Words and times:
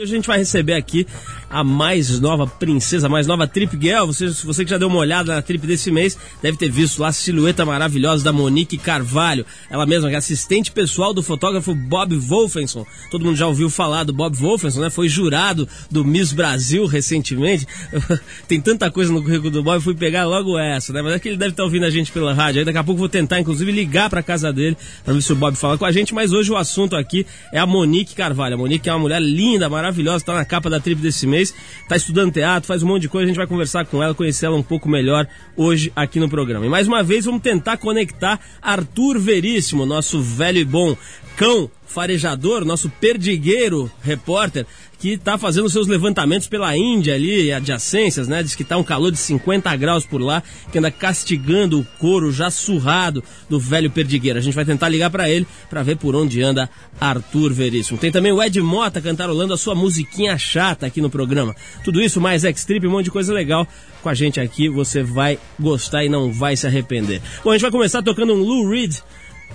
a 0.00 0.06
gente 0.06 0.26
vai 0.26 0.38
receber 0.38 0.72
aqui 0.72 1.06
a 1.50 1.62
mais 1.62 2.18
nova 2.18 2.46
princesa, 2.46 3.08
a 3.08 3.10
mais 3.10 3.26
nova 3.26 3.46
trip 3.46 3.78
girl. 3.78 4.06
Você, 4.06 4.26
você 4.28 4.64
que 4.64 4.70
já 4.70 4.78
deu 4.78 4.88
uma 4.88 4.96
olhada 4.96 5.34
na 5.34 5.42
trip 5.42 5.66
desse 5.66 5.90
mês, 5.90 6.16
deve 6.40 6.56
ter 6.56 6.70
visto 6.70 7.02
lá 7.02 7.08
a 7.08 7.12
silhueta 7.12 7.62
maravilhosa 7.66 8.24
da 8.24 8.32
Monique 8.32 8.78
Carvalho. 8.78 9.44
Ela 9.68 9.84
mesma, 9.84 10.10
é 10.10 10.14
assistente 10.14 10.72
pessoal 10.72 11.12
do 11.12 11.22
fotógrafo 11.22 11.74
Bob 11.74 12.16
Wolfenson. 12.16 12.86
Todo 13.10 13.26
mundo 13.26 13.36
já 13.36 13.46
ouviu 13.46 13.68
falar 13.68 14.04
do 14.04 14.14
Bob 14.14 14.34
Wolfenson, 14.34 14.80
né? 14.80 14.88
Foi 14.88 15.10
jurado 15.10 15.68
do 15.90 16.02
Miss 16.02 16.32
Brasil 16.32 16.86
recentemente. 16.86 17.66
Tem 18.48 18.62
tanta 18.62 18.90
coisa 18.90 19.12
no 19.12 19.22
currículo 19.22 19.50
do 19.50 19.62
Bob, 19.62 19.78
fui 19.82 19.94
pegar 19.94 20.24
logo 20.24 20.58
essa, 20.58 20.90
né? 20.94 21.02
Mas 21.02 21.16
é 21.16 21.18
que 21.18 21.28
ele 21.28 21.36
deve 21.36 21.50
estar 21.50 21.64
ouvindo 21.64 21.84
a 21.84 21.90
gente 21.90 22.10
pela 22.10 22.32
rádio. 22.32 22.60
Aí 22.60 22.64
daqui 22.64 22.78
a 22.78 22.84
pouco 22.84 22.98
vou 22.98 23.10
tentar, 23.10 23.40
inclusive, 23.40 23.70
ligar 23.70 24.08
para 24.08 24.22
casa 24.22 24.50
dele 24.50 24.74
para 25.04 25.12
ver 25.12 25.20
se 25.20 25.30
o 25.34 25.36
Bob 25.36 25.54
fala 25.54 25.76
com 25.76 25.84
a 25.84 25.92
gente. 25.92 26.14
Mas 26.14 26.32
hoje 26.32 26.50
o 26.50 26.56
assunto 26.56 26.96
aqui 26.96 27.26
é 27.52 27.58
a 27.58 27.66
Monique 27.66 28.14
Carvalho. 28.14 28.54
A 28.54 28.58
Monique 28.58 28.88
é 28.88 28.92
uma 28.94 29.00
mulher 29.00 29.20
linda, 29.20 29.68
maravilhosa 29.68 29.81
maravilhosa, 29.82 30.18
está 30.18 30.34
na 30.34 30.44
capa 30.44 30.70
da 30.70 30.78
trip 30.78 31.00
desse 31.00 31.26
mês, 31.26 31.52
está 31.82 31.96
estudando 31.96 32.32
teatro, 32.32 32.68
faz 32.68 32.82
um 32.82 32.86
monte 32.86 33.02
de 33.02 33.08
coisa, 33.08 33.24
a 33.24 33.26
gente 33.26 33.36
vai 33.36 33.46
conversar 33.46 33.84
com 33.84 34.00
ela, 34.02 34.14
conhecer 34.14 34.46
ela 34.46 34.56
um 34.56 34.62
pouco 34.62 34.88
melhor 34.88 35.26
hoje 35.56 35.92
aqui 35.96 36.20
no 36.20 36.28
programa. 36.28 36.64
E 36.64 36.68
mais 36.68 36.86
uma 36.86 37.02
vez 37.02 37.24
vamos 37.24 37.42
tentar 37.42 37.76
conectar 37.76 38.38
Arthur 38.60 39.18
Veríssimo, 39.18 39.84
nosso 39.84 40.22
velho 40.22 40.58
e 40.58 40.64
bom 40.64 40.96
cão 41.36 41.68
farejador, 41.84 42.64
nosso 42.64 42.88
perdigueiro 42.88 43.90
repórter, 44.02 44.66
que 45.02 45.14
está 45.14 45.36
fazendo 45.36 45.68
seus 45.68 45.88
levantamentos 45.88 46.46
pela 46.46 46.76
Índia 46.76 47.16
ali, 47.16 47.52
adjacências, 47.52 48.28
né? 48.28 48.40
Diz 48.40 48.54
que 48.54 48.62
está 48.62 48.76
um 48.76 48.84
calor 48.84 49.10
de 49.10 49.18
50 49.18 49.74
graus 49.74 50.06
por 50.06 50.20
lá, 50.20 50.40
que 50.70 50.78
anda 50.78 50.92
castigando 50.92 51.80
o 51.80 51.84
couro 51.98 52.30
já 52.30 52.52
surrado 52.52 53.20
do 53.50 53.58
velho 53.58 53.90
perdigueiro. 53.90 54.38
A 54.38 54.40
gente 54.40 54.54
vai 54.54 54.64
tentar 54.64 54.88
ligar 54.88 55.10
para 55.10 55.28
ele 55.28 55.44
para 55.68 55.82
ver 55.82 55.96
por 55.96 56.14
onde 56.14 56.40
anda 56.40 56.70
Arthur 57.00 57.52
Veríssimo. 57.52 57.98
Tem 57.98 58.12
também 58.12 58.30
o 58.30 58.40
Ed 58.40 58.60
Mota 58.60 59.00
cantarolando 59.00 59.52
a 59.52 59.58
sua 59.58 59.74
musiquinha 59.74 60.38
chata 60.38 60.86
aqui 60.86 61.00
no 61.00 61.10
programa. 61.10 61.56
Tudo 61.82 62.00
isso 62.00 62.20
mais 62.20 62.44
X-Trip, 62.44 62.86
um 62.86 62.92
monte 62.92 63.06
de 63.06 63.10
coisa 63.10 63.34
legal 63.34 63.66
com 64.04 64.08
a 64.08 64.14
gente 64.14 64.38
aqui. 64.38 64.68
Você 64.68 65.02
vai 65.02 65.36
gostar 65.58 66.04
e 66.04 66.08
não 66.08 66.32
vai 66.32 66.56
se 66.56 66.64
arrepender. 66.64 67.20
Bom, 67.42 67.50
a 67.50 67.54
gente 67.54 67.62
vai 67.62 67.72
começar 67.72 68.04
tocando 68.04 68.34
um 68.34 68.38
Lou 68.38 68.70
Reed 68.70 68.94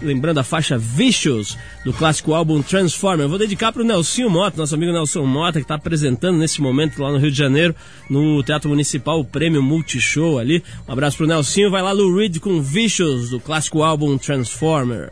lembrando 0.01 0.39
a 0.39 0.43
faixa 0.43 0.77
Vicious 0.77 1.57
do 1.83 1.93
clássico 1.93 2.33
álbum 2.33 2.61
Transformer. 2.61 3.25
Eu 3.25 3.29
vou 3.29 3.39
dedicar 3.39 3.71
para 3.71 3.81
o 3.81 3.85
Nelson 3.85 4.29
Mota, 4.29 4.57
nosso 4.57 4.75
amigo 4.75 4.91
Nelson 4.91 5.25
Mota, 5.25 5.59
que 5.59 5.65
está 5.65 5.75
apresentando 5.75 6.37
nesse 6.37 6.61
momento 6.61 7.01
lá 7.01 7.11
no 7.11 7.17
Rio 7.17 7.31
de 7.31 7.37
Janeiro, 7.37 7.75
no 8.09 8.43
Teatro 8.43 8.69
Municipal, 8.69 9.19
o 9.19 9.25
prêmio 9.25 9.61
Multishow 9.61 10.39
ali. 10.39 10.63
Um 10.87 10.91
abraço 10.91 11.17
para 11.17 11.25
o 11.25 11.27
Nelson. 11.27 11.69
Vai 11.69 11.81
lá, 11.81 11.91
Lou 11.91 12.15
Reed 12.15 12.39
com 12.39 12.61
Vicious 12.61 13.29
do 13.29 13.39
clássico 13.39 13.83
álbum 13.83 14.17
Transformer. 14.17 15.11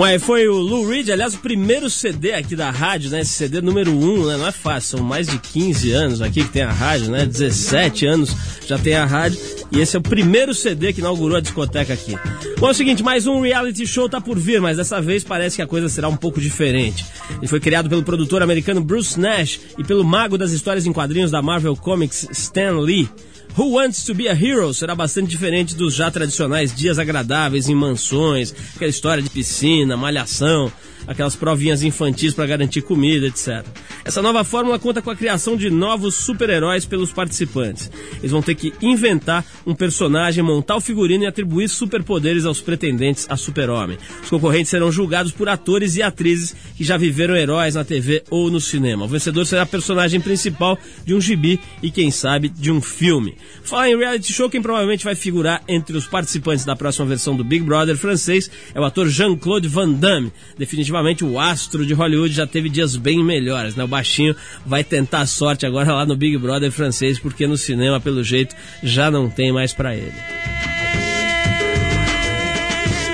Aí 0.00 0.18
foi 0.18 0.48
o 0.48 0.54
Lou 0.54 0.88
Reed, 0.88 1.10
aliás, 1.10 1.34
o 1.34 1.38
primeiro 1.38 1.90
CD 1.90 2.32
aqui 2.32 2.56
da 2.56 2.70
rádio, 2.70 3.10
né? 3.10 3.20
Esse 3.20 3.32
CD 3.32 3.60
número 3.60 3.90
1, 3.90 3.94
um, 3.94 4.26
né? 4.26 4.36
Não 4.36 4.46
é 4.46 4.52
fácil, 4.52 4.96
são 4.96 5.06
mais 5.06 5.26
de 5.26 5.38
15 5.38 5.92
anos 5.92 6.22
aqui 6.22 6.44
que 6.44 6.48
tem 6.48 6.62
a 6.62 6.70
rádio, 6.70 7.10
né? 7.10 7.26
17 7.26 8.06
anos 8.06 8.34
já 8.66 8.78
tem 8.78 8.94
a 8.94 9.04
rádio. 9.04 9.38
E 9.70 9.80
esse 9.80 9.96
é 9.96 9.98
o 9.98 10.02
primeiro 10.02 10.54
CD 10.54 10.92
que 10.92 11.00
inaugurou 11.00 11.36
a 11.36 11.40
discoteca 11.40 11.92
aqui. 11.92 12.16
Bom, 12.58 12.68
é 12.68 12.70
o 12.70 12.74
seguinte, 12.74 13.02
mais 13.02 13.26
um 13.26 13.40
reality 13.40 13.86
show 13.86 14.08
tá 14.08 14.20
por 14.20 14.38
vir, 14.38 14.60
mas 14.60 14.78
dessa 14.78 15.00
vez 15.00 15.24
parece 15.24 15.56
que 15.56 15.62
a 15.62 15.66
coisa 15.66 15.88
será 15.88 16.08
um 16.08 16.16
pouco 16.16 16.40
diferente. 16.40 17.04
Ele 17.36 17.46
foi 17.46 17.60
criado 17.60 17.88
pelo 17.88 18.02
produtor 18.02 18.42
americano 18.42 18.80
Bruce 18.80 19.20
Nash 19.20 19.60
e 19.76 19.84
pelo 19.84 20.04
mago 20.04 20.38
das 20.38 20.52
histórias 20.52 20.86
em 20.86 20.92
quadrinhos 20.92 21.30
da 21.30 21.42
Marvel 21.42 21.76
Comics, 21.76 22.26
Stan 22.30 22.78
Lee. 22.78 23.10
Who 23.58 23.72
Wants 23.72 24.04
to 24.04 24.14
Be 24.14 24.28
a 24.28 24.34
Hero 24.34 24.72
será 24.72 24.94
bastante 24.94 25.30
diferente 25.30 25.74
dos 25.74 25.92
já 25.92 26.08
tradicionais 26.08 26.72
dias 26.72 26.96
agradáveis 26.96 27.68
em 27.68 27.74
mansões, 27.74 28.54
aquela 28.76 28.88
história 28.88 29.20
de 29.20 29.28
piscina, 29.28 29.96
malhação, 29.96 30.72
aquelas 31.08 31.34
provinhas 31.34 31.82
infantis 31.82 32.34
para 32.34 32.46
garantir 32.46 32.82
comida, 32.82 33.26
etc. 33.26 33.66
Essa 34.04 34.20
nova 34.20 34.44
fórmula 34.44 34.78
conta 34.78 35.00
com 35.00 35.10
a 35.10 35.16
criação 35.16 35.56
de 35.56 35.70
novos 35.70 36.14
super-heróis 36.14 36.84
pelos 36.84 37.12
participantes. 37.12 37.90
Eles 38.18 38.30
vão 38.30 38.42
ter 38.42 38.54
que 38.54 38.72
inventar 38.82 39.44
um 39.66 39.74
personagem, 39.74 40.44
montar 40.44 40.76
o 40.76 40.80
figurino 40.80 41.24
e 41.24 41.26
atribuir 41.26 41.68
superpoderes 41.68 42.44
aos 42.44 42.60
pretendentes 42.60 43.26
a 43.30 43.36
super-homem. 43.36 43.98
Os 44.22 44.28
concorrentes 44.28 44.68
serão 44.70 44.92
julgados 44.92 45.32
por 45.32 45.48
atores 45.48 45.96
e 45.96 46.02
atrizes 46.02 46.54
que 46.76 46.84
já 46.84 46.96
viveram 46.96 47.34
heróis 47.34 47.74
na 47.74 47.84
TV 47.84 48.22
ou 48.30 48.50
no 48.50 48.60
cinema. 48.60 49.06
O 49.06 49.08
vencedor 49.08 49.46
será 49.46 49.62
a 49.62 49.66
personagem 49.66 50.20
principal 50.20 50.78
de 51.04 51.14
um 51.14 51.20
gibi 51.20 51.58
e, 51.82 51.90
quem 51.90 52.10
sabe, 52.10 52.48
de 52.48 52.70
um 52.70 52.82
filme. 52.82 53.34
Fala 53.62 53.88
em 53.88 53.96
reality 53.96 54.32
show, 54.32 54.50
quem 54.50 54.60
provavelmente 54.60 55.04
vai 55.04 55.14
figurar 55.14 55.62
entre 55.66 55.96
os 55.96 56.06
participantes 56.06 56.64
da 56.64 56.76
próxima 56.76 57.06
versão 57.06 57.34
do 57.34 57.44
Big 57.44 57.64
Brother 57.64 57.96
francês 57.96 58.50
é 58.74 58.80
o 58.80 58.84
ator 58.84 59.08
Jean-Claude 59.08 59.68
Van 59.68 59.90
Damme. 59.90 60.32
Definitivamente 60.58 60.97
o 61.24 61.38
astro 61.38 61.84
de 61.84 61.94
Hollywood 61.94 62.34
já 62.34 62.46
teve 62.46 62.68
dias 62.68 62.96
bem 62.96 63.24
melhores, 63.24 63.74
né? 63.74 63.84
O 63.84 63.88
baixinho 63.88 64.34
vai 64.64 64.84
tentar 64.84 65.20
a 65.20 65.26
sorte 65.26 65.66
agora 65.66 65.92
lá 65.92 66.06
no 66.06 66.16
Big 66.16 66.36
Brother 66.38 66.70
francês, 66.70 67.18
porque 67.18 67.46
no 67.46 67.56
cinema, 67.56 68.00
pelo 68.00 68.22
jeito, 68.22 68.54
já 68.82 69.10
não 69.10 69.28
tem 69.28 69.52
mais 69.52 69.72
para 69.72 69.94
ele. 69.96 70.77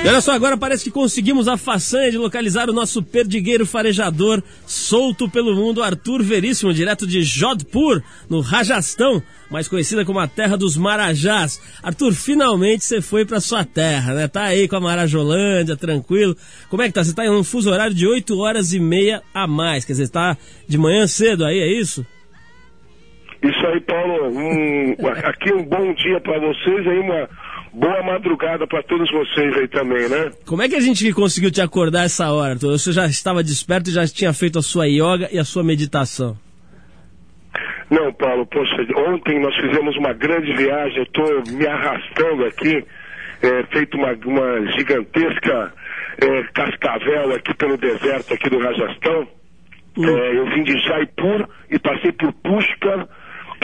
E 0.05 0.07
olha 0.07 0.21
só, 0.21 0.33
agora 0.33 0.55
parece 0.55 0.85
que 0.85 0.91
conseguimos 0.91 1.49
a 1.49 1.57
façanha 1.57 2.11
de 2.11 2.19
localizar 2.19 2.69
o 2.69 2.75
nosso 2.75 3.03
perdigueiro 3.03 3.65
farejador 3.65 4.43
solto 4.67 5.31
pelo 5.31 5.57
mundo, 5.57 5.83
Arthur 5.83 6.23
Veríssimo, 6.23 6.75
direto 6.75 7.07
de 7.07 7.23
Jodhpur, 7.23 8.03
no 8.29 8.43
Rajastão, 8.43 9.23
mais 9.51 9.67
conhecida 9.67 10.05
como 10.05 10.19
a 10.19 10.29
terra 10.29 10.59
dos 10.59 10.77
Marajás. 10.77 11.59
Arthur, 11.83 12.13
finalmente 12.13 12.85
você 12.85 13.01
foi 13.01 13.25
para 13.25 13.41
sua 13.41 13.65
terra, 13.65 14.13
né? 14.13 14.29
Tá 14.29 14.43
aí 14.43 14.69
com 14.69 14.77
a 14.77 14.81
Marajolândia, 14.81 15.75
tranquilo. 15.75 16.37
Como 16.69 16.83
é 16.83 16.89
que 16.89 16.93
tá? 16.93 17.03
Você 17.03 17.15
tá 17.15 17.25
em 17.25 17.31
um 17.31 17.43
fuso 17.43 17.71
horário 17.71 17.95
de 17.95 18.07
8 18.07 18.39
horas 18.39 18.75
e 18.75 18.79
meia 18.79 19.23
a 19.33 19.47
mais, 19.47 19.87
quer 19.87 19.95
dizer, 19.95 20.11
tá 20.11 20.37
de 20.69 20.77
manhã 20.77 21.07
cedo 21.07 21.47
aí, 21.47 21.59
é 21.59 21.81
isso? 21.81 22.07
Isso 23.43 23.67
aí, 23.69 23.81
Paulo. 23.81 24.29
Um, 24.29 24.97
aqui 25.25 25.51
um 25.51 25.65
bom 25.65 25.95
dia 25.95 26.21
para 26.21 26.39
vocês, 26.41 26.87
aí 26.89 26.99
uma 26.99 27.27
boa 27.75 28.03
madrugada 28.03 28.67
para 28.67 28.83
todos 28.85 29.11
vocês 29.11 29.57
aí 29.57 29.69
também, 29.69 30.09
né? 30.09 30.31
Como 30.47 30.63
é 30.63 30.69
que 30.69 30.77
a 30.77 30.81
gente 30.81 31.13
conseguiu 31.13 31.51
te 31.51 31.61
acordar 31.61 32.05
essa 32.05 32.33
hora? 32.33 32.55
Você 32.55 32.93
já 32.93 33.07
estava 33.07 33.43
desperto 33.43 33.91
e 33.91 33.93
já 33.93 34.07
tinha 34.07 34.33
feito 34.33 34.59
a 34.59 34.63
sua 34.63 34.87
yoga 34.87 35.29
e 35.33 35.39
a 35.39 35.45
sua 35.45 35.65
meditação? 35.65 36.39
Não, 37.91 38.13
Paulo, 38.13 38.47
poxa, 38.47 38.77
ontem 39.09 39.41
nós 39.41 39.55
fizemos 39.57 39.97
uma 39.97 40.13
grande 40.13 40.55
viagem, 40.55 40.99
eu 40.99 41.03
estou 41.03 41.43
me 41.53 41.67
arrastando 41.67 42.45
aqui, 42.47 42.85
é, 43.43 43.63
feito 43.73 43.97
uma, 43.97 44.13
uma 44.25 44.73
gigantesca 44.73 45.73
é, 46.19 46.43
cascavel 46.55 47.35
aqui 47.35 47.55
pelo 47.55 47.77
deserto 47.77 48.35
aqui 48.35 48.49
do 48.49 48.59
Rajastão. 48.59 49.29
Hum. 49.97 50.09
É, 50.09 50.37
eu 50.39 50.47
vim 50.47 50.63
de 50.65 50.77
Jaipur 50.79 51.49
e 51.71 51.79
passei 51.79 52.13
por 52.13 52.33
Pushkar, 52.33 53.07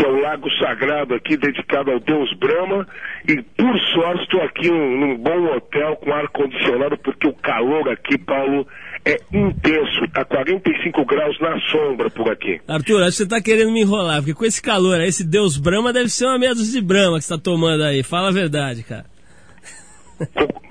que 0.00 0.06
é 0.06 0.08
o 0.08 0.20
lago 0.20 0.50
sagrado 0.52 1.14
aqui 1.14 1.36
dedicado 1.36 1.90
ao 1.90 2.00
deus 2.00 2.32
Brahma. 2.38 2.86
E 3.28 3.42
por 3.42 3.78
sorte 3.92 4.22
estou 4.22 4.40
aqui 4.42 4.70
num, 4.70 4.98
num, 4.98 5.18
bom 5.18 5.54
hotel 5.54 5.96
com 5.96 6.10
ar 6.12 6.26
condicionado, 6.28 6.96
porque 6.96 7.28
o 7.28 7.34
calor 7.34 7.86
aqui, 7.90 8.16
Paulo, 8.16 8.66
é 9.04 9.18
intenso. 9.32 10.08
Tá 10.14 10.24
45 10.24 11.04
graus 11.04 11.38
na 11.40 11.60
sombra 11.70 12.08
por 12.08 12.32
aqui. 12.32 12.60
Arthur, 12.66 13.02
acho 13.02 13.10
que 13.10 13.16
você 13.18 13.22
está 13.24 13.42
querendo 13.42 13.72
me 13.72 13.82
enrolar, 13.82 14.18
porque 14.18 14.34
com 14.34 14.44
esse 14.44 14.62
calor 14.62 15.00
esse 15.02 15.22
deus 15.22 15.58
Brahma 15.58 15.92
deve 15.92 16.08
ser 16.08 16.24
uma 16.24 16.38
meia 16.38 16.54
dúzia 16.54 16.80
de 16.80 16.86
Brahma 16.86 17.18
que 17.18 17.24
está 17.24 17.36
tomando 17.36 17.84
aí. 17.84 18.02
Fala 18.02 18.28
a 18.28 18.32
verdade, 18.32 18.82
cara. 18.82 19.04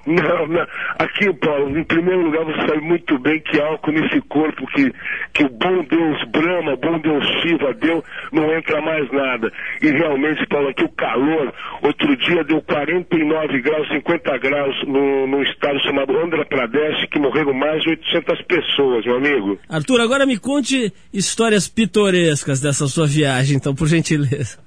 Não, 0.06 0.48
não. 0.48 0.68
Aqui, 0.98 1.31
Paulo, 1.34 1.78
em 1.78 1.84
primeiro 1.84 2.22
lugar, 2.22 2.44
você 2.46 2.68
sabe 2.68 2.81
muito 2.81 3.19
bem 3.19 3.40
que 3.42 3.60
álcool 3.60 3.92
nesse 3.92 4.19
corpo 4.22 4.66
que, 4.68 4.92
que 5.34 5.44
o 5.44 5.50
bom 5.50 5.84
Deus 5.84 6.24
Brahma, 6.31 6.75
bom 6.78 7.00
Deus 7.00 7.24
Shiva 7.42 7.74
deu, 7.75 8.04
não 8.31 8.51
entra 8.56 8.81
mais 8.81 9.12
nada. 9.12 9.51
E 9.81 9.92
realmente, 9.92 10.46
Paulo, 10.48 10.69
aqui 10.69 10.84
o 10.84 10.90
calor, 10.90 11.54
outro 11.84 12.16
dia 12.18 12.44
deu 12.44 12.62
49 12.62 13.62
graus, 13.62 13.88
50 13.90 14.38
graus 14.40 14.75
no, 14.88 15.28
no 15.28 15.44
estado 15.44 15.80
chamado 15.84 16.18
Andhra 16.18 16.45
Pradesh, 16.45 17.07
que 17.12 17.19
morreram 17.19 17.54
mais 17.54 17.81
de 17.84 17.90
800 17.90 18.42
pessoas, 18.44 19.06
meu 19.06 19.18
amigo. 19.18 19.60
Arthur, 19.69 20.02
agora 20.02 20.25
me 20.25 20.40
conte 20.40 20.92
histórias 21.13 21.68
pitorescas 21.68 22.62
dessa 22.62 22.88
sua 22.88 23.06
viagem, 23.06 23.57
então, 23.57 23.75
por 23.75 23.88
gentileza. 23.88 24.57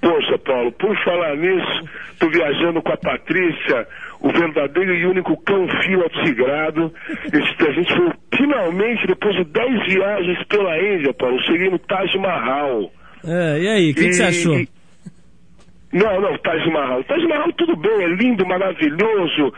Poxa, 0.00 0.38
Paulo, 0.38 0.72
por 0.72 0.96
falar 1.04 1.36
nisso, 1.36 1.88
estou 2.16 2.30
viajando 2.30 2.82
com 2.82 2.92
a 2.92 2.96
Patrícia, 2.96 3.86
o 4.20 4.30
verdadeiro 4.30 4.94
e 4.94 5.06
único 5.06 5.36
cão 5.44 5.68
fila 5.82 6.08
tigrado. 6.24 6.92
A 7.32 7.72
gente 7.72 7.94
foi 7.94 8.10
finalmente, 8.34 9.06
depois 9.06 9.36
de 9.36 9.44
10 9.44 9.86
viagens 9.86 10.44
pela 10.48 10.78
Índia, 10.78 11.12
Paulo, 11.14 11.38
cheguei 11.44 11.70
no 11.70 11.78
Taj 11.78 12.18
Mahal. 12.18 12.90
É, 13.24 13.60
e 13.60 13.68
aí, 13.68 13.90
o 13.90 13.94
que, 13.94 14.06
que, 14.06 14.12
você 14.14 14.22
achou? 14.24 14.58
E, 14.58 14.68
não, 15.92 16.20
não, 16.20 16.36
Taj 16.38 16.70
Mahal. 16.70 17.04
Taj 17.04 17.24
Mahal 17.26 17.52
tudo 17.52 17.76
bem, 17.76 18.02
é 18.02 18.08
lindo, 18.08 18.46
maravilhoso, 18.46 19.52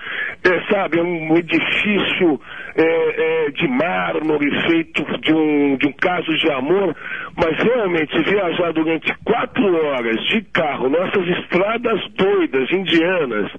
é, 0.45 0.73
sabe, 0.73 0.99
é 0.99 1.03
um 1.03 1.37
edifício 1.37 2.41
é, 2.79 2.85
é, 2.85 3.51
de 3.51 3.67
mármore 3.67 4.49
feito 4.69 5.05
de 5.21 5.35
um, 5.35 5.77
de 5.77 5.89
um 5.89 5.93
caso 5.95 6.33
de 6.37 6.49
amor, 6.53 6.95
mas 7.37 7.59
realmente 7.61 8.23
viajar 8.23 8.73
durante 8.73 9.13
quatro 9.25 9.85
horas 9.85 10.17
de 10.29 10.43
carro 10.53 10.89
nessas 10.89 11.27
estradas 11.39 12.01
doidas, 12.17 12.71
indianas, 12.71 13.51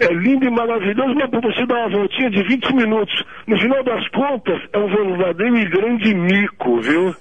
é 0.00 0.12
lindo 0.12 0.46
e 0.46 0.50
maravilhoso, 0.50 1.14
mas 1.14 1.28
para 1.28 1.40
você 1.40 1.66
dar 1.66 1.86
uma 1.86 1.98
voltinha 1.98 2.30
de 2.30 2.42
20 2.44 2.74
minutos, 2.74 3.24
no 3.46 3.58
final 3.60 3.84
das 3.84 4.08
contas, 4.08 4.58
é 4.72 4.78
um 4.78 4.88
verdadeiro 4.88 5.58
e 5.58 5.64
grande 5.68 6.14
mico, 6.14 6.80
viu? 6.80 7.14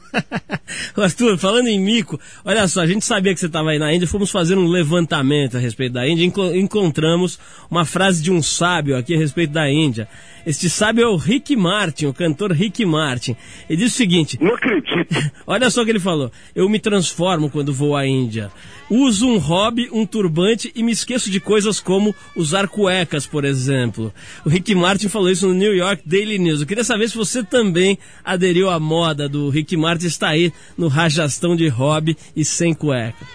Arthur, 0.98 1.38
falando 1.38 1.68
em 1.68 1.80
mico, 1.80 2.18
olha 2.46 2.66
só, 2.70 2.82
a 2.82 2.88
gente 2.88 3.04
sabia 3.04 3.34
que 3.34 3.40
você 3.42 3.48
estava 3.48 3.72
aí 3.72 3.80
na 3.80 3.94
Índia, 3.94 4.08
fomos 4.08 4.32
fazer 4.32 4.58
um 4.58 4.68
levantamento 4.68 5.58
a 5.58 5.60
respeito 5.60 5.94
da 5.94 6.08
Índia, 6.08 6.26
encontramos 6.54 7.38
uma 7.70 7.84
frase 7.84 8.24
de 8.24 8.32
um 8.32 8.42
sábio 8.42 8.98
aqui 8.98 9.14
a 9.14 9.18
respeito 9.18 9.52
da 9.52 9.70
Índia. 9.70 10.08
Este 10.46 10.70
sábio 10.70 11.04
é 11.04 11.08
o 11.08 11.16
Rick 11.16 11.56
Martin, 11.56 12.06
o 12.06 12.14
cantor 12.14 12.52
Rick 12.52 12.86
Martin. 12.86 13.36
Ele 13.70 13.84
diz 13.84 13.94
o 13.94 13.96
seguinte: 13.96 14.38
Não 14.40 14.54
acredito. 14.54 15.16
Olha 15.48 15.70
só 15.70 15.82
o 15.82 15.86
que 15.86 15.92
ele 15.92 16.00
falou. 16.00 16.32
Eu 16.56 16.70
me 16.70 16.80
transformo 16.80 17.50
quando 17.50 17.74
vou 17.74 17.96
à 17.96 18.06
Índia. 18.06 18.52
Uso 18.90 19.28
um 19.28 19.38
hobby, 19.38 19.90
um 19.92 20.06
turbante 20.06 20.72
e 20.76 20.84
me 20.84 20.92
esqueço 20.92 21.32
de 21.32 21.40
coisas 21.40 21.80
como 21.80 22.16
usar 22.36 22.68
cuecas, 22.68 23.26
por 23.26 23.44
exemplo. 23.44 24.14
O 24.46 24.50
Rick 24.50 24.76
Martin 24.76 25.10
falou 25.10 25.32
isso 25.32 25.48
no 25.48 25.54
New 25.54 25.74
York 25.74 26.04
Daily 26.06 26.38
News. 26.38 26.62
Eu 26.62 26.68
queria 26.68 26.84
saber 26.84 27.10
se 27.10 27.18
você 27.18 27.44
também 27.44 27.98
aderiu 28.24 28.70
à 28.70 28.80
moda 28.80 29.28
do 29.28 29.50
Rick 29.50 29.76
Martin 29.76 30.06
está 30.06 30.30
aí 30.30 30.54
no 30.78 30.88
rajastão 30.88 31.56
de 31.56 31.68
hobby 31.68 32.16
e 32.36 32.46
sem 32.46 32.74
cueca. 32.74 33.26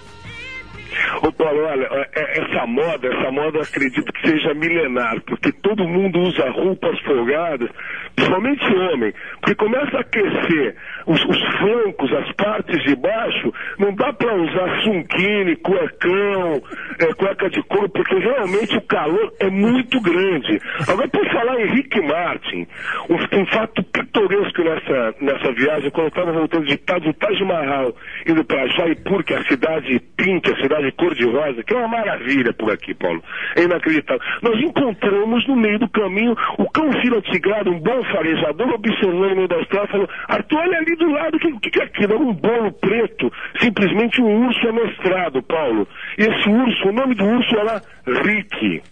Ô 1.23 1.33
Paulo, 1.33 1.61
olha, 1.65 2.09
é, 2.15 2.41
essa 2.61 2.67
moda, 2.67 3.09
essa 3.09 3.31
moda 3.31 3.63
acredito 3.63 4.13
que 4.13 4.29
seja 4.29 4.53
milenar, 4.55 5.21
porque 5.23 5.51
todo 5.53 5.87
mundo 5.87 6.21
usa 6.21 6.51
roupas 6.51 6.99
folgadas, 7.01 7.71
principalmente 8.15 8.65
homem, 8.75 9.13
porque 9.41 9.55
começa 9.55 9.97
a 9.97 10.01
aquecer 10.01 10.77
os, 11.07 11.25
os 11.25 11.39
flancos, 11.59 12.13
as 12.13 12.33
partes 12.33 12.83
de 12.85 12.95
baixo, 12.97 13.53
não 13.79 13.95
dá 13.95 14.13
para 14.13 14.35
usar 14.35 14.83
sunquine, 14.83 15.57
cuecão, 15.57 16.63
é, 16.99 17.15
cueca 17.15 17.49
de 17.49 17.63
couro, 17.63 17.89
porque 17.89 18.17
realmente 18.17 18.77
o 18.77 18.83
calor 18.83 19.33
é 19.41 19.49
muito 19.49 20.01
grande. 20.01 20.61
Agora, 20.87 21.09
por 21.09 21.27
falar 21.31 21.61
em 21.61 21.75
Rick 21.75 22.01
Martin, 22.03 22.67
um, 23.09 23.41
um 23.41 23.47
fato 23.47 23.83
pitoresco 23.85 24.63
nessa, 24.63 25.15
nessa 25.21 25.53
viagem, 25.53 25.91
quando 25.91 26.07
eu 26.07 26.09
estava 26.09 26.33
voltando 26.33 26.67
de 26.67 26.77
Taj 26.79 27.45
Mahal, 27.45 27.95
indo 28.27 28.45
para 28.45 28.67
Jaipur, 28.69 29.25
que 29.25 29.35
é 29.35 29.39
a 29.39 29.45
cidade 29.45 30.01
pink, 30.17 30.51
a 30.51 30.57
cidade 30.57 30.93
cor-de-rosa, 30.93 31.63
que 31.63 31.75
é 31.75 31.77
uma 31.77 31.89
maravilha 31.89 32.53
por 32.53 32.71
aqui, 32.71 32.95
Paulo. 32.95 33.23
É 33.57 33.63
inacreditável. 33.63 34.23
Nós 34.43 34.61
encontramos 34.63 35.47
no 35.49 35.57
meio 35.57 35.79
do 35.79 35.89
caminho 35.89 36.35
o 36.59 36.71
cão 36.71 36.91
fila 37.01 37.21
tigrado, 37.23 37.71
um 37.71 37.81
bom 37.81 38.03
farejador, 38.05 38.69
observando 38.69 39.31
no 39.31 39.37
meio 39.37 39.49
da 39.49 39.61
estrada, 39.61 39.89
falou, 39.89 40.09
Arthur, 40.29 40.59
olha 40.59 40.79
ali 40.79 40.97
do 40.97 41.11
lado, 41.11 41.37
o 41.37 41.61
que, 41.61 41.71
que 41.71 41.81
é 41.81 41.85
aquilo? 41.85 42.13
É 42.13 42.17
um 42.17 42.33
bolo 42.33 42.73
preto, 42.73 43.33
simplesmente 43.61 44.21
um 44.21 44.47
urso 44.47 44.69
amestrado, 44.69 45.43
Paulo. 45.43 45.87
E 46.19 46.23
esse 46.23 46.49
urso, 46.49 46.89
o 46.89 46.93
nome 46.93 47.15
do 47.15 47.25
urso 47.25 47.57
era 47.57 47.83
Rick. 48.07 48.83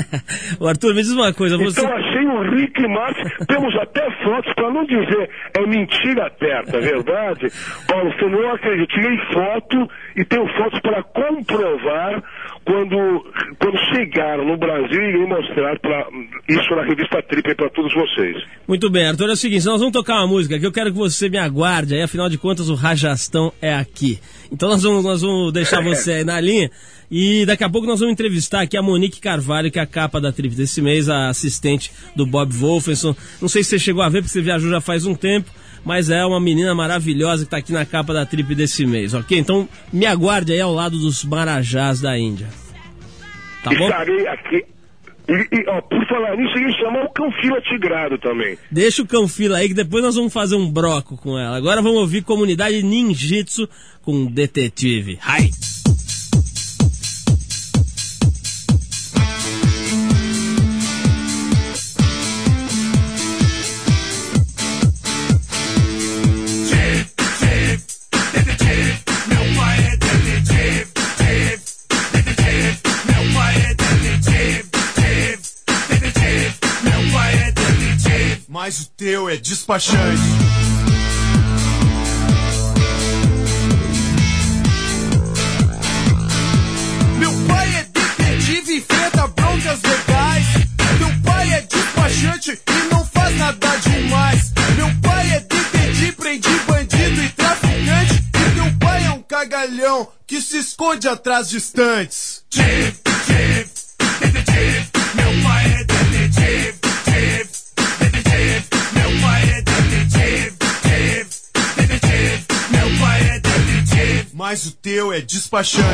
o 0.60 0.66
Arthur, 0.66 0.94
me 0.94 1.02
diz 1.02 1.12
uma 1.12 1.32
coisa, 1.32 1.56
você... 1.56 1.80
Então 1.80 1.96
achei 1.96 2.24
o 2.24 2.42
Rick 2.42 2.88
Martin, 2.88 3.44
temos 3.46 3.76
até 3.76 4.10
fotos, 4.24 4.52
para 4.54 4.70
não 4.70 4.84
dizer, 4.84 5.30
é 5.56 5.66
mentira 5.66 6.30
perto, 6.30 6.76
é 6.76 6.80
verdade? 6.80 7.48
Paulo, 7.86 8.12
você 8.12 8.26
não 8.26 8.54
acredita, 8.54 8.71
tirei 8.86 9.18
foto 9.32 9.88
e 10.16 10.24
tenho 10.24 10.46
fotos 10.56 10.80
para 10.80 11.02
comprovar 11.02 12.22
quando, 12.64 13.24
quando 13.58 13.78
chegaram 13.94 14.46
no 14.46 14.56
Brasil 14.56 15.00
e 15.00 15.26
mostrar 15.26 15.78
pra, 15.80 16.06
isso 16.48 16.74
na 16.74 16.82
revista 16.82 17.22
Trip 17.22 17.54
para 17.54 17.70
todos 17.70 17.92
vocês. 17.92 18.36
Muito 18.66 18.90
bem, 18.90 19.08
Arthur, 19.08 19.30
é 19.30 19.32
o 19.32 19.36
seguinte, 19.36 19.66
nós 19.66 19.80
vamos 19.80 19.92
tocar 19.92 20.16
uma 20.18 20.26
música 20.26 20.58
que 20.58 20.66
eu 20.66 20.72
quero 20.72 20.92
que 20.92 20.98
você 20.98 21.28
me 21.28 21.38
aguarde, 21.38 21.94
aí 21.94 22.02
afinal 22.02 22.28
de 22.28 22.38
contas 22.38 22.68
o 22.68 22.74
Rajastão 22.74 23.52
é 23.60 23.74
aqui. 23.74 24.18
Então 24.50 24.68
nós 24.68 24.82
vamos, 24.82 25.04
nós 25.04 25.22
vamos 25.22 25.52
deixar 25.52 25.80
você 25.84 26.12
aí 26.12 26.24
na 26.24 26.40
linha 26.40 26.70
e 27.14 27.44
daqui 27.44 27.62
a 27.62 27.68
pouco 27.68 27.86
nós 27.86 28.00
vamos 28.00 28.14
entrevistar 28.14 28.62
aqui 28.62 28.74
a 28.74 28.82
Monique 28.82 29.20
Carvalho, 29.20 29.70
que 29.70 29.78
é 29.78 29.82
a 29.82 29.86
capa 29.86 30.18
da 30.18 30.32
Trip 30.32 30.54
desse 30.54 30.80
mês, 30.80 31.10
a 31.10 31.28
assistente 31.28 31.92
do 32.16 32.24
Bob 32.24 32.50
Wolfenson. 32.54 33.14
Não 33.38 33.48
sei 33.48 33.62
se 33.62 33.70
você 33.70 33.78
chegou 33.78 34.02
a 34.02 34.08
ver, 34.08 34.22
porque 34.22 34.32
você 34.32 34.40
viajou 34.40 34.70
já 34.70 34.80
faz 34.80 35.04
um 35.04 35.14
tempo, 35.14 35.50
mas 35.84 36.10
é 36.10 36.24
uma 36.24 36.40
menina 36.40 36.74
maravilhosa 36.74 37.44
que 37.44 37.46
está 37.46 37.56
aqui 37.58 37.72
na 37.72 37.84
capa 37.84 38.12
da 38.12 38.26
trip 38.26 38.54
desse 38.54 38.86
mês, 38.86 39.14
ok? 39.14 39.38
Então 39.38 39.68
me 39.92 40.06
aguarde 40.06 40.52
aí 40.52 40.60
ao 40.60 40.72
lado 40.72 40.98
dos 40.98 41.24
Marajás 41.24 42.00
da 42.00 42.18
Índia. 42.18 42.48
Tá 43.62 43.70
bom? 43.70 43.84
Estarei 43.84 44.26
aqui 44.26 44.64
e, 45.28 45.56
e 45.56 45.68
ó, 45.68 45.80
por 45.82 46.04
falar 46.06 46.36
nisso, 46.36 46.58
eu 46.58 46.68
ia 46.68 46.78
chamar 46.78 47.04
o 47.04 47.10
Canfila 47.10 47.60
Tigrado 47.62 48.18
também. 48.18 48.58
Deixa 48.70 49.02
o 49.02 49.06
Canfila 49.06 49.58
aí 49.58 49.68
que 49.68 49.74
depois 49.74 50.02
nós 50.02 50.16
vamos 50.16 50.32
fazer 50.32 50.56
um 50.56 50.70
broco 50.70 51.16
com 51.16 51.38
ela. 51.38 51.56
Agora 51.56 51.80
vamos 51.80 51.98
ouvir 51.98 52.22
Comunidade 52.22 52.82
Ninjitsu 52.82 53.68
com 54.02 54.26
Detetive. 54.26 55.18
Hai! 55.22 55.50
Mas 78.64 78.78
o 78.78 78.86
teu 78.96 79.28
é 79.28 79.36
despachante. 79.36 80.22
Meu 87.18 87.32
pai 87.48 87.74
é 87.74 87.82
detetive 87.82 88.72
e 88.74 88.76
enfrenta 88.76 89.26
broncas 89.26 89.80
legais. 89.82 90.46
Meu 91.00 91.22
pai 91.24 91.52
é 91.54 91.60
despachante 91.62 92.52
e 92.52 92.94
não 92.94 93.04
faz 93.04 93.36
nada 93.36 93.76
demais. 93.78 94.52
Meu 94.76 95.00
pai 95.02 95.30
é 95.32 95.40
detetive, 95.40 96.12
prende 96.12 96.48
bandido 96.68 97.20
e 97.20 97.28
traficante. 97.30 98.24
E 98.32 98.54
meu 98.54 98.78
pai 98.78 99.06
é 99.06 99.10
um 99.10 99.22
cagalhão 99.22 100.06
que 100.24 100.40
se 100.40 100.58
esconde 100.58 101.08
atrás 101.08 101.48
de 101.48 101.56
estantes. 101.56 102.44
Meu 102.54 102.92
mas 114.52 114.66
o 114.66 114.72
teu 114.72 115.10
é 115.10 115.22
despachante. 115.22 115.86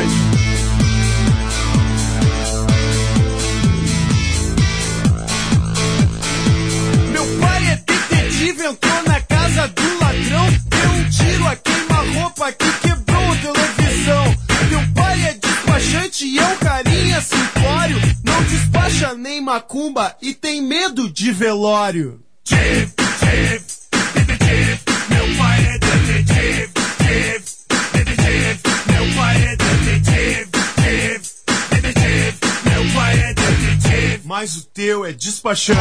Meu 7.13 7.25
pai 7.39 7.67
é 7.69 7.77
detetive, 7.77 8.67
entrou 8.67 9.03
na 9.07 9.21
casa 9.21 9.69
do 9.69 9.99
ladrão, 10.01 10.49
deu 10.71 10.91
um 10.91 11.09
tiro 11.09 11.47
a 11.47 11.55
queima-roupa 11.55 12.51
que 12.51 12.73
quebrou 12.81 13.33
a 13.33 13.37
televisão. 13.37 14.25
Meu 14.71 14.93
pai 14.93 15.23
é 15.23 15.35
despachante 15.35 16.25
e 16.27 16.39
é 16.41 16.47
um 16.49 16.57
carinha 16.57 17.21
simplório, 17.21 18.01
não 18.25 18.43
despacha 18.43 19.15
nem 19.15 19.41
macumba 19.41 20.17
e 20.21 20.35
tem 20.35 20.61
medo 20.61 21.09
de 21.09 21.31
velório. 21.31 22.21
Meu 25.11 25.37
pai 25.39 25.65
é 25.65 25.79
detetive, 25.79 26.88
mas 34.41 34.57
o 34.57 34.63
teu 34.67 35.05
é 35.05 35.13
despachante. 35.13 35.81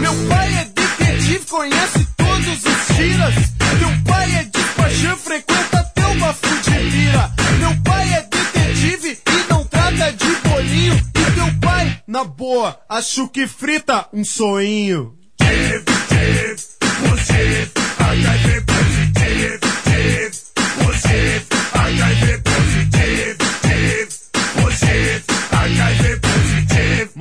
Meu 0.00 0.28
pai 0.28 0.54
é 0.54 0.64
detetive, 0.66 1.46
conhece 1.46 2.06
todos 2.18 2.46
os 2.46 2.94
tiras. 2.94 3.34
Meu 3.78 4.04
pai 4.04 4.34
é 4.34 4.44
despachante, 4.44 5.22
frequenta 5.22 5.78
até 5.78 6.06
uma 6.08 6.34
fudivira. 6.34 7.32
Meu 7.58 7.82
pai 7.84 8.12
é 8.12 8.20
detetive 8.20 9.18
e 9.26 9.50
não 9.50 9.64
trata 9.64 10.12
de 10.12 10.36
bolinho. 10.46 10.94
E 10.94 11.32
teu 11.32 11.60
pai, 11.62 12.02
na 12.06 12.22
boa, 12.22 12.78
acho 12.86 13.26
que 13.28 13.46
frita 13.46 14.06
um 14.12 14.22
soinho. 14.22 15.18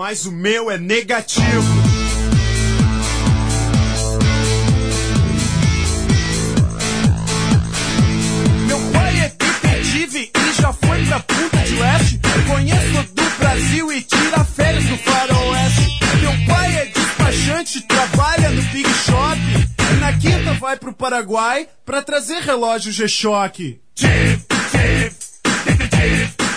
Mas 0.10 0.26
o 0.26 0.32
meu 0.32 0.72
é 0.72 0.78
negativo. 0.80 1.46
Meu 8.66 8.80
pai 8.92 9.20
é 9.20 9.32
detetive 9.38 10.32
e 10.36 10.54
já 10.60 10.74
foi 10.74 11.06
pra 11.06 11.20
Punta 11.20 11.58
de 11.58 11.76
Leste. 11.76 12.20
Conheço 12.48 13.14
do 13.14 13.24
Brasil 13.38 13.94
e 13.94 14.02
tira 14.02 14.44
férias 14.46 14.86
no 14.86 14.98
faroeste. 14.98 16.00
Meu 16.22 16.34
pai 16.48 16.76
é 16.76 16.86
despachante, 16.88 17.82
trabalha 17.82 18.50
no 18.50 18.64
Big 18.64 18.90
Shop. 19.06 19.40
E 19.92 19.96
na 20.00 20.14
quinta 20.14 20.54
vai 20.56 20.76
pro 20.76 20.92
Paraguai 20.92 21.68
pra 21.86 22.02
trazer 22.02 22.42
relógio 22.42 22.92
G-Shock. 22.92 23.80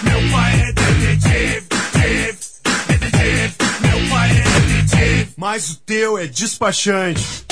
Meu 0.03 0.31
pai 0.31 0.61
é 0.63 0.73
detetive, 0.73 1.62
mas 5.43 5.71
o 5.73 5.77
teu 5.79 6.17
é 6.17 6.25
despachante. 6.25 7.45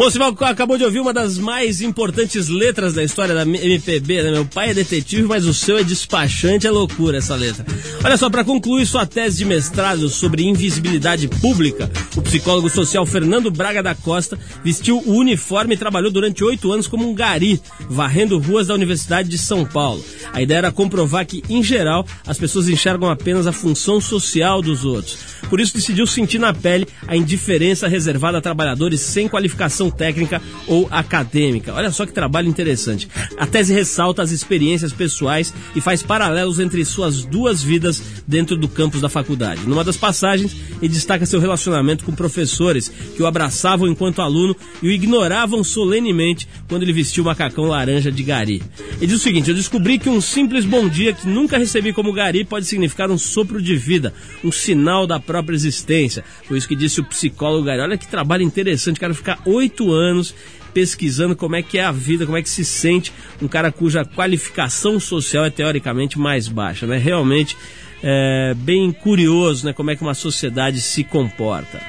Bom, 0.00 0.08
Sival 0.08 0.34
acabou 0.40 0.78
de 0.78 0.84
ouvir 0.84 0.98
uma 0.98 1.12
das 1.12 1.36
mais 1.36 1.82
importantes 1.82 2.48
letras 2.48 2.94
da 2.94 3.04
história 3.04 3.34
da 3.34 3.42
MPB, 3.42 4.22
né? 4.22 4.30
Meu 4.30 4.46
pai 4.46 4.70
é 4.70 4.74
detetive, 4.74 5.24
mas 5.24 5.44
o 5.44 5.52
seu 5.52 5.76
é 5.76 5.82
despachante, 5.82 6.66
é 6.66 6.70
loucura 6.70 7.18
essa 7.18 7.34
letra. 7.34 7.66
Olha 8.02 8.16
só, 8.16 8.30
para 8.30 8.42
concluir 8.42 8.86
sua 8.86 9.04
tese 9.04 9.36
de 9.36 9.44
mestrado 9.44 10.08
sobre 10.08 10.48
invisibilidade 10.48 11.28
pública, 11.28 11.90
o 12.16 12.22
psicólogo 12.22 12.70
social 12.70 13.04
Fernando 13.04 13.50
Braga 13.50 13.82
da 13.82 13.94
Costa 13.94 14.38
vestiu 14.64 15.02
o 15.04 15.16
uniforme 15.16 15.74
e 15.74 15.76
trabalhou 15.76 16.10
durante 16.10 16.42
oito 16.42 16.72
anos 16.72 16.86
como 16.86 17.06
um 17.06 17.14
gari, 17.14 17.60
varrendo 17.86 18.38
ruas 18.38 18.68
da 18.68 18.74
Universidade 18.74 19.28
de 19.28 19.36
São 19.36 19.66
Paulo. 19.66 20.02
A 20.32 20.40
ideia 20.40 20.58
era 20.58 20.72
comprovar 20.72 21.26
que, 21.26 21.42
em 21.46 21.62
geral, 21.62 22.06
as 22.26 22.38
pessoas 22.38 22.70
enxergam 22.70 23.10
apenas 23.10 23.46
a 23.46 23.52
função 23.52 24.00
social 24.00 24.62
dos 24.62 24.82
outros. 24.82 25.18
Por 25.50 25.60
isso 25.60 25.74
decidiu 25.74 26.06
sentir 26.06 26.38
na 26.38 26.54
pele 26.54 26.88
a 27.06 27.14
indiferença 27.14 27.86
reservada 27.86 28.38
a 28.38 28.40
trabalhadores 28.40 29.00
sem 29.00 29.28
qualificação 29.28 29.89
técnica 29.90 30.40
ou 30.66 30.88
acadêmica. 30.90 31.74
Olha 31.74 31.90
só 31.90 32.06
que 32.06 32.12
trabalho 32.12 32.48
interessante. 32.48 33.08
A 33.36 33.46
tese 33.46 33.72
ressalta 33.72 34.22
as 34.22 34.30
experiências 34.30 34.92
pessoais 34.92 35.52
e 35.74 35.80
faz 35.80 36.02
paralelos 36.02 36.60
entre 36.60 36.84
suas 36.84 37.24
duas 37.24 37.62
vidas 37.62 38.02
dentro 38.26 38.56
do 38.56 38.68
campus 38.68 39.00
da 39.00 39.08
faculdade. 39.08 39.66
Numa 39.66 39.84
das 39.84 39.96
passagens, 39.96 40.56
ele 40.80 40.92
destaca 40.92 41.26
seu 41.26 41.40
relacionamento 41.40 42.04
com 42.04 42.12
professores 42.12 42.88
que 43.16 43.22
o 43.22 43.26
abraçavam 43.26 43.88
enquanto 43.88 44.22
aluno 44.22 44.56
e 44.82 44.88
o 44.88 44.92
ignoravam 44.92 45.62
solenemente 45.62 46.48
quando 46.68 46.82
ele 46.82 46.92
vestiu 46.92 47.22
o 47.22 47.26
macacão 47.26 47.64
laranja 47.64 48.10
de 48.10 48.22
gari. 48.22 48.62
Ele 48.96 49.06
diz 49.06 49.16
o 49.16 49.22
seguinte: 49.22 49.50
Eu 49.50 49.56
descobri 49.56 49.98
que 49.98 50.08
um 50.08 50.20
simples 50.20 50.64
bom 50.64 50.88
dia 50.88 51.12
que 51.12 51.26
nunca 51.26 51.58
recebi 51.58 51.92
como 51.92 52.12
gari 52.12 52.44
pode 52.44 52.66
significar 52.66 53.10
um 53.10 53.18
sopro 53.18 53.60
de 53.60 53.76
vida, 53.76 54.12
um 54.44 54.52
sinal 54.52 55.06
da 55.06 55.18
própria 55.18 55.54
existência. 55.54 56.24
Foi 56.46 56.58
isso 56.58 56.68
que 56.68 56.76
disse 56.76 57.00
o 57.00 57.04
psicólogo 57.04 57.64
Gari. 57.64 57.80
Olha 57.80 57.98
que 57.98 58.06
trabalho 58.06 58.42
interessante, 58.42 59.00
cara 59.00 59.14
ficar 59.14 59.40
oito 59.46 59.79
oito 59.80 59.92
anos 59.92 60.34
pesquisando 60.72 61.34
como 61.34 61.56
é 61.56 61.62
que 61.62 61.78
é 61.78 61.84
a 61.84 61.90
vida, 61.90 62.24
como 62.24 62.38
é 62.38 62.42
que 62.42 62.48
se 62.48 62.64
sente 62.64 63.12
um 63.42 63.48
cara 63.48 63.72
cuja 63.72 64.04
qualificação 64.04 65.00
social 65.00 65.44
é 65.44 65.50
teoricamente 65.50 66.16
mais 66.18 66.46
baixa, 66.46 66.86
né? 66.86 66.96
Realmente 66.96 67.56
é 68.02 68.54
bem 68.56 68.92
curioso, 68.92 69.66
né? 69.66 69.72
Como 69.72 69.90
é 69.90 69.96
que 69.96 70.02
uma 70.02 70.14
sociedade 70.14 70.80
se 70.80 71.02
comporta. 71.02 71.80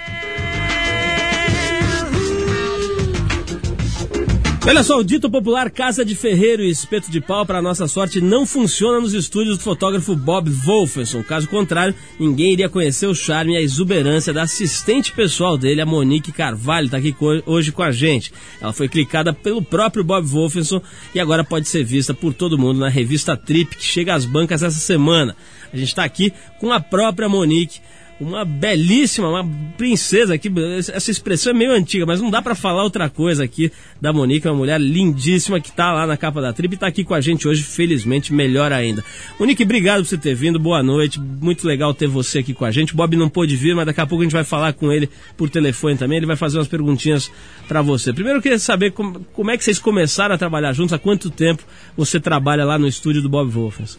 Olha 4.63 4.84
só, 4.84 5.00
o 5.00 5.03
dito 5.03 5.27
popular 5.27 5.72
Casa 5.72 6.06
de 6.06 6.13
Ferreiro 6.13 6.62
e 6.62 6.70
Espeto 6.70 7.10
de 7.10 7.20
Pau, 7.20 7.44
para 7.48 7.63
nossa 7.63 7.88
sorte, 7.88 8.22
não 8.22 8.46
funciona 8.46 9.01
nos 9.01 9.12
estúdios 9.12 9.58
do 9.58 9.63
fotógrafo 9.63 10.15
Bob 10.15 10.51
Wolferson. 10.51 11.24
Caso 11.24 11.50
contrário, 11.50 11.96
ninguém 12.20 12.53
iria 12.53 12.70
conhecer 12.70 13.08
o 13.08 13.15
charme 13.15 13.53
e 13.53 13.58
a 13.58 13.62
exuberância 13.62 14.32
da 14.32 14.44
assistente 14.44 15.13
pessoal 15.13 15.58
dele, 15.58 15.82
a 15.82 15.86
Monique 15.86 16.32
Carvalho, 16.32 16.86
está 16.86 16.98
aqui 16.98 17.13
hoje 17.48 17.72
com 17.72 17.82
a 17.82 17.91
gente. 17.91 18.32
Ela 18.62 18.72
foi 18.72 18.88
clicada 18.88 19.34
pelo 19.34 19.63
próprio 19.63 20.03
Bob 20.03 20.27
Wolferson 20.27 20.80
e 21.15 21.20
agora 21.20 21.44
pode 21.44 21.68
ser 21.68 21.84
vista 21.84 22.13
por 22.13 22.32
todo 22.32 22.58
mundo 22.58 22.80
na 22.80 22.89
revista 22.89 23.36
Trip, 23.36 23.75
que 23.75 23.84
chega 23.84 24.13
às 24.13 24.25
bancas 24.25 24.62
essa 24.62 24.80
semana. 24.80 25.36
A 25.74 25.75
gente 25.75 25.89
está 25.89 26.03
aqui 26.03 26.32
com 26.60 26.72
a 26.72 26.80
própria 26.80 27.27
Monique 27.27 27.82
uma 28.21 28.45
belíssima, 28.45 29.27
uma 29.27 29.49
princesa 29.75 30.35
aqui. 30.35 30.51
Essa 30.77 31.09
expressão 31.09 31.51
é 31.51 31.55
meio 31.55 31.71
antiga, 31.71 32.05
mas 32.05 32.21
não 32.21 32.29
dá 32.29 32.39
para 32.39 32.53
falar 32.53 32.83
outra 32.83 33.09
coisa 33.09 33.43
aqui 33.43 33.71
da 33.99 34.13
Monique, 34.13 34.47
uma 34.47 34.53
mulher 34.53 34.79
lindíssima 34.79 35.59
que 35.59 35.71
tá 35.71 35.91
lá 35.91 36.05
na 36.05 36.15
capa 36.15 36.39
da 36.39 36.53
trip 36.53 36.75
e 36.75 36.77
tá 36.77 36.85
aqui 36.85 37.03
com 37.03 37.15
a 37.15 37.21
gente 37.21 37.47
hoje, 37.47 37.63
felizmente, 37.63 38.31
melhor 38.31 38.71
ainda. 38.71 39.03
Monique, 39.39 39.63
obrigado 39.63 40.03
por 40.03 40.05
você 40.05 40.17
ter 40.19 40.35
vindo, 40.35 40.59
boa 40.59 40.83
noite, 40.83 41.19
muito 41.19 41.67
legal 41.67 41.95
ter 41.95 42.07
você 42.07 42.39
aqui 42.39 42.53
com 42.53 42.63
a 42.63 42.69
gente. 42.69 42.95
Bob 42.95 43.15
não 43.15 43.27
pôde 43.27 43.55
vir, 43.55 43.75
mas 43.75 43.87
daqui 43.87 44.01
a 44.01 44.05
pouco 44.05 44.21
a 44.21 44.25
gente 44.25 44.33
vai 44.33 44.43
falar 44.43 44.73
com 44.73 44.91
ele 44.91 45.09
por 45.35 45.49
telefone 45.49 45.97
também, 45.97 46.17
ele 46.17 46.27
vai 46.27 46.35
fazer 46.35 46.59
umas 46.59 46.67
perguntinhas 46.67 47.31
para 47.67 47.81
você. 47.81 48.13
Primeiro 48.13 48.37
eu 48.37 48.41
queria 48.41 48.59
saber 48.59 48.91
como, 48.91 49.25
como 49.33 49.49
é 49.49 49.57
que 49.57 49.63
vocês 49.63 49.79
começaram 49.79 50.35
a 50.35 50.37
trabalhar 50.37 50.73
juntos, 50.73 50.93
há 50.93 50.99
quanto 50.99 51.31
tempo 51.31 51.63
você 51.97 52.19
trabalha 52.19 52.63
lá 52.65 52.77
no 52.77 52.87
estúdio 52.87 53.21
do 53.23 53.29
Bob 53.29 53.49
Wolfens? 53.49 53.97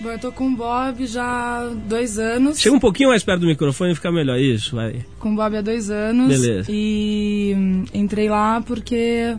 Bom, 0.00 0.10
eu 0.10 0.18
tô 0.18 0.32
com 0.32 0.48
o 0.48 0.56
Bob 0.56 1.06
já 1.06 1.24
há 1.24 1.66
dois 1.86 2.18
anos. 2.18 2.58
Chega 2.58 2.74
um 2.74 2.80
pouquinho 2.80 3.10
mais 3.10 3.22
perto 3.22 3.40
do 3.40 3.46
microfone 3.46 3.92
e 3.92 3.94
fica 3.94 4.10
melhor. 4.10 4.38
Isso, 4.38 4.74
vai. 4.74 5.04
Com 5.18 5.32
o 5.32 5.36
Bob 5.36 5.54
há 5.54 5.60
dois 5.60 5.90
anos. 5.90 6.28
Beleza. 6.40 6.70
E 6.72 7.52
hum, 7.54 7.84
entrei 7.92 8.28
lá 8.28 8.62
porque 8.62 9.36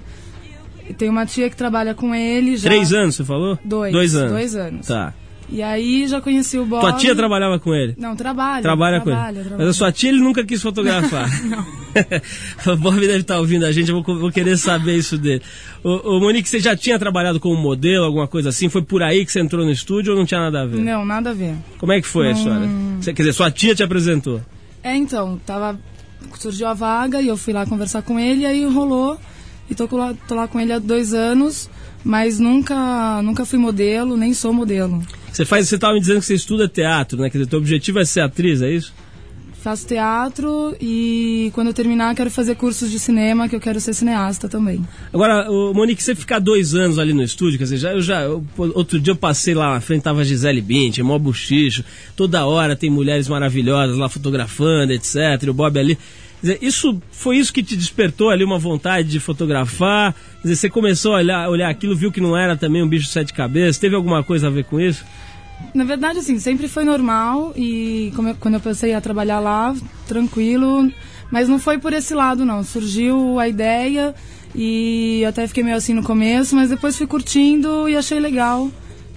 tem 1.00 1.10
uma 1.10 1.26
tia 1.26 1.50
que 1.50 1.56
trabalha 1.56 1.96
com 1.96 2.14
ele 2.14 2.58
já. 2.58 2.70
Três 2.70 2.94
anos, 2.94 3.16
você 3.16 3.26
falou? 3.26 3.58
Dois. 3.66 3.92
Dois 3.92 4.16
anos. 4.16 4.32
Dois 4.32 4.56
anos. 4.56 4.88
Tá. 4.88 5.14
E 5.52 5.62
aí 5.62 6.08
já 6.08 6.22
conheci 6.22 6.58
o 6.58 6.66
Bob. 6.66 6.80
Tua 6.80 6.94
tia 6.94 7.14
trabalhava 7.14 7.60
com 7.60 7.76
ele? 7.76 7.94
Não, 7.98 8.16
trabalha. 8.16 8.62
Trabalha 8.62 9.02
com 9.02 9.10
ele. 9.10 9.18
trabalha, 9.18 9.56
Mas 9.58 9.68
a 9.68 9.74
sua 9.74 9.92
tia 9.92 10.10
ele 10.10 10.22
nunca 10.22 10.46
quis 10.46 10.62
fotografar. 10.62 11.28
Não. 11.46 11.66
o 12.74 12.78
Bob 12.78 13.00
deve 13.02 13.18
estar 13.20 13.38
ouvindo 13.38 13.66
a 13.66 13.72
gente, 13.72 13.90
eu 13.92 14.02
vou, 14.02 14.18
vou 14.18 14.32
querer 14.32 14.58
saber 14.58 14.96
isso 14.96 15.18
dele. 15.18 15.42
Ô, 15.84 16.16
ô, 16.16 16.20
Monique, 16.22 16.48
você 16.48 16.60
já 16.60 16.74
tinha 16.74 16.98
trabalhado 16.98 17.38
como 17.38 17.58
modelo, 17.58 18.06
alguma 18.06 18.30
coisa 18.30 18.48
assim? 18.48 18.70
Foi 18.70 18.82
por 18.82 19.04
aí 19.04 19.26
que 19.26 19.32
você 19.32 19.42
entrou 19.42 19.66
no 19.66 19.72
estúdio 19.72 20.14
ou 20.14 20.18
não 20.18 20.26
tinha 20.26 20.40
nada 20.40 20.62
a 20.62 20.66
ver? 20.66 20.78
Não, 20.78 21.04
nada 21.04 21.32
a 21.32 21.34
ver. 21.34 21.56
Como 21.78 21.92
é 21.92 22.00
que 22.00 22.08
foi 22.08 22.30
a 22.30 22.32
história? 22.32 22.70
Você- 23.02 23.14
quer 23.14 23.24
dizer, 23.24 23.34
sua 23.34 23.52
tia 23.52 23.76
te 23.76 23.84
apresentou. 23.84 24.42
É, 24.82 24.96
então, 24.96 25.40
tava. 25.46 25.78
Surgiu 26.40 26.68
a 26.68 26.74
vaga 26.74 27.20
e 27.22 27.28
eu 27.28 27.36
fui 27.36 27.52
lá 27.52 27.66
conversar 27.66 28.04
com 28.04 28.18
ele, 28.18 28.46
aí 28.46 28.64
rolou. 28.66 29.20
E 29.70 29.76
tô, 29.76 29.88
tô 29.88 30.36
lá 30.36 30.48
com 30.48 30.60
ele 30.60 30.72
há 30.72 30.80
dois 30.80 31.14
anos, 31.14 31.70
mas 32.04 32.40
nunca, 32.40 33.22
nunca 33.22 33.46
fui 33.46 33.58
modelo, 33.60 34.16
nem 34.16 34.34
sou 34.34 34.54
modelo. 34.54 35.02
Você 35.32 35.46
faz, 35.46 35.68
você 35.68 35.76
estava 35.76 35.94
me 35.94 36.00
dizendo 36.00 36.20
que 36.20 36.26
você 36.26 36.34
estuda 36.36 36.68
teatro, 36.68 37.18
né? 37.20 37.30
Quer 37.30 37.40
dizer, 37.40 37.50
teu 37.50 37.60
objetivo 37.60 38.00
é 38.00 38.06
ser 38.06 38.22
atriz, 38.22 38.62
é 38.62 38.72
isso? 38.72 38.94
Faço 39.64 39.86
teatro 39.86 40.76
e 40.82 41.52
quando 41.54 41.68
eu 41.68 41.74
terminar 41.74 42.16
quero 42.16 42.32
fazer 42.32 42.56
cursos 42.56 42.90
de 42.90 42.98
cinema, 42.98 43.48
que 43.48 43.56
eu 43.56 43.60
quero 43.60 43.80
ser 43.80 43.94
cineasta 43.94 44.50
também. 44.50 44.84
Agora, 45.14 45.48
Monique, 45.74 46.02
você 46.04 46.16
ficar 46.16 46.40
dois 46.40 46.74
anos 46.74 46.98
ali 46.98 47.14
no 47.14 47.22
estúdio, 47.22 47.60
quer 47.60 47.66
dizer, 47.66 47.78
já, 47.78 47.92
eu 47.94 48.02
já, 48.02 48.22
eu- 48.24 48.44
outro 48.58 49.00
dia 49.00 49.12
eu 49.12 49.16
passei 49.16 49.54
lá 49.54 49.72
na 49.76 49.80
frente, 49.80 50.02
tava 50.02 50.22
a 50.22 50.24
Gisele 50.24 50.62
Bündchen, 50.62 51.04
mó 51.04 51.20
buchicho, 51.20 51.84
toda 52.16 52.44
hora 52.44 52.76
tem 52.76 52.90
mulheres 52.90 53.28
maravilhosas 53.28 53.98
lá 53.98 54.10
fotografando, 54.10 54.94
etc, 54.94 55.16
e 55.44 55.50
o 55.52 55.54
Bob 55.54 55.78
ali. 55.80 55.96
Dizer, 56.42 56.58
isso, 56.62 57.00
foi 57.12 57.38
isso 57.38 57.54
que 57.54 57.62
te 57.62 57.76
despertou 57.78 58.30
ali 58.30 58.44
uma 58.44 58.58
vontade 58.58 59.08
de 59.10 59.20
fotografar? 59.20 60.16
Dizer, 60.42 60.56
você 60.56 60.70
começou 60.70 61.14
a 61.14 61.18
olhar, 61.18 61.50
olhar 61.50 61.70
aquilo, 61.70 61.96
viu 61.96 62.12
que 62.12 62.20
não 62.20 62.36
era 62.36 62.58
também 62.58 62.82
um 62.84 62.88
bicho 62.88 63.06
de 63.06 63.12
sete 63.12 63.32
cabeças, 63.34 63.78
teve 63.78 63.96
alguma 63.96 64.24
coisa 64.24 64.48
a 64.48 64.50
ver 64.50 64.64
com 64.66 64.80
isso? 64.80 65.06
Na 65.76 65.84
verdade, 65.84 66.18
assim, 66.18 66.40
sempre 66.40 66.68
foi 66.68 66.84
normal 66.84 67.54
e 67.56 68.12
eu- 68.18 68.36
quando 68.40 68.56
eu 68.56 68.60
passei 68.60 68.94
a 68.96 69.00
trabalhar 69.02 69.40
lá, 69.40 69.76
tranquilo, 70.08 70.92
mas 71.32 71.48
não 71.48 71.60
foi 71.60 71.78
por 71.78 71.94
esse 71.94 72.14
lado, 72.16 72.44
não. 72.44 72.64
Surgiu 72.64 73.38
a 73.40 73.48
ideia 73.48 74.16
e 74.56 75.24
até 75.28 75.48
fiquei 75.48 75.64
meio 75.64 75.78
assim 75.78 75.94
no 75.94 76.02
começo, 76.04 76.56
mas 76.56 76.70
depois 76.72 76.98
fui 76.98 77.06
curtindo 77.08 77.88
e 77.88 77.96
achei 77.96 78.20
legal 78.20 78.70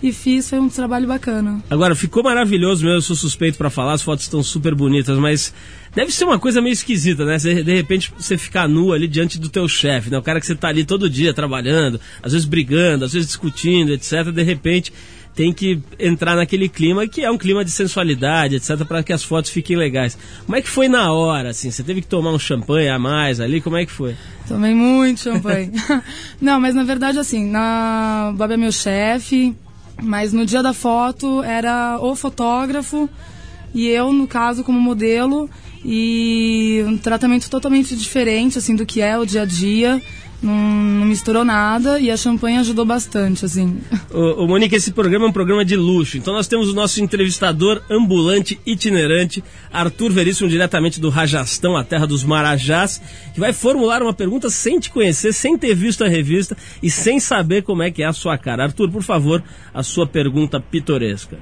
e 0.05 0.13
fiz, 0.13 0.51
foi 0.51 0.61
um 0.61 0.69
trabalho 0.69 1.09
bacana. 1.09 1.63
Agora, 1.71 1.95
ficou 1.95 2.23
maravilhoso 2.23 2.85
mesmo, 2.85 2.99
eu 2.99 3.03
sou 3.03 3.17
suspeito 3.17 3.57
pra 3.57 3.71
falar, 3.71 3.95
as 3.95 4.03
fotos 4.03 4.25
estão 4.25 4.43
super 4.43 4.75
bonitas, 4.75 5.19
mas 5.19 5.55
deve 5.95 6.13
ser 6.13 6.27
uma 6.27 6.39
coisa 6.39 6.61
meio 6.61 6.75
esquisita, 6.75 7.25
né? 7.25 7.39
Você, 7.39 7.63
de 7.65 7.75
repente 7.75 8.13
você 8.15 8.37
ficar 8.37 8.69
nu 8.69 8.93
ali 8.93 9.09
diante 9.09 9.39
do 9.39 9.49
teu 9.49 9.67
chefe, 9.67 10.11
né? 10.11 10.19
O 10.19 10.23
cara 10.23 10.41
que 10.41 10.47
você 10.47 10.55
tá 10.55 10.69
ali 10.69 10.85
todo 10.85 11.09
dia 11.09 11.33
trabalhando, 11.33 11.99
às 12.23 12.33
vezes 12.33 12.47
brigando, 12.47 13.07
às 13.07 13.15
vezes 13.15 13.29
discutindo, 13.29 13.95
etc. 13.95 14.31
De 14.31 14.43
repente 14.43 14.93
tem 15.35 15.55
que 15.55 15.81
entrar 15.99 16.37
naquele 16.37 16.69
clima 16.69 17.09
que 17.09 17.23
é 17.23 17.31
um 17.31 17.39
clima 17.39 17.65
de 17.65 17.71
sensualidade, 17.71 18.57
etc, 18.57 18.85
para 18.87 19.03
que 19.03 19.13
as 19.13 19.25
fotos 19.25 19.51
fiquem 19.51 19.75
legais. 19.75 20.19
Como 20.45 20.55
é 20.55 20.61
que 20.61 20.69
foi 20.69 20.87
na 20.87 21.13
hora, 21.13 21.49
assim? 21.49 21.71
Você 21.71 21.83
teve 21.83 22.03
que 22.03 22.07
tomar 22.07 22.31
um 22.31 22.39
champanhe 22.39 22.89
a 22.89 22.99
mais 22.99 23.41
ali? 23.41 23.63
Como 23.63 23.77
é 23.77 23.87
que 23.87 23.91
foi? 23.91 24.15
Tomei 24.47 24.75
muito 24.75 25.21
champanhe. 25.21 25.73
não, 26.41 26.61
mas 26.61 26.75
na 26.75 26.85
verdade, 26.85 27.19
assim, 27.19 27.51
na... 27.51 28.31
o 28.35 28.37
Bob 28.37 28.53
é 28.53 28.57
meu 28.57 28.71
chefe, 28.71 29.57
mas 30.03 30.33
no 30.33 30.45
dia 30.45 30.63
da 30.63 30.73
foto 30.73 31.43
era 31.43 31.99
o 32.01 32.15
fotógrafo 32.15 33.09
e 33.75 33.89
eu, 33.89 34.13
no 34.13 34.29
caso, 34.29 34.63
como 34.63 34.81
modelo, 34.81 35.51
e 35.85 36.83
um 36.87 36.97
tratamento 36.97 37.51
totalmente 37.51 37.97
diferente, 37.97 38.57
assim, 38.57 38.77
do 38.77 38.87
que 38.87 39.01
é 39.01 39.19
o 39.19 39.27
dia 39.27 39.43
a 39.43 39.45
dia. 39.45 40.01
Não, 40.45 40.55
não 40.55 41.07
misturou 41.07 41.43
nada 41.43 41.99
e 41.99 42.11
a 42.11 42.17
champanhe 42.19 42.59
ajudou 42.59 42.85
bastante, 42.85 43.47
assim. 43.47 43.81
Ô, 44.13 44.43
ô, 44.43 44.47
Monique, 44.47 44.77
esse 44.77 44.93
programa 44.93 45.25
é 45.25 45.29
um 45.29 45.33
programa 45.33 45.65
de 45.65 45.75
luxo. 45.75 46.19
Então 46.19 46.35
nós 46.35 46.47
temos 46.47 46.69
o 46.69 46.75
nosso 46.75 47.03
entrevistador 47.03 47.83
ambulante 47.91 48.61
itinerante, 48.67 49.43
Arthur 49.73 50.13
Veríssimo, 50.13 50.49
diretamente 50.49 51.01
do 51.01 51.09
Rajastão, 51.09 51.79
a 51.79 51.83
terra 51.83 52.07
dos 52.07 52.23
Marajás, 52.25 53.01
que 53.33 53.41
vai 53.41 53.55
formular 53.55 54.03
uma 54.03 54.13
pergunta 54.13 54.51
sem 54.51 54.79
te 54.79 54.91
conhecer, 54.91 55.33
sem 55.33 55.57
ter 55.57 55.75
visto 55.75 56.05
a 56.05 56.09
revista 56.09 56.55
e 56.83 56.91
sem 56.91 57.19
saber 57.19 57.63
como 57.63 57.83
é 57.83 57.91
que 57.91 58.03
é 58.03 58.07
a 58.07 58.13
sua 58.13 58.37
cara. 58.37 58.65
Arthur, 58.65 58.91
por 58.91 59.03
favor, 59.03 59.43
a 59.73 59.83
sua 59.83 60.07
pergunta 60.07 60.61
pitoresca. 60.61 61.39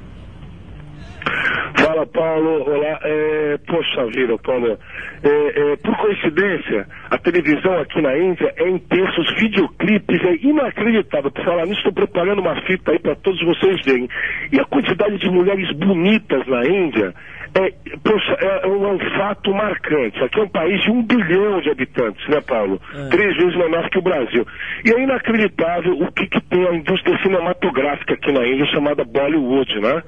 Paulo. 2.07 2.69
Olá. 2.69 2.99
É, 3.03 3.59
poxa 3.67 4.07
vida, 4.07 4.37
Paulo. 4.39 4.79
É, 5.23 5.29
é, 5.29 5.77
por 5.77 5.97
coincidência, 5.97 6.87
a 7.11 7.19
televisão 7.19 7.79
aqui 7.79 8.01
na 8.01 8.17
Índia 8.17 8.53
é 8.57 8.69
intensa, 8.69 9.21
os 9.21 9.35
videoclipes 9.37 10.25
é 10.25 10.35
inacreditável. 10.47 11.31
Por 11.31 11.45
falar 11.45 11.67
nisso, 11.67 11.79
estou 11.79 11.93
preparando 11.93 12.41
uma 12.41 12.61
fita 12.63 12.93
aí 12.93 12.99
para 12.99 13.15
todos 13.17 13.41
vocês 13.45 13.81
verem. 13.85 14.09
E 14.53 14.61
a 14.61 14.65
quantidade 14.65 15.19
de 15.19 15.31
mulheres 15.31 15.71
bonitas 15.77 16.47
na 16.47 16.65
Índia 16.67 17.15
é, 17.55 17.71
poxa, 18.03 18.33
é, 18.41 18.67
um, 18.67 18.85
é 18.87 18.93
um 18.93 18.99
fato 19.19 19.53
marcante. 19.53 20.23
Aqui 20.25 20.41
é 20.41 20.43
um 20.43 20.49
país 20.49 20.81
de 20.83 20.91
um 20.91 21.03
bilhão 21.03 21.61
de 21.61 21.71
habitantes, 21.71 22.27
né, 22.29 22.41
Paulo? 22.41 22.81
Três 23.11 23.37
vezes 23.37 23.57
menor 23.57 23.91
que 23.91 23.99
o 23.99 24.03
Brasil. 24.03 24.47
E 24.85 24.91
é 24.91 25.03
inacreditável 25.03 25.93
o 25.93 26.11
que, 26.13 26.27
que 26.29 26.41
tem 26.41 26.67
a 26.67 26.75
indústria 26.75 27.19
cinematográfica 27.23 28.15
aqui 28.15 28.33
na 28.33 28.47
Índia, 28.47 28.67
chamada 28.67 29.05
Bollywood, 29.05 29.81
né? 29.81 30.03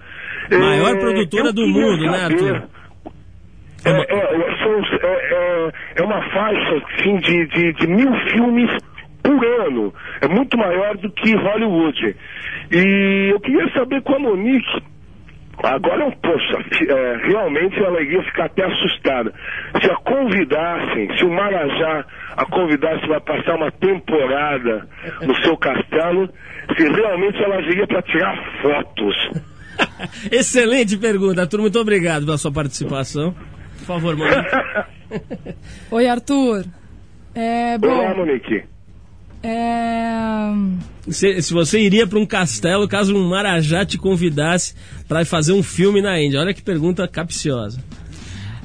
Maior 0.51 0.95
É, 0.97 0.99
produtora 1.01 1.53
do 1.53 1.67
mundo, 1.67 2.05
né, 2.11 2.19
saber- 2.19 2.25
Arthur? 2.35 2.69
É, 3.87 3.91
é, 3.91 4.57
são- 4.63 4.81
é, 5.03 5.35
é- 5.35 5.73
é 5.97 6.03
uma 6.03 6.23
faixa 6.31 6.83
assim, 6.99 7.17
de, 7.19 7.47
de, 7.49 7.73
de 7.75 7.87
mil 7.87 8.13
filmes 8.31 8.71
por 9.23 9.45
ano. 9.67 9.93
É 10.23 10.29
muito 10.29 10.57
maior 10.57 10.97
do 10.97 11.11
que 11.13 11.35
Hollywood. 11.37 12.17
E 12.73 13.29
eu 13.33 13.41
queria 13.41 13.69
saber 13.75 14.01
com 14.03 14.15
a 14.15 14.19
Monique. 14.19 14.83
Agora, 15.63 16.11
poxa, 16.23 16.59
é, 16.89 17.17
realmente 17.29 17.79
ela 17.83 18.01
iria 18.03 18.23
ficar 18.25 18.47
até 18.47 18.65
assustada. 18.65 19.33
Se 19.81 19.91
a 19.91 19.97
convidassem, 19.97 21.17
se 21.17 21.25
o 21.25 21.31
Marajá 21.31 22.05
a 22.37 22.45
convidasse 22.47 23.07
para 23.07 23.21
passar 23.21 23.55
uma 23.57 23.71
temporada 23.71 24.89
no 25.23 25.35
seu 25.43 25.57
castelo, 25.57 26.29
se 26.77 26.89
realmente 26.91 27.43
ela 27.43 27.61
viria 27.63 27.87
para 27.87 28.03
tirar 28.03 28.37
fotos. 28.63 29.31
Excelente 30.31 30.97
pergunta, 30.97 31.43
Arthur. 31.43 31.61
Muito 31.61 31.79
obrigado 31.79 32.25
pela 32.25 32.39
sua 32.39 32.53
participação. 32.53 33.35
Por 33.79 33.87
favor, 33.87 34.17
Monique. 34.17 34.41
Oi, 35.91 36.07
Arthur. 36.07 36.65
É, 37.35 37.77
Olá, 37.83 38.15
bom, 38.15 38.19
Monique. 38.27 38.63
é... 39.43 40.49
Se, 41.11 41.43
se 41.43 41.53
você 41.53 41.79
iria 41.81 42.07
para 42.07 42.19
um 42.19 42.25
castelo 42.27 42.89
caso 42.89 43.15
um 43.15 43.29
Marajá 43.29 43.85
te 43.85 43.99
convidasse 43.99 44.75
para 45.07 45.25
fazer 45.25 45.53
um 45.53 45.63
filme 45.63 46.01
na 46.01 46.19
Índia? 46.21 46.41
Olha 46.41 46.55
que 46.55 46.63
pergunta 46.63 47.07
capciosa. 47.07 47.79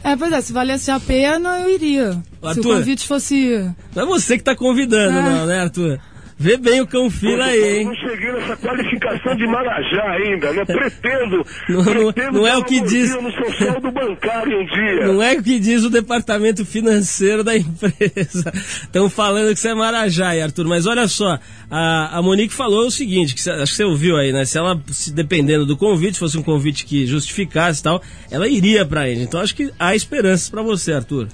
É, 0.01 0.15
pois 0.15 0.31
é, 0.31 0.39
se 0.39 0.53
valesse 0.53 0.89
a 0.89 0.99
pena, 0.99 1.59
eu 1.61 1.69
iria. 1.69 2.13
Se 2.13 2.19
o 2.41 2.47
Arthur. 2.47 2.75
convite 2.77 3.05
fosse... 3.05 3.69
Não 3.93 4.03
é 4.03 4.05
você 4.05 4.37
que 4.37 4.43
tá 4.43 4.55
convidando, 4.55 5.17
Ah. 5.19 5.21
não, 5.21 5.45
né, 5.45 5.59
Arthur? 5.59 5.99
Vê 6.41 6.55
bem 6.55 6.79
o 6.79 6.87
cão 6.87 7.09
fila 7.09 7.43
aí, 7.45 7.79
hein? 7.79 7.85
não 7.85 7.95
cheguei 7.95 8.31
nessa 8.31 8.55
qualificação 8.55 9.35
de 9.35 9.45
Marajá 9.45 10.03
ainda, 10.11 10.53
né? 10.53 10.63
Pretendo. 10.63 11.45
Não- 11.67 11.83
pretendo 12.13 12.31
não 12.39 12.47
é 12.47 12.55
o 12.57 12.63
que 12.63 12.79
diz- 12.79 13.13
no 13.21 13.29
saldo 13.57 13.91
bancário 13.91 14.57
um 14.61 14.65
dia. 14.65 15.07
Não 15.07 15.21
é 15.21 15.33
o 15.33 15.43
que 15.43 15.59
diz 15.59 15.83
o 15.83 15.89
departamento 15.89 16.65
financeiro 16.65 17.43
da 17.43 17.55
empresa. 17.59 18.53
Estão 18.55 19.09
falando 19.09 19.53
que 19.53 19.59
você 19.59 19.69
é 19.69 19.73
Marajá, 19.75 20.33
hein, 20.33 20.43
Arthur. 20.43 20.65
Mas 20.65 20.85
olha 20.85 21.09
só, 21.09 21.37
a, 21.69 22.17
a 22.17 22.21
Monique 22.21 22.53
falou 22.53 22.87
o 22.87 22.91
seguinte, 22.91 23.35
que 23.35 23.49
acho 23.49 23.71
que 23.71 23.77
você 23.77 23.83
ouviu 23.83 24.15
aí, 24.15 24.31
né? 24.31 24.45
Se 24.45 24.57
ela, 24.57 24.81
se 24.93 25.11
dependendo 25.13 25.65
do 25.65 25.75
convite, 25.75 26.17
fosse 26.19 26.37
um 26.37 26.43
convite 26.43 26.85
que 26.85 27.05
justificasse 27.05 27.81
e 27.81 27.83
tal, 27.83 28.01
ela 28.31 28.47
iria 28.47 28.85
pra 28.85 29.09
Índia. 29.11 29.23
Então 29.23 29.41
acho 29.41 29.53
que 29.53 29.71
há 29.77 29.93
esperanças 29.93 30.49
pra 30.49 30.61
você, 30.61 30.93
Arthur. 30.93 31.27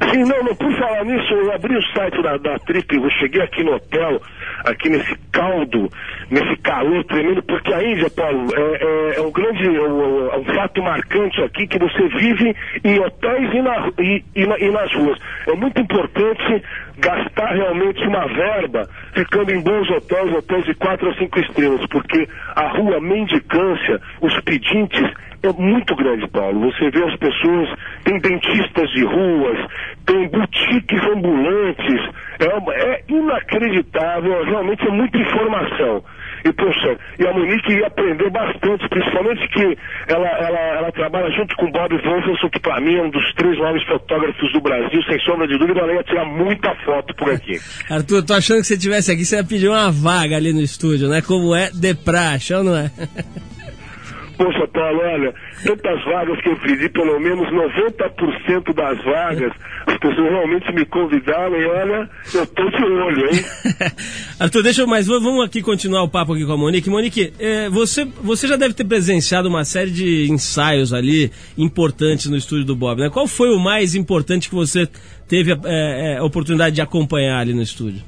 Sim, 0.00 0.24
não, 0.24 0.44
não, 0.44 0.54
por 0.54 0.72
falar 0.78 1.04
nisso, 1.04 1.34
eu 1.34 1.52
abri 1.52 1.76
o 1.76 1.82
site 1.82 2.22
da, 2.22 2.36
da 2.36 2.58
Trip, 2.60 2.94
eu 2.94 3.10
cheguei 3.10 3.42
aqui 3.42 3.64
no 3.64 3.74
hotel, 3.74 4.20
aqui 4.64 4.88
nesse 4.88 5.14
caldo, 5.32 5.90
nesse 6.30 6.56
calor 6.62 7.04
tremendo, 7.04 7.42
porque 7.42 7.72
a 7.72 7.82
Índia, 7.82 8.10
Paulo, 8.10 8.48
é, 8.54 8.60
é, 8.60 9.18
é 9.18 9.20
um 9.22 9.30
grande, 9.30 9.64
é 9.64 9.82
um, 9.82 10.32
é 10.32 10.38
um 10.38 10.44
fato 10.44 10.82
marcante 10.82 11.42
aqui 11.42 11.66
que 11.66 11.78
você 11.78 12.08
vive 12.08 12.54
em 12.84 12.98
hotéis 12.98 13.54
e, 13.54 13.62
na, 13.62 13.90
e, 13.98 14.24
e, 14.34 14.46
na, 14.46 14.58
e 14.58 14.70
nas 14.70 14.92
ruas. 14.94 15.18
É 15.46 15.54
muito 15.54 15.80
importante 15.80 16.62
gastar 16.98 17.54
realmente 17.54 18.02
uma 18.06 18.26
verba 18.26 18.88
ficando 19.14 19.52
em 19.52 19.60
bons 19.60 19.88
hotéis, 19.90 20.32
hotéis 20.32 20.64
de 20.64 20.74
quatro 20.74 21.08
ou 21.08 21.14
cinco 21.14 21.38
estrelas, 21.38 21.86
porque 21.86 22.28
a 22.54 22.68
rua 22.68 23.00
mendicância, 23.00 24.00
os 24.20 24.40
pedintes, 24.40 25.12
é 25.42 25.52
muito 25.52 25.94
grande, 25.94 26.26
Paulo. 26.28 26.72
Você 26.72 26.90
vê 26.90 27.04
as 27.04 27.16
pessoas, 27.16 27.68
tem 28.04 28.18
dentistas 28.18 28.90
de 28.90 29.04
ruas, 29.04 29.58
tem 30.04 30.28
boutiques 30.28 31.02
ambulantes, 31.04 32.10
é, 32.40 32.92
é 32.92 33.04
inacreditável, 33.08 34.40
realmente 34.48 34.86
é 34.86 34.90
muita 34.90 35.18
informação. 35.18 36.02
E, 36.44 36.52
poxa, 36.52 36.96
e 37.18 37.26
a 37.26 37.32
Monique 37.32 37.72
ia 37.72 37.86
aprender 37.86 38.30
bastante, 38.30 38.88
principalmente 38.88 39.48
que 39.48 39.76
ela, 40.08 40.28
ela, 40.28 40.58
ela 40.78 40.92
trabalha 40.92 41.30
junto 41.32 41.54
com 41.56 41.66
o 41.66 41.72
Bob 41.72 41.96
Wolferson, 41.96 42.48
que 42.50 42.60
para 42.60 42.80
mim 42.80 42.96
é 42.96 43.02
um 43.02 43.10
dos 43.10 43.34
três 43.34 43.58
maiores 43.58 43.84
fotógrafos 43.86 44.52
do 44.52 44.60
Brasil, 44.60 45.02
sem 45.02 45.18
sombra 45.20 45.46
de 45.46 45.58
dúvida, 45.58 45.80
ela 45.80 45.94
ia 45.94 46.04
tirar 46.04 46.24
muita 46.24 46.74
foto 46.84 47.14
por 47.16 47.30
aqui. 47.30 47.58
Arthur, 47.90 48.24
tô 48.24 48.34
achando 48.34 48.60
que 48.60 48.66
você 48.66 48.74
estivesse 48.74 49.12
aqui, 49.12 49.24
você 49.24 49.36
ia 49.36 49.44
pedir 49.44 49.68
uma 49.68 49.90
vaga 49.90 50.36
ali 50.36 50.52
no 50.52 50.60
estúdio, 50.60 51.08
né? 51.08 51.20
Como 51.20 51.54
é 51.54 51.70
de 51.70 51.94
praxe, 51.94 52.54
ou 52.54 52.62
não 52.62 52.76
é? 52.76 52.90
Poxa, 54.38 54.68
Paulo, 54.68 55.00
olha, 55.00 55.34
tantas 55.64 56.04
vagas 56.04 56.40
que 56.40 56.48
eu 56.48 56.56
pedi, 56.60 56.88
pelo 56.90 57.18
menos 57.18 57.48
90% 57.48 58.72
das 58.72 59.04
vagas, 59.04 59.52
as 59.84 59.98
pessoas 59.98 60.30
realmente 60.30 60.72
me 60.72 60.86
convidaram 60.86 61.56
e 61.56 61.66
olha, 61.66 62.08
eu 62.32 62.46
tô 62.46 62.70
de 62.70 62.84
olho, 62.84 63.26
hein? 63.26 63.44
Arthur, 64.38 64.62
deixa 64.62 64.82
eu 64.82 64.86
mais, 64.86 65.08
vamos 65.08 65.44
aqui 65.44 65.60
continuar 65.60 66.04
o 66.04 66.08
papo 66.08 66.34
aqui 66.34 66.46
com 66.46 66.52
a 66.52 66.56
Monique. 66.56 66.88
Monique, 66.88 67.32
é, 67.36 67.68
você, 67.68 68.04
você 68.22 68.46
já 68.46 68.54
deve 68.54 68.74
ter 68.74 68.84
presenciado 68.84 69.48
uma 69.48 69.64
série 69.64 69.90
de 69.90 70.30
ensaios 70.30 70.92
ali 70.92 71.32
importantes 71.56 72.26
no 72.26 72.36
estúdio 72.36 72.64
do 72.64 72.76
Bob, 72.76 73.00
né? 73.00 73.10
Qual 73.10 73.26
foi 73.26 73.50
o 73.50 73.58
mais 73.58 73.96
importante 73.96 74.48
que 74.48 74.54
você 74.54 74.88
teve 75.26 75.52
a 75.52 75.58
é, 75.64 76.14
é, 76.14 76.22
oportunidade 76.22 76.76
de 76.76 76.80
acompanhar 76.80 77.40
ali 77.40 77.52
no 77.52 77.62
estúdio? 77.62 78.04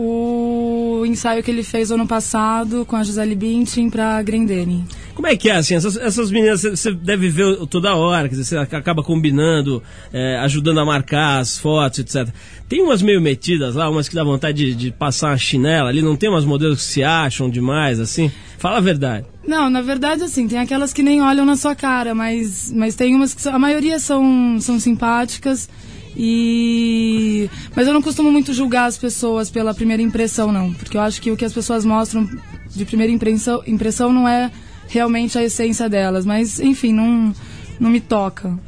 O 0.00 1.04
ensaio 1.04 1.42
que 1.42 1.50
ele 1.50 1.64
fez 1.64 1.90
ano 1.90 2.06
passado 2.06 2.86
com 2.86 2.94
a 2.94 3.02
Gisele 3.02 3.34
Bündchen 3.34 3.90
para 3.90 4.22
Grendene. 4.22 4.84
Como 5.12 5.26
é 5.26 5.36
que 5.36 5.50
é, 5.50 5.56
assim, 5.56 5.74
essas, 5.74 5.96
essas 5.96 6.30
meninas 6.30 6.62
você 6.62 6.92
deve 6.92 7.28
ver 7.28 7.66
toda 7.66 7.96
hora, 7.96 8.28
quer 8.28 8.36
dizer, 8.36 8.44
você 8.44 8.76
acaba 8.76 9.02
combinando, 9.02 9.82
é, 10.12 10.38
ajudando 10.38 10.78
a 10.78 10.84
marcar 10.84 11.40
as 11.40 11.58
fotos, 11.58 11.98
etc. 11.98 12.32
Tem 12.68 12.80
umas 12.80 13.02
meio 13.02 13.20
metidas 13.20 13.74
lá, 13.74 13.90
umas 13.90 14.08
que 14.08 14.14
dá 14.14 14.22
vontade 14.22 14.66
de, 14.66 14.74
de 14.76 14.92
passar 14.92 15.30
uma 15.30 15.36
chinela 15.36 15.88
ali, 15.88 16.00
não 16.00 16.14
tem 16.14 16.30
umas 16.30 16.44
modelos 16.44 16.78
que 16.78 16.92
se 16.92 17.02
acham 17.02 17.50
demais, 17.50 17.98
assim? 17.98 18.30
Fala 18.56 18.76
a 18.76 18.80
verdade. 18.80 19.26
Não, 19.44 19.68
na 19.68 19.82
verdade, 19.82 20.22
assim, 20.22 20.46
tem 20.46 20.60
aquelas 20.60 20.92
que 20.92 21.02
nem 21.02 21.20
olham 21.22 21.44
na 21.44 21.56
sua 21.56 21.74
cara, 21.74 22.14
mas, 22.14 22.70
mas 22.72 22.94
tem 22.94 23.16
umas 23.16 23.34
que 23.34 23.48
a 23.48 23.58
maioria 23.58 23.98
são, 23.98 24.58
são 24.60 24.78
simpáticas. 24.78 25.68
E 26.16 27.48
mas 27.74 27.86
eu 27.86 27.94
não 27.94 28.02
costumo 28.02 28.30
muito 28.30 28.52
julgar 28.52 28.86
as 28.86 28.98
pessoas 28.98 29.50
pela 29.50 29.74
primeira 29.74 30.02
impressão, 30.02 30.50
não, 30.50 30.72
porque 30.72 30.96
eu 30.96 31.00
acho 31.00 31.20
que 31.20 31.30
o 31.30 31.36
que 31.36 31.44
as 31.44 31.52
pessoas 31.52 31.84
mostram 31.84 32.28
de 32.74 32.84
primeira 32.84 33.12
impressão, 33.12 33.62
impressão 33.66 34.12
não 34.12 34.28
é 34.28 34.50
realmente 34.88 35.38
a 35.38 35.42
essência 35.42 35.88
delas, 35.88 36.26
mas 36.26 36.58
enfim, 36.60 36.92
não 36.92 37.34
não 37.78 37.90
me 37.90 38.00
toca. 38.00 38.58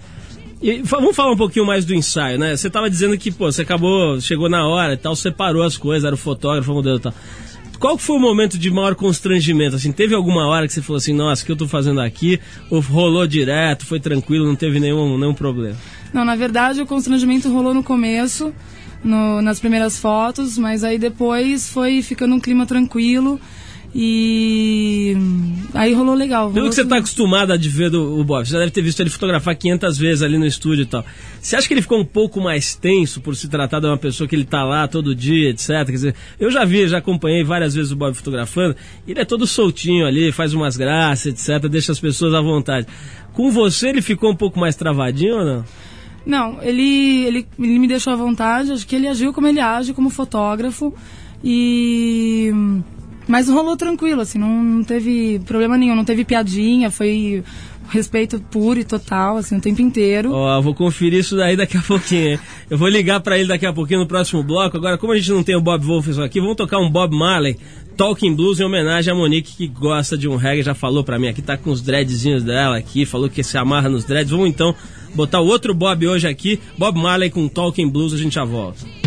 E, 0.63 0.83
vamos 0.83 1.17
falar 1.17 1.33
um 1.33 1.37
pouquinho 1.37 1.65
mais 1.65 1.87
do 1.87 1.95
ensaio, 1.95 2.39
né? 2.39 2.55
Você 2.55 2.67
estava 2.67 2.91
dizendo 2.91 3.17
que, 3.17 3.31
pô, 3.31 3.51
você 3.51 3.63
acabou, 3.63 4.21
chegou 4.21 4.49
na 4.49 4.67
hora 4.67 4.93
e 4.93 4.97
tal, 4.97 5.17
separou 5.17 5.63
as 5.63 5.79
coisas, 5.79 6.05
era 6.05 6.15
o 6.15 6.19
fotógrafo, 6.19 6.71
o 6.71 6.75
modelo 6.75 6.99
e 6.99 7.01
tal. 7.01 7.15
Qual 7.79 7.97
foi 7.97 8.17
o 8.17 8.21
momento 8.21 8.59
de 8.59 8.71
maior 8.71 8.95
constrangimento? 8.95 9.77
Assim, 9.77 9.91
teve 9.91 10.15
alguma 10.15 10.47
hora 10.47 10.67
que 10.67 10.73
você 10.75 10.83
falou 10.83 10.99
assim, 10.99 11.15
nossa, 11.15 11.43
o 11.43 11.47
que 11.47 11.53
eu 11.53 11.55
estou 11.55 11.67
fazendo 11.67 11.99
aqui? 11.99 12.39
Ou 12.69 12.81
rolou 12.81 13.27
direto, 13.27 13.87
foi 13.87 13.99
tranquilo, 13.99 14.47
não 14.47 14.55
teve 14.55 14.79
nenhum, 14.79 15.17
nenhum 15.17 15.33
problema? 15.33 15.79
Não, 16.13 16.25
na 16.25 16.37
verdade 16.37 16.81
o 16.83 16.87
constrangimento 16.87 17.53
rolou 17.53 17.73
no 17.73 17.83
começo, 17.83 18.53
no, 19.03 19.41
nas 19.41 19.61
primeiras 19.61 19.99
fotos, 19.99 20.59
mas 20.59 20.85
aí 20.85 20.99
depois 20.99 21.69
foi 21.69 22.03
ficando 22.03 22.35
um 22.35 22.41
clima 22.41 22.67
tranquilo. 22.67 23.41
E 23.93 25.17
aí 25.75 25.93
rolou 25.93 26.15
legal. 26.15 26.43
Rolou 26.43 26.55
Pelo 26.55 26.69
que 26.69 26.77
você 26.77 26.83
está 26.83 26.99
acostumado 26.99 27.53
a 27.53 27.57
ver 27.57 27.91
do 27.91 28.21
o 28.21 28.23
Bob, 28.23 28.47
você 28.47 28.53
já 28.53 28.61
deve 28.61 28.71
ter 28.71 28.83
visto 28.83 29.01
ele 29.01 29.11
fotografar 29.11 29.57
500 29.57 29.99
vezes 29.99 30.23
ali 30.23 30.39
no 30.39 30.47
estúdio 30.47 30.83
e 30.83 30.87
tal. 30.87 31.05
Você 31.41 31.57
acha 31.57 31.67
que 31.67 31.75
ele 31.75 31.83
ficou 31.83 31.99
um 31.99 32.05
pouco 32.05 32.41
mais 32.41 32.77
tenso 32.77 33.21
por 33.21 33.35
se 33.35 33.49
tratar 33.49 33.81
de 33.81 33.87
uma 33.87 33.99
pessoa 33.99 34.29
que 34.29 34.37
ele 34.37 34.45
está 34.45 34.63
lá 34.63 34.87
todo 34.87 35.13
dia, 35.13 35.51
etc? 35.51 35.85
Quer 35.87 35.93
dizer, 35.93 36.15
eu 36.39 36.53
já 36.53 36.65
vi, 36.65 36.87
já 36.87 36.99
acompanhei 36.99 37.43
várias 37.43 37.75
vezes 37.75 37.91
o 37.91 37.97
Bob 37.97 38.15
fotografando. 38.15 38.77
Ele 39.09 39.21
é 39.21 39.25
todo 39.25 39.45
soltinho 39.45 40.07
ali, 40.07 40.31
faz 40.31 40.55
umas 40.55 40.77
graças, 40.77 41.27
etc. 41.27 41.69
Deixa 41.69 41.91
as 41.91 41.99
pessoas 41.99 42.33
à 42.33 42.41
vontade. 42.41 42.87
Com 43.33 43.51
você 43.51 43.89
ele 43.89 44.03
ficou 44.03 44.31
um 44.31 44.37
pouco 44.37 44.61
mais 44.61 44.77
travadinho 44.77 45.37
ou 45.37 45.45
não? 45.45 45.65
Não, 46.25 46.63
ele, 46.63 47.25
ele, 47.25 47.47
ele 47.59 47.79
me 47.79 47.89
deixou 47.89 48.13
à 48.13 48.17
vontade, 48.17 48.73
acho 48.73 48.87
que 48.87 48.95
ele 48.95 49.09
agiu 49.09 49.33
como 49.33 49.47
ele 49.47 49.61
age, 49.61 49.93
como 49.93 50.11
fotógrafo. 50.11 50.95
E. 51.43 52.53
Mas 53.27 53.49
rolou 53.49 53.77
tranquilo, 53.77 54.21
assim, 54.21 54.39
não, 54.39 54.63
não 54.63 54.85
teve 54.85 55.41
problema 55.47 55.77
nenhum, 55.77 55.95
não 55.95 56.05
teve 56.05 56.25
piadinha, 56.25 56.91
foi 56.91 57.45
respeito 57.89 58.41
puro 58.51 58.81
e 58.81 58.85
total, 58.85 59.37
assim, 59.37 59.57
o 59.57 59.61
tempo 59.61 59.83
inteiro. 59.83 60.33
Ó, 60.33 60.59
oh, 60.59 60.63
vou 60.63 60.75
conferir 60.75 61.21
isso 61.21 61.37
daí 61.37 61.57
daqui 61.57 61.77
a 61.77 61.83
pouquinho? 61.83 62.39
Eu 62.69 62.79
vou 62.79 62.89
ligar 62.89 63.21
para 63.21 63.39
ele 63.39 63.49
daqui 63.49 63.67
a 63.67 63.73
pouquinho 63.73 64.01
no 64.01 64.07
próximo 64.07 64.43
bloco. 64.43 64.77
Agora, 64.77 64.97
como 64.97 65.13
a 65.13 65.17
gente 65.17 65.31
não 65.31 65.43
tem 65.43 65.57
o 65.57 65.61
Bob 65.61 65.85
Wolfson 65.85 66.23
aqui, 66.23 66.41
vamos 66.41 66.57
tocar 66.57 66.79
um 66.79 66.91
Bob 66.91 67.15
Marley, 67.15 67.57
Talking 67.97 68.35
Blues, 68.35 68.61
em 68.61 68.65
homenagem 68.65 69.13
a 69.13 69.17
Monique, 69.17 69.57
que 69.57 69.67
gosta 69.67 70.17
de 70.17 70.29
um 70.29 70.37
reggae, 70.37 70.63
já 70.63 70.75
falou 70.75 71.05
para 71.05 71.19
mim 71.19 71.29
aqui, 71.29 71.43
tá 71.43 71.57
com 71.57 71.71
os 71.71 71.83
dreadzinhos 71.83 72.43
dela 72.43 72.77
aqui, 72.77 73.05
falou 73.05 73.29
que 73.29 73.43
se 73.43 73.59
amarra 73.59 73.89
nos 73.89 74.05
dreads. 74.05 74.31
Vamos 74.31 74.49
então 74.49 74.75
botar 75.15 75.41
o 75.41 75.47
outro 75.47 75.75
Bob 75.75 76.07
hoje 76.07 76.27
aqui, 76.27 76.61
Bob 76.77 76.99
Marley 76.99 77.31
com 77.31 77.49
Talking 77.49 77.89
Blues, 77.89 78.13
a 78.13 78.19
gente 78.19 78.35
já 78.35 78.45
volta. 78.45 79.00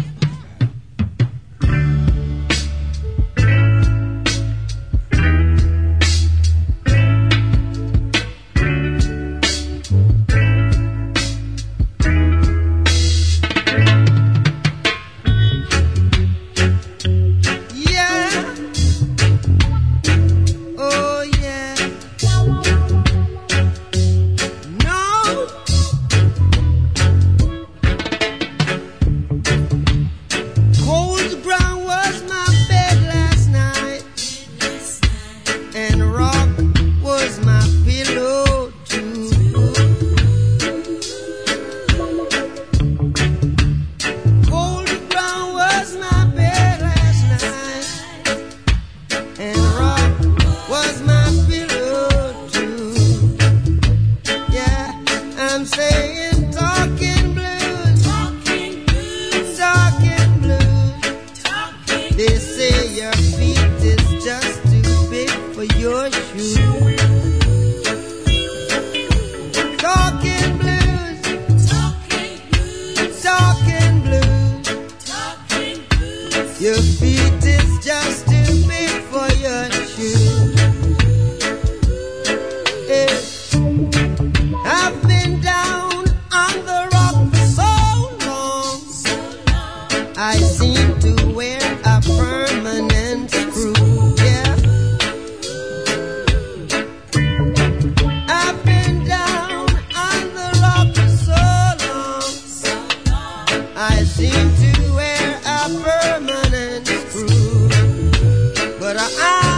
but 108.93 109.01
I, 109.01 109.49
I 109.49 109.52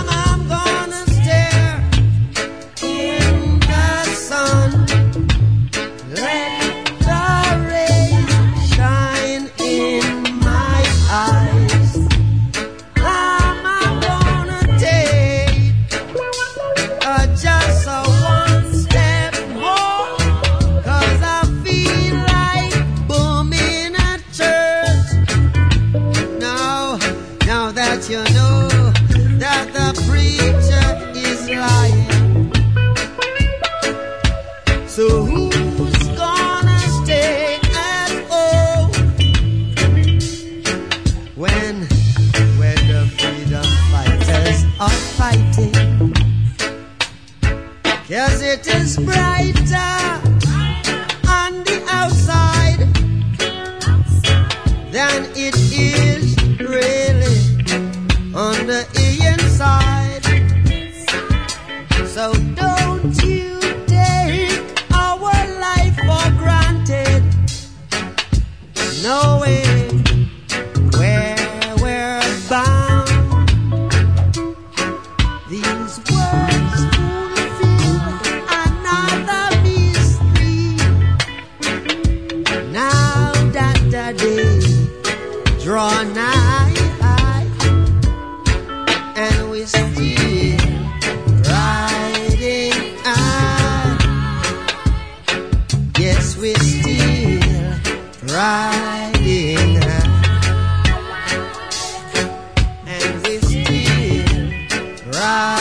Right. 105.16 105.55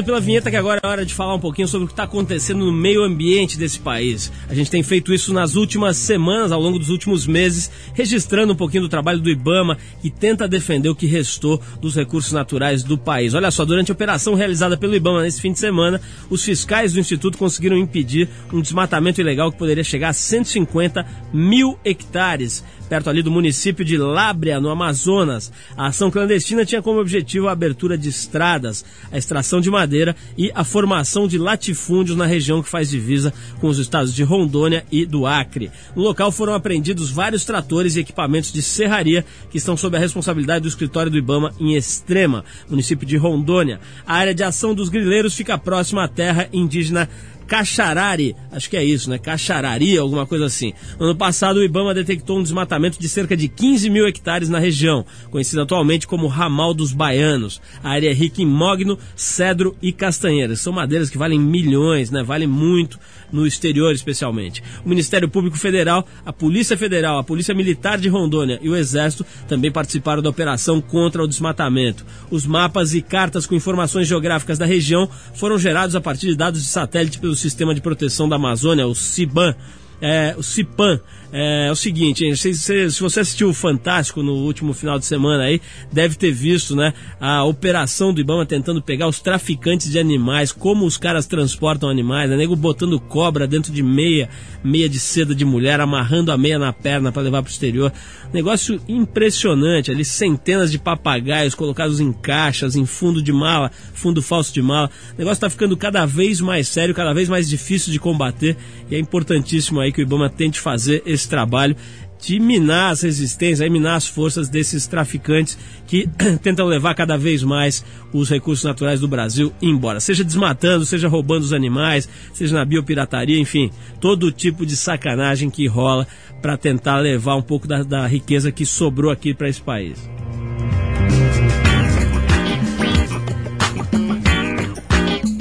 Identificado 0.00 0.04
pela 0.04 0.20
vinheta 0.20 0.50
que 0.50 0.56
agora 0.56 0.80
é 0.82 0.86
hora 0.86 1.04
de 1.04 1.14
falar 1.14 1.34
um 1.34 1.38
pouquinho 1.38 1.68
sobre 1.68 1.84
o 1.84 1.86
que 1.86 1.92
está 1.92 2.04
acontecendo 2.04 2.64
no 2.64 2.72
meio 2.72 3.02
ambiente 3.02 3.58
desse 3.58 3.78
país. 3.78 4.32
A 4.48 4.54
gente 4.54 4.70
tem 4.70 4.82
feito 4.82 5.12
isso 5.12 5.32
nas 5.32 5.54
últimas 5.54 5.96
semanas, 5.96 6.52
ao 6.52 6.60
longo 6.60 6.78
dos 6.78 6.88
últimos 6.88 7.26
meses, 7.26 7.70
registrando 7.94 8.52
um 8.52 8.56
pouquinho 8.56 8.82
do 8.82 8.88
trabalho 8.88 9.20
do 9.20 9.30
Ibama, 9.30 9.76
que 10.00 10.10
tenta 10.10 10.48
defender 10.48 10.88
o 10.88 10.94
que 10.94 11.06
restou 11.06 11.60
dos 11.80 11.94
recursos 11.94 12.32
naturais 12.32 12.82
do 12.82 12.96
país. 12.96 13.34
Olha 13.34 13.50
só, 13.50 13.64
durante 13.64 13.90
a 13.90 13.94
operação 13.94 14.34
realizada 14.34 14.76
pelo 14.76 14.94
Ibama 14.94 15.22
nesse 15.22 15.40
fim 15.40 15.52
de 15.52 15.58
semana, 15.58 16.00
os 16.28 16.44
fiscais 16.44 16.92
do 16.92 17.00
Instituto 17.00 17.38
conseguiram 17.38 17.76
impedir 17.76 18.28
um 18.52 18.60
desmatamento 18.60 19.20
ilegal 19.20 19.52
que 19.52 19.58
poderia 19.58 19.84
chegar 19.84 20.10
a 20.10 20.14
150 20.14 21.06
mil 21.32 21.78
hectares 21.84 22.64
perto 22.90 23.08
ali 23.08 23.22
do 23.22 23.30
município 23.30 23.84
de 23.84 23.96
Lábrea, 23.96 24.60
no 24.60 24.68
Amazonas. 24.68 25.52
A 25.76 25.86
ação 25.86 26.10
clandestina 26.10 26.64
tinha 26.64 26.82
como 26.82 26.98
objetivo 26.98 27.46
a 27.46 27.52
abertura 27.52 27.96
de 27.96 28.08
estradas, 28.08 28.84
a 29.12 29.16
extração 29.16 29.60
de 29.60 29.70
madeira 29.70 30.16
e 30.36 30.50
a 30.56 30.64
formação 30.64 31.28
de 31.28 31.38
latifúndios 31.38 32.16
na 32.16 32.26
região 32.26 32.60
que 32.60 32.68
faz 32.68 32.90
divisa 32.90 33.32
com 33.60 33.68
os 33.68 33.78
estados 33.78 34.12
de 34.12 34.24
Rondônia 34.24 34.84
e 34.90 35.06
do 35.06 35.24
Acre. 35.24 35.70
No 35.94 36.02
local 36.02 36.32
foram 36.32 36.52
apreendidos 36.52 37.12
vários 37.12 37.44
tratores 37.44 37.94
e 37.94 38.00
equipamentos 38.00 38.52
de 38.52 38.60
serraria 38.60 39.24
que 39.52 39.58
estão 39.58 39.76
sob 39.76 39.96
a 39.96 40.00
responsabilidade 40.00 40.62
do 40.62 40.68
escritório 40.68 41.12
do 41.12 41.18
Ibama 41.18 41.54
em 41.60 41.76
Extrema, 41.76 42.44
município 42.68 43.06
de 43.06 43.16
Rondônia. 43.16 43.78
A 44.04 44.14
área 44.16 44.34
de 44.34 44.42
ação 44.42 44.74
dos 44.74 44.88
grileiros 44.88 45.36
fica 45.36 45.56
próxima 45.56 46.02
à 46.02 46.08
terra 46.08 46.48
indígena 46.52 47.08
Cacharari, 47.50 48.36
acho 48.52 48.70
que 48.70 48.76
é 48.76 48.84
isso, 48.84 49.10
né? 49.10 49.18
Cacharari, 49.18 49.98
alguma 49.98 50.24
coisa 50.24 50.44
assim. 50.44 50.72
No 51.00 51.06
ano 51.06 51.16
passado, 51.16 51.56
o 51.56 51.64
Ibama 51.64 51.92
detectou 51.92 52.38
um 52.38 52.44
desmatamento 52.44 53.00
de 53.00 53.08
cerca 53.08 53.36
de 53.36 53.48
15 53.48 53.90
mil 53.90 54.06
hectares 54.06 54.48
na 54.48 54.60
região, 54.60 55.04
conhecida 55.32 55.64
atualmente 55.64 56.06
como 56.06 56.28
Ramal 56.28 56.72
dos 56.72 56.92
Baianos. 56.92 57.60
A 57.82 57.90
área 57.90 58.08
é 58.08 58.12
rica 58.12 58.40
em 58.40 58.46
mogno, 58.46 58.96
cedro 59.16 59.76
e 59.82 59.92
castanheiras. 59.92 60.60
São 60.60 60.72
madeiras 60.72 61.10
que 61.10 61.18
valem 61.18 61.40
milhões, 61.40 62.08
né? 62.08 62.22
Valem 62.22 62.46
muito 62.46 63.00
no 63.32 63.44
exterior, 63.44 63.92
especialmente. 63.92 64.62
O 64.84 64.88
Ministério 64.88 65.28
Público 65.28 65.58
Federal, 65.58 66.06
a 66.24 66.32
Polícia 66.32 66.76
Federal, 66.76 67.18
a 67.18 67.24
Polícia 67.24 67.54
Militar 67.54 67.98
de 67.98 68.08
Rondônia 68.08 68.60
e 68.62 68.68
o 68.68 68.76
Exército 68.76 69.26
também 69.48 69.72
participaram 69.72 70.22
da 70.22 70.30
operação 70.30 70.80
contra 70.80 71.22
o 71.22 71.28
desmatamento. 71.28 72.06
Os 72.30 72.46
mapas 72.46 72.94
e 72.94 73.02
cartas 73.02 73.44
com 73.44 73.56
informações 73.56 74.06
geográficas 74.06 74.56
da 74.56 74.66
região 74.66 75.08
foram 75.34 75.58
gerados 75.58 75.96
a 75.96 76.00
partir 76.00 76.28
de 76.28 76.36
dados 76.36 76.62
de 76.62 76.68
satélite 76.68 77.18
pelo 77.18 77.34
Sistema 77.40 77.74
de 77.74 77.80
Proteção 77.80 78.28
da 78.28 78.36
Amazônia, 78.36 78.86
o 78.86 78.94
CIBAN. 78.94 79.54
É, 80.00 80.34
o. 80.42 81.00
É, 81.32 81.68
é 81.68 81.70
o 81.70 81.76
seguinte, 81.76 82.24
hein, 82.24 82.34
se, 82.34 82.54
se, 82.54 82.90
se, 82.90 83.00
você 83.00 83.20
assistiu 83.20 83.48
o 83.48 83.54
Fantástico 83.54 84.22
no 84.22 84.32
último 84.32 84.72
final 84.72 84.98
de 84.98 85.06
semana 85.06 85.44
aí, 85.44 85.60
deve 85.92 86.16
ter 86.16 86.32
visto, 86.32 86.74
né, 86.74 86.92
a 87.20 87.44
operação 87.44 88.12
do 88.12 88.20
Ibama 88.20 88.44
tentando 88.44 88.82
pegar 88.82 89.06
os 89.06 89.20
traficantes 89.20 89.90
de 89.90 89.98
animais, 89.98 90.50
como 90.52 90.84
os 90.84 90.96
caras 90.96 91.26
transportam 91.26 91.88
animais, 91.88 92.28
né, 92.28 92.36
nego 92.36 92.56
botando 92.56 92.98
cobra 92.98 93.46
dentro 93.46 93.72
de 93.72 93.82
meia, 93.82 94.28
meia 94.62 94.88
de 94.88 94.98
seda 94.98 95.34
de 95.34 95.44
mulher, 95.44 95.80
amarrando 95.80 96.32
a 96.32 96.38
meia 96.38 96.58
na 96.58 96.72
perna 96.72 97.12
para 97.12 97.22
levar 97.22 97.42
para 97.42 97.48
o 97.48 97.52
exterior. 97.52 97.92
Negócio 98.32 98.80
impressionante, 98.88 99.90
ali 99.90 100.04
centenas 100.04 100.70
de 100.70 100.78
papagaios 100.78 101.54
colocados 101.54 102.00
em 102.00 102.12
caixas, 102.12 102.76
em 102.76 102.86
fundo 102.86 103.22
de 103.22 103.32
mala, 103.32 103.70
fundo 103.92 104.22
falso 104.22 104.52
de 104.52 104.62
mala. 104.62 104.90
O 105.14 105.18
negócio 105.18 105.34
está 105.34 105.50
ficando 105.50 105.76
cada 105.76 106.06
vez 106.06 106.40
mais 106.40 106.68
sério, 106.68 106.94
cada 106.94 107.12
vez 107.12 107.28
mais 107.28 107.48
difícil 107.48 107.92
de 107.92 107.98
combater 107.98 108.56
e 108.90 108.94
é 108.94 108.98
importantíssimo 108.98 109.80
aí 109.80 109.92
que 109.92 110.00
o 110.00 110.02
Ibama 110.02 110.28
tente 110.28 110.60
fazer 110.60 111.02
esse 111.06 111.19
trabalho 111.28 111.76
de 112.20 112.38
minar 112.38 112.92
as 112.92 113.02
resistências, 113.02 113.60
aí 113.60 113.70
minar 113.70 113.96
as 113.96 114.06
forças 114.06 114.48
desses 114.48 114.86
traficantes 114.86 115.56
que 115.86 116.08
tentam 116.42 116.66
levar 116.66 116.94
cada 116.94 117.16
vez 117.16 117.42
mais 117.42 117.84
os 118.12 118.28
recursos 118.28 118.64
naturais 118.64 119.00
do 119.00 119.08
Brasil 119.08 119.52
embora. 119.60 120.00
Seja 120.00 120.22
desmatando, 120.22 120.84
seja 120.84 121.08
roubando 121.08 121.42
os 121.42 121.52
animais, 121.52 122.08
seja 122.34 122.54
na 122.54 122.64
biopirataria, 122.64 123.38
enfim, 123.38 123.70
todo 124.00 124.30
tipo 124.30 124.66
de 124.66 124.76
sacanagem 124.76 125.48
que 125.48 125.66
rola 125.66 126.06
para 126.42 126.56
tentar 126.56 126.98
levar 126.98 127.36
um 127.36 127.42
pouco 127.42 127.66
da, 127.66 127.82
da 127.82 128.06
riqueza 128.06 128.52
que 128.52 128.66
sobrou 128.66 129.10
aqui 129.10 129.34
para 129.34 129.48
esse 129.48 129.60
país. 129.60 129.98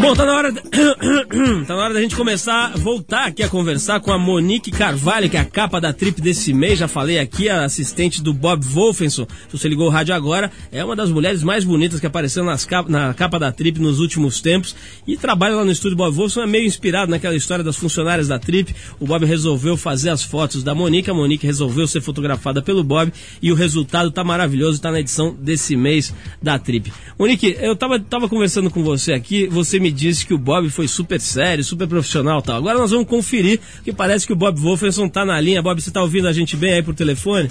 Bom, 0.10 0.16
tá 0.16 0.26
na 0.26 0.34
hora 0.36 0.52
de... 0.52 0.60
tá 1.68 1.76
na 1.76 1.84
hora 1.84 1.94
da 1.94 2.02
gente 2.02 2.16
começar 2.16 2.76
voltar 2.76 3.28
aqui 3.28 3.44
a 3.44 3.48
conversar 3.48 4.00
com 4.00 4.12
a 4.12 4.18
Monique 4.18 4.72
Carvalho, 4.72 5.30
que 5.30 5.38
é 5.38 5.40
a 5.40 5.46
capa 5.46 5.80
da 5.80 5.94
trip 5.94 6.20
desse 6.20 6.52
mês. 6.52 6.80
Já 6.80 6.88
falei 6.88 7.20
aqui, 7.20 7.48
a 7.48 7.64
assistente 7.64 8.20
do 8.20 8.34
Bob 8.34 8.66
Wolfenson. 8.66 9.28
Se 9.48 9.56
você 9.56 9.70
ligou 9.70 9.86
o 9.86 9.92
rádio 9.92 10.16
agora, 10.16 10.52
é 10.72 10.84
uma 10.84 10.96
das 10.96 11.12
mulheres 11.12 11.44
mais 11.44 11.64
bonitas 11.64 12.00
que 12.00 12.08
apareceu 12.08 12.44
nas 12.44 12.68
na 12.88 13.14
capa 13.14 13.38
da 13.38 13.52
trip 13.52 13.80
nos 13.80 14.00
últimos 14.00 14.42
tempos 14.42 14.76
e 15.06 15.16
trabalha 15.16 15.58
lá 15.58 15.64
no 15.64 15.72
estúdio 15.72 15.96
Bob 15.96 16.12
Wolfenson. 16.12 16.42
É 16.42 16.48
meio 16.48 16.66
inspirado 16.66 17.12
naquela 17.12 17.36
história 17.36 17.64
das 17.64 17.76
funcionárias 17.76 18.28
da 18.28 18.40
trip. 18.40 18.76
O 19.00 19.06
Bob 19.06 19.24
resolveu 19.28 19.78
fazer 19.78 20.10
as 20.10 20.24
fotos 20.24 20.64
da 20.64 20.74
Monique, 20.74 21.12
a 21.12 21.14
Monique 21.14 21.46
resolveu 21.46 21.86
ser 21.86 22.02
fotografada 22.02 22.64
pelo 22.64 22.84
Bob 22.84 23.14
e 23.44 23.52
o 23.52 23.56
resultado 23.56 24.10
tá 24.10 24.24
maravilhoso, 24.24 24.82
tá 24.82 24.90
na 24.90 25.02
edição 25.02 25.38
desse 25.40 25.76
mês 25.76 26.12
da 26.42 26.58
trip. 26.58 26.92
Monique, 27.20 27.56
eu 27.60 27.76
tava, 27.76 28.00
tava 28.00 28.28
conversando 28.28 28.72
com 28.72 28.84
você 28.84 29.14
aqui, 29.14 29.46
você 29.46 29.80
me 29.80 29.99
disse 30.00 30.26
que 30.26 30.34
o 30.34 30.38
Bob 30.38 30.70
foi 30.70 30.88
super 30.88 31.20
sério, 31.20 31.64
super 31.64 31.88
profissional 31.88 32.42
tal. 32.42 32.58
Agora 32.58 32.80
nós 32.80 32.92
vamos 32.92 33.08
conferir, 33.08 33.60
que 33.84 33.94
parece 33.94 34.26
que 34.26 34.34
o 34.34 34.36
Bob 34.36 34.60
Wolferson 34.60 35.08
tá 35.08 35.26
na 35.26 35.40
linha. 35.40 35.62
Bob, 35.62 35.82
você 35.82 35.92
tá 35.92 36.02
ouvindo 36.02 36.28
a 36.28 36.34
gente 36.34 36.56
bem 36.56 36.74
aí 36.74 36.84
por 36.84 36.96
telefone? 36.96 37.50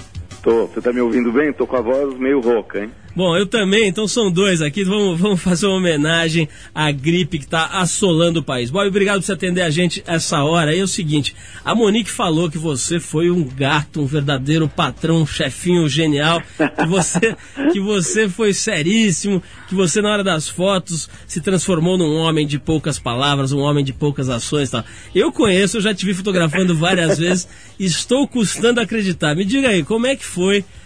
Tô. 0.49 0.67
Você 0.67 0.81
tá 0.81 0.95
me 0.95 1.01
ouvindo 1.03 1.31
bem? 1.31 1.53
Tô 1.53 1.67
com 1.67 1.77
a 1.77 1.83
voz 1.83 2.19
meio 2.19 2.41
rouca, 2.41 2.79
hein? 2.81 2.91
Bom, 3.19 3.37
eu 3.37 3.47
também, 3.47 3.89
então 3.89 4.07
são 4.07 4.31
dois 4.31 4.63
aqui. 4.63 4.85
Vamos, 4.85 5.19
vamos 5.19 5.43
fazer 5.43 5.67
uma 5.67 5.77
homenagem 5.77 6.49
à 6.73 6.93
gripe 6.93 7.39
que 7.39 7.47
está 7.47 7.67
assolando 7.81 8.39
o 8.39 8.43
país. 8.45 8.71
Bob, 8.71 8.87
obrigado 8.87 9.17
por 9.17 9.27
você 9.27 9.33
atender 9.33 9.63
a 9.63 9.71
gente 9.71 10.05
essa 10.07 10.45
hora. 10.45 10.73
E 10.73 10.79
é 10.79 10.83
o 10.85 10.87
seguinte: 10.87 11.35
a 11.65 11.75
Monique 11.75 12.13
falou 12.13 12.49
que 12.49 12.57
você 12.57 13.01
foi 13.01 13.29
um 13.29 13.43
gato, 13.43 14.01
um 14.01 14.07
verdadeiro 14.07 14.69
patrão, 14.69 15.23
um 15.23 15.27
chefinho 15.27 15.89
genial, 15.89 16.41
que 16.79 16.87
você, 16.87 17.37
que 17.73 17.81
você 17.81 18.29
foi 18.29 18.55
seríssimo, 18.55 19.43
que 19.69 19.75
você, 19.75 20.01
na 20.01 20.13
hora 20.13 20.23
das 20.23 20.49
fotos, 20.49 21.11
se 21.27 21.41
transformou 21.41 21.99
num 21.99 22.15
homem 22.15 22.47
de 22.47 22.57
poucas 22.57 23.01
palavras, 23.01 23.51
um 23.51 23.59
homem 23.59 23.85
de 23.85 23.93
poucas 23.93 24.29
ações 24.29 24.71
tal. 24.71 24.85
Eu 25.13 25.33
conheço, 25.33 25.79
eu 25.79 25.81
já 25.81 25.93
te 25.93 26.07
vi 26.07 26.15
fotografando 26.15 26.73
várias 26.73 27.19
vezes, 27.19 27.49
estou 27.81 28.29
custando 28.29 28.81
acreditar. 28.81 29.35
Me 29.35 29.45
diga 29.45 29.71
aí, 29.71 29.83
como 29.83 30.07
é 30.07 30.15
que 30.15 30.25
foi? 30.25 30.38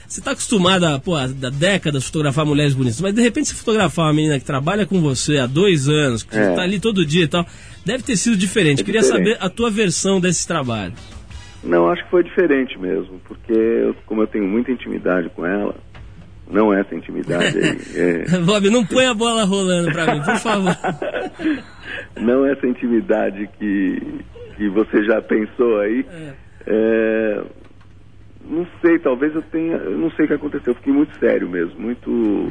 Você 0.06 0.20
está 0.20 0.32
acostumado 0.32 0.84
a, 0.84 0.98
pô, 0.98 1.14
há 1.16 1.26
décadas 1.26 2.04
fotografar 2.04 2.44
mulheres 2.44 2.74
bonitas, 2.74 3.00
mas 3.00 3.14
de 3.14 3.22
repente 3.22 3.48
você 3.48 3.54
fotografar 3.54 4.06
uma 4.06 4.12
menina 4.12 4.38
que 4.38 4.44
trabalha 4.44 4.84
com 4.84 5.00
você 5.00 5.38
há 5.38 5.46
dois 5.46 5.88
anos, 5.88 6.22
que 6.22 6.36
está 6.36 6.60
É. 6.62 6.64
ali 6.64 6.78
todo 6.78 7.04
dia 7.06 7.24
e 7.24 7.28
tal, 7.28 7.46
deve 7.84 8.02
ter 8.02 8.16
sido 8.16 8.36
diferente. 8.36 8.82
É 8.82 8.84
Queria 8.84 9.00
diferente. 9.00 9.30
saber 9.34 9.44
a 9.44 9.48
tua 9.48 9.70
versão 9.70 10.20
desse 10.20 10.46
trabalho. 10.46 10.92
Não, 11.64 11.88
acho 11.88 12.04
que 12.04 12.10
foi 12.10 12.24
diferente 12.24 12.78
mesmo, 12.78 13.20
porque 13.26 13.94
como 14.04 14.22
eu 14.22 14.26
tenho 14.26 14.46
muita 14.46 14.70
intimidade 14.72 15.30
com 15.30 15.46
ela, 15.46 15.74
não 16.50 16.74
essa 16.74 16.94
intimidade 16.94 17.56
aí, 17.56 17.78
é, 18.34 18.38
Bob, 18.40 18.68
não 18.68 18.84
põe 18.84 19.06
a 19.06 19.14
bola 19.14 19.44
rolando 19.44 19.90
pra 19.92 20.12
mim, 20.14 20.20
por 20.22 20.36
favor. 20.38 20.76
não 22.20 22.44
essa 22.44 22.66
intimidade 22.66 23.48
que, 23.58 24.02
que 24.56 24.68
você 24.68 25.04
já 25.04 25.22
pensou 25.22 25.80
aí. 25.80 26.04
É, 26.66 27.42
não 28.48 28.66
sei, 28.80 28.98
talvez 28.98 29.34
eu 29.34 29.42
tenha, 29.42 29.74
eu 29.76 29.96
não 29.98 30.10
sei 30.12 30.24
o 30.24 30.28
que 30.28 30.34
aconteceu, 30.34 30.72
eu 30.72 30.74
fiquei 30.76 30.92
muito 30.92 31.16
sério 31.18 31.48
mesmo, 31.48 31.78
muito 31.80 32.50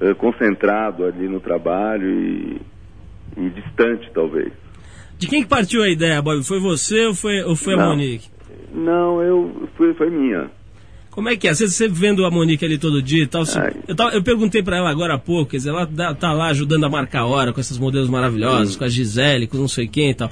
eh, 0.00 0.14
concentrado 0.14 1.04
ali 1.04 1.28
no 1.28 1.40
trabalho 1.40 2.08
e, 2.08 2.60
e 3.36 3.50
distante 3.50 4.10
talvez. 4.14 4.52
De 5.18 5.26
quem 5.26 5.42
que 5.42 5.48
partiu 5.48 5.82
a 5.82 5.88
ideia, 5.88 6.20
Bob? 6.20 6.42
Foi 6.44 6.58
você 6.58 7.06
ou 7.06 7.14
foi, 7.14 7.42
ou 7.42 7.54
foi 7.54 7.74
a. 7.74 7.86
Monique? 7.86 8.28
Não, 8.74 9.22
eu 9.22 9.68
foi, 9.76 9.94
foi 9.94 10.10
minha. 10.10 10.50
Como 11.10 11.28
é 11.28 11.36
que 11.36 11.46
é? 11.46 11.52
Você, 11.54 11.68
você 11.68 11.86
vendo 11.88 12.24
a 12.24 12.30
Monique 12.30 12.64
ali 12.64 12.78
todo 12.78 13.02
dia 13.02 13.22
e 13.24 13.26
tal. 13.26 13.44
se- 13.44 13.58
eu, 13.86 13.94
tava- 13.94 14.12
eu 14.14 14.22
perguntei 14.22 14.62
pra 14.62 14.78
ela 14.78 14.90
agora 14.90 15.14
há 15.14 15.18
pouco, 15.18 15.50
quer 15.50 15.58
dizer, 15.58 15.68
ela 15.70 15.84
dá- 15.84 16.14
tá 16.14 16.32
lá 16.32 16.46
ajudando 16.48 16.84
a 16.84 16.88
marcar 16.88 17.26
hora 17.26 17.52
com 17.52 17.60
esses 17.60 17.78
modelos 17.78 18.08
maravilhosos, 18.08 18.74
com 18.76 18.84
a 18.84 18.88
Gisele, 18.88 19.46
com 19.46 19.58
não 19.58 19.68
sei 19.68 19.86
quem 19.86 20.10
e 20.10 20.14
tal. 20.14 20.28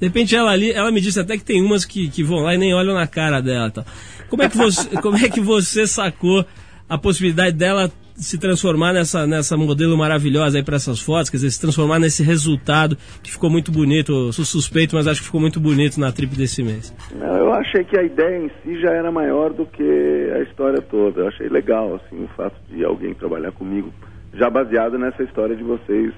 De 0.00 0.06
repente 0.08 0.34
ela 0.34 0.50
ali, 0.50 0.72
ela 0.72 0.90
me 0.90 1.00
disse 1.00 1.20
até 1.20 1.36
que 1.36 1.44
tem 1.44 1.62
umas 1.62 1.84
que, 1.84 2.08
que 2.08 2.24
vão 2.24 2.38
lá 2.40 2.54
e 2.54 2.58
nem 2.58 2.74
olham 2.74 2.94
na 2.94 3.06
cara 3.06 3.40
dela 3.40 3.68
e 3.68 3.70
tal. 3.72 3.84
Como 4.32 4.42
é 4.42 4.48
que 4.48 4.56
você, 4.56 4.96
como 5.02 5.16
é 5.18 5.28
que 5.28 5.40
você 5.42 5.86
sacou 5.86 6.42
a 6.88 6.96
possibilidade 6.96 7.54
dela 7.54 7.90
se 8.14 8.38
transformar 8.38 8.94
nessa, 8.94 9.26
nessa 9.26 9.58
modelo 9.58 9.94
maravilhosa 9.94 10.56
aí 10.56 10.64
para 10.64 10.76
essas 10.76 11.02
fotos, 11.02 11.28
quer 11.28 11.36
dizer, 11.36 11.50
se 11.50 11.60
transformar 11.60 11.98
nesse 11.98 12.22
resultado 12.22 12.96
que 13.22 13.30
ficou 13.30 13.50
muito 13.50 13.70
bonito. 13.70 14.32
Sou 14.32 14.46
suspeito, 14.46 14.96
mas 14.96 15.06
acho 15.06 15.20
que 15.20 15.26
ficou 15.26 15.38
muito 15.38 15.60
bonito 15.60 16.00
na 16.00 16.10
trip 16.10 16.34
desse 16.34 16.62
mês. 16.62 16.94
Não, 17.14 17.36
eu 17.36 17.52
achei 17.52 17.84
que 17.84 17.98
a 17.98 18.02
ideia 18.02 18.46
em 18.46 18.50
si 18.62 18.80
já 18.80 18.92
era 18.92 19.12
maior 19.12 19.52
do 19.52 19.66
que 19.66 20.30
a 20.34 20.38
história 20.44 20.80
toda. 20.80 21.20
Eu 21.20 21.28
achei 21.28 21.50
legal, 21.50 21.96
assim, 21.96 22.24
o 22.24 22.28
fato 22.28 22.56
de 22.70 22.82
alguém 22.86 23.12
trabalhar 23.12 23.52
comigo, 23.52 23.92
já 24.32 24.48
baseado 24.48 24.96
nessa 24.98 25.22
história 25.22 25.54
de 25.54 25.62
vocês 25.62 26.10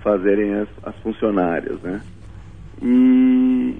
fazerem 0.00 0.54
as, 0.54 0.68
as 0.84 0.94
funcionárias, 1.02 1.80
né? 1.82 2.00
E, 2.80 3.74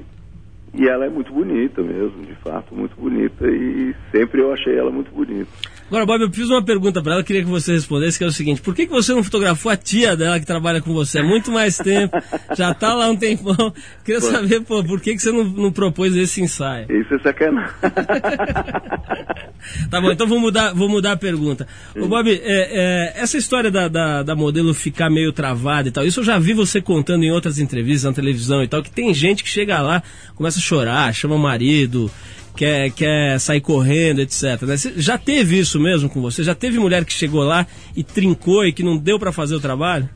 e 0.74 0.88
ela 0.88 1.06
é 1.06 1.08
muito 1.08 1.32
bonita 1.32 1.82
mesmo, 1.82 2.24
de 2.24 2.34
fato, 2.36 2.74
muito 2.74 2.94
bonita. 2.96 3.46
E 3.48 3.94
sempre 4.10 4.40
eu 4.40 4.52
achei 4.52 4.76
ela 4.76 4.90
muito 4.90 5.10
bonita. 5.10 5.50
Agora, 5.88 6.04
Bob, 6.04 6.20
eu 6.20 6.30
fiz 6.30 6.50
uma 6.50 6.62
pergunta 6.62 7.02
pra 7.02 7.14
ela, 7.14 7.24
queria 7.24 7.42
que 7.42 7.48
você 7.48 7.72
respondesse, 7.72 8.18
que 8.18 8.24
é 8.24 8.26
o 8.26 8.32
seguinte: 8.32 8.60
por 8.60 8.74
que, 8.74 8.86
que 8.86 8.92
você 8.92 9.12
não 9.14 9.24
fotografou 9.24 9.72
a 9.72 9.76
tia 9.76 10.14
dela 10.14 10.38
que 10.38 10.44
trabalha 10.44 10.82
com 10.82 10.92
você 10.92 11.20
há 11.20 11.24
muito 11.24 11.50
mais 11.50 11.78
tempo? 11.78 12.14
Já 12.54 12.74
tá 12.74 12.94
lá 12.94 13.08
um 13.08 13.16
tempão. 13.16 13.72
Queria 14.04 14.20
saber, 14.20 14.60
pô, 14.60 14.84
por 14.84 15.00
que, 15.00 15.14
que 15.14 15.18
você 15.18 15.32
não, 15.32 15.44
não 15.44 15.72
propôs 15.72 16.14
esse 16.14 16.42
ensaio? 16.42 16.86
Isso 16.92 17.14
é 17.14 17.18
sacanagem. 17.20 17.74
Tá 19.90 20.00
bom, 20.00 20.10
então 20.10 20.26
vou 20.26 20.38
mudar, 20.38 20.72
vou 20.72 20.88
mudar 20.88 21.12
a 21.12 21.16
pergunta. 21.16 21.66
Ô, 21.96 22.06
Bob, 22.06 22.30
é, 22.30 22.38
é, 22.44 23.12
essa 23.20 23.36
história 23.36 23.70
da, 23.70 23.88
da, 23.88 24.22
da 24.22 24.36
modelo 24.36 24.72
ficar 24.72 25.10
meio 25.10 25.32
travada 25.32 25.88
e 25.88 25.90
tal, 25.90 26.06
isso 26.06 26.20
eu 26.20 26.24
já 26.24 26.38
vi 26.38 26.52
você 26.52 26.80
contando 26.80 27.24
em 27.24 27.30
outras 27.30 27.58
entrevistas 27.58 28.04
na 28.04 28.12
televisão 28.12 28.62
e 28.62 28.68
tal, 28.68 28.82
que 28.82 28.90
tem 28.90 29.12
gente 29.12 29.42
que 29.42 29.50
chega 29.50 29.80
lá, 29.80 30.02
começa 30.34 30.58
a 30.58 30.62
chorar, 30.62 31.12
chama 31.12 31.34
o 31.34 31.38
marido, 31.38 32.10
quer, 32.58 32.90
quer 32.90 33.38
sair 33.38 33.60
correndo, 33.60 34.20
etc. 34.20 34.62
né? 34.62 34.76
Já 34.96 35.16
teve 35.16 35.60
isso 35.60 35.78
mesmo 35.78 36.10
com 36.10 36.20
você? 36.20 36.42
Já 36.42 36.56
teve 36.56 36.80
mulher 36.80 37.04
que 37.04 37.12
chegou 37.12 37.44
lá 37.44 37.64
e 37.96 38.02
trincou 38.02 38.66
e 38.66 38.72
que 38.72 38.82
não 38.82 38.98
deu 38.98 39.16
pra 39.16 39.30
fazer 39.30 39.54
o 39.54 39.60
trabalho? 39.60 40.10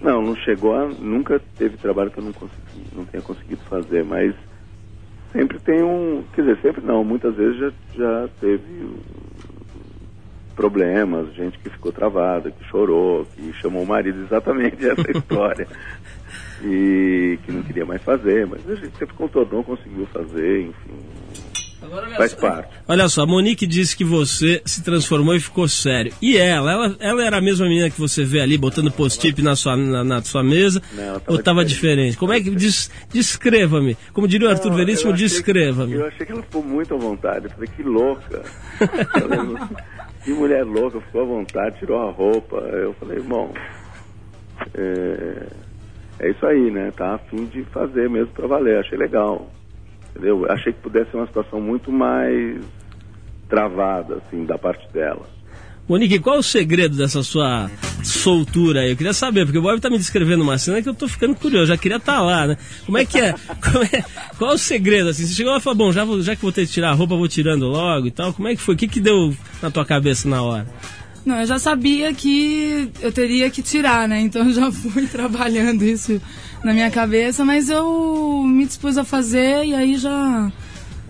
Não, 0.00 0.22
não 0.22 0.36
chegou 0.36 0.76
a. 0.76 0.86
Nunca 0.86 1.40
teve 1.56 1.76
trabalho 1.76 2.10
que 2.10 2.18
eu 2.18 2.24
não 2.24 2.32
consegui, 2.32 2.86
não 2.94 3.04
tenha 3.04 3.20
conseguido 3.20 3.60
fazer, 3.68 4.04
mas 4.04 4.32
sempre 5.32 5.58
tem 5.58 5.82
um. 5.82 6.22
Quer 6.34 6.42
dizer, 6.42 6.58
sempre 6.62 6.84
não, 6.86 7.02
muitas 7.02 7.34
vezes 7.34 7.58
já, 7.58 7.72
já 7.96 8.28
teve 8.40 8.92
problemas, 10.54 11.34
gente 11.34 11.58
que 11.58 11.68
ficou 11.68 11.90
travada, 11.90 12.52
que 12.52 12.64
chorou, 12.66 13.26
que 13.34 13.52
chamou 13.54 13.82
o 13.82 13.86
marido 13.86 14.22
exatamente 14.22 14.88
essa 14.88 15.10
história. 15.10 15.66
E 16.62 17.38
que 17.44 17.52
não 17.52 17.62
queria 17.62 17.84
mais 17.84 18.02
fazer, 18.02 18.46
mas 18.46 18.68
a 18.68 18.74
gente 18.76 18.96
sempre 18.98 19.14
contornou, 19.14 19.64
conseguiu 19.64 20.06
fazer, 20.06 20.62
enfim. 20.62 21.18
Faz 22.16 22.34
parte. 22.34 22.68
Olha 22.86 23.08
só, 23.08 23.22
a 23.22 23.26
Monique 23.26 23.66
disse 23.66 23.96
que 23.96 24.04
você 24.04 24.60
se 24.64 24.82
transformou 24.82 25.34
e 25.34 25.40
ficou 25.40 25.68
sério. 25.68 26.12
E 26.20 26.36
ela? 26.36 26.72
Ela, 26.72 26.96
ela 27.00 27.24
era 27.24 27.38
a 27.38 27.40
mesma 27.40 27.66
menina 27.66 27.90
que 27.90 27.98
você 27.98 28.24
vê 28.24 28.40
ali 28.40 28.56
botando 28.58 28.90
post-it 28.90 29.40
na 29.42 29.54
sua, 29.56 29.76
na, 29.76 30.02
na 30.04 30.22
sua 30.22 30.42
mesa? 30.42 30.82
Não, 30.94 31.02
ela 31.02 31.20
tava 31.20 31.32
ou 31.32 31.38
estava 31.38 31.64
diferente. 31.64 31.96
diferente. 32.14 32.16
Como 32.18 32.32
é 32.32 32.40
que. 32.40 32.50
Des, 32.50 32.90
descreva-me. 33.12 33.96
Como 34.12 34.26
diria 34.28 34.48
o 34.48 34.50
Arthur 34.50 34.70
Não, 34.70 34.76
Veríssimo, 34.76 35.10
eu 35.10 35.14
achei 35.14 35.26
que- 35.28 35.34
descreva-me. 35.34 35.94
Eu 35.94 36.06
achei 36.06 36.26
que 36.26 36.32
ela 36.32 36.42
ficou 36.42 36.62
muito 36.62 36.94
à 36.94 36.96
vontade. 36.98 37.44
Eu 37.46 37.50
falei, 37.50 37.68
que 37.76 37.82
louca. 37.82 38.42
Que 40.24 40.32
mulher 40.34 40.62
louca, 40.64 41.00
ficou 41.00 41.22
à 41.22 41.24
vontade, 41.24 41.78
tirou 41.78 42.00
a 42.06 42.10
roupa. 42.10 42.56
Eu 42.56 42.92
falei, 42.94 43.18
bom, 43.20 43.50
é, 44.74 45.46
é 46.20 46.30
isso 46.30 46.44
aí, 46.44 46.70
né? 46.70 46.92
Tá 46.96 47.14
a 47.14 47.18
fim 47.18 47.46
de 47.46 47.62
fazer 47.72 48.10
mesmo 48.10 48.28
pra 48.34 48.46
valer. 48.46 48.78
Achei 48.78 48.98
legal. 48.98 49.50
Entendeu? 50.18 50.44
Achei 50.50 50.72
que 50.72 50.80
pudesse 50.80 51.10
ser 51.12 51.16
uma 51.16 51.26
situação 51.28 51.60
muito 51.60 51.92
mais 51.92 52.60
travada, 53.48 54.16
assim, 54.26 54.44
da 54.44 54.58
parte 54.58 54.86
dela. 54.92 55.22
Monique, 55.88 56.18
qual 56.18 56.36
é 56.36 56.38
o 56.40 56.42
segredo 56.42 56.96
dessa 56.98 57.22
sua 57.22 57.70
soltura 58.04 58.80
aí? 58.80 58.90
Eu 58.90 58.96
queria 58.96 59.14
saber, 59.14 59.46
porque 59.46 59.58
o 59.58 59.62
Bob 59.62 59.80
tá 59.80 59.88
me 59.88 59.96
descrevendo 59.96 60.42
uma 60.42 60.58
cena 60.58 60.82
que 60.82 60.88
eu 60.88 60.92
tô 60.92 61.08
ficando 61.08 61.34
curioso, 61.34 61.66
já 61.66 61.78
queria 61.78 61.96
estar 61.96 62.20
lá, 62.20 62.46
né? 62.46 62.58
Como 62.84 62.98
é 62.98 63.06
que 63.06 63.18
é? 63.18 63.32
Como 63.64 63.82
é- 63.84 64.04
Qual 64.36 64.50
é 64.50 64.54
o 64.54 64.58
segredo, 64.58 65.08
assim? 65.08 65.24
Você 65.24 65.32
chegou 65.32 65.52
lá 65.52 65.58
e 65.58 65.62
falou, 65.62 65.78
bom, 65.78 65.92
já, 65.92 66.04
vou- 66.04 66.20
já 66.20 66.36
que 66.36 66.42
vou 66.42 66.52
ter 66.52 66.66
que 66.66 66.72
tirar 66.72 66.90
a 66.90 66.94
roupa, 66.94 67.16
vou 67.16 67.26
tirando 67.28 67.66
logo 67.66 68.06
e 68.06 68.10
tal. 68.10 68.34
Como 68.34 68.48
é 68.48 68.54
que 68.54 68.60
foi? 68.60 68.74
O 68.74 68.78
que 68.78 68.86
que 68.86 69.00
deu 69.00 69.34
na 69.62 69.70
tua 69.70 69.84
cabeça 69.86 70.28
na 70.28 70.42
hora? 70.42 70.66
Não, 71.24 71.40
eu 71.40 71.46
já 71.46 71.58
sabia 71.58 72.12
que 72.12 72.90
eu 73.00 73.10
teria 73.10 73.48
que 73.50 73.62
tirar, 73.62 74.06
né? 74.06 74.20
Então 74.20 74.46
eu 74.46 74.52
já 74.52 74.70
fui 74.70 75.06
trabalhando 75.08 75.84
isso 75.84 76.20
na 76.62 76.72
minha 76.72 76.90
cabeça, 76.90 77.44
mas 77.44 77.70
eu 77.70 78.42
me 78.44 78.66
dispus 78.66 78.98
a 78.98 79.04
fazer 79.04 79.64
e 79.64 79.74
aí 79.74 79.96
já 79.96 80.50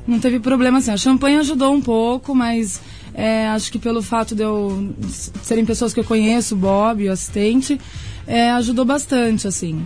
não 0.06 0.18
teve 0.18 0.40
problema 0.40 0.78
assim. 0.78 0.90
A 0.90 0.96
champanhe 0.96 1.36
ajudou 1.38 1.72
um 1.72 1.80
pouco, 1.80 2.34
mas 2.34 2.80
é, 3.14 3.48
acho 3.48 3.72
que 3.72 3.78
pelo 3.78 4.02
fato 4.02 4.34
de 4.34 4.42
eu 4.42 4.94
serem 5.42 5.64
pessoas 5.64 5.92
que 5.92 6.00
eu 6.00 6.04
conheço, 6.04 6.54
o 6.54 6.58
Bob, 6.58 7.08
o 7.08 7.12
assistente, 7.12 7.80
é, 8.26 8.50
ajudou 8.50 8.84
bastante, 8.84 9.48
assim. 9.48 9.84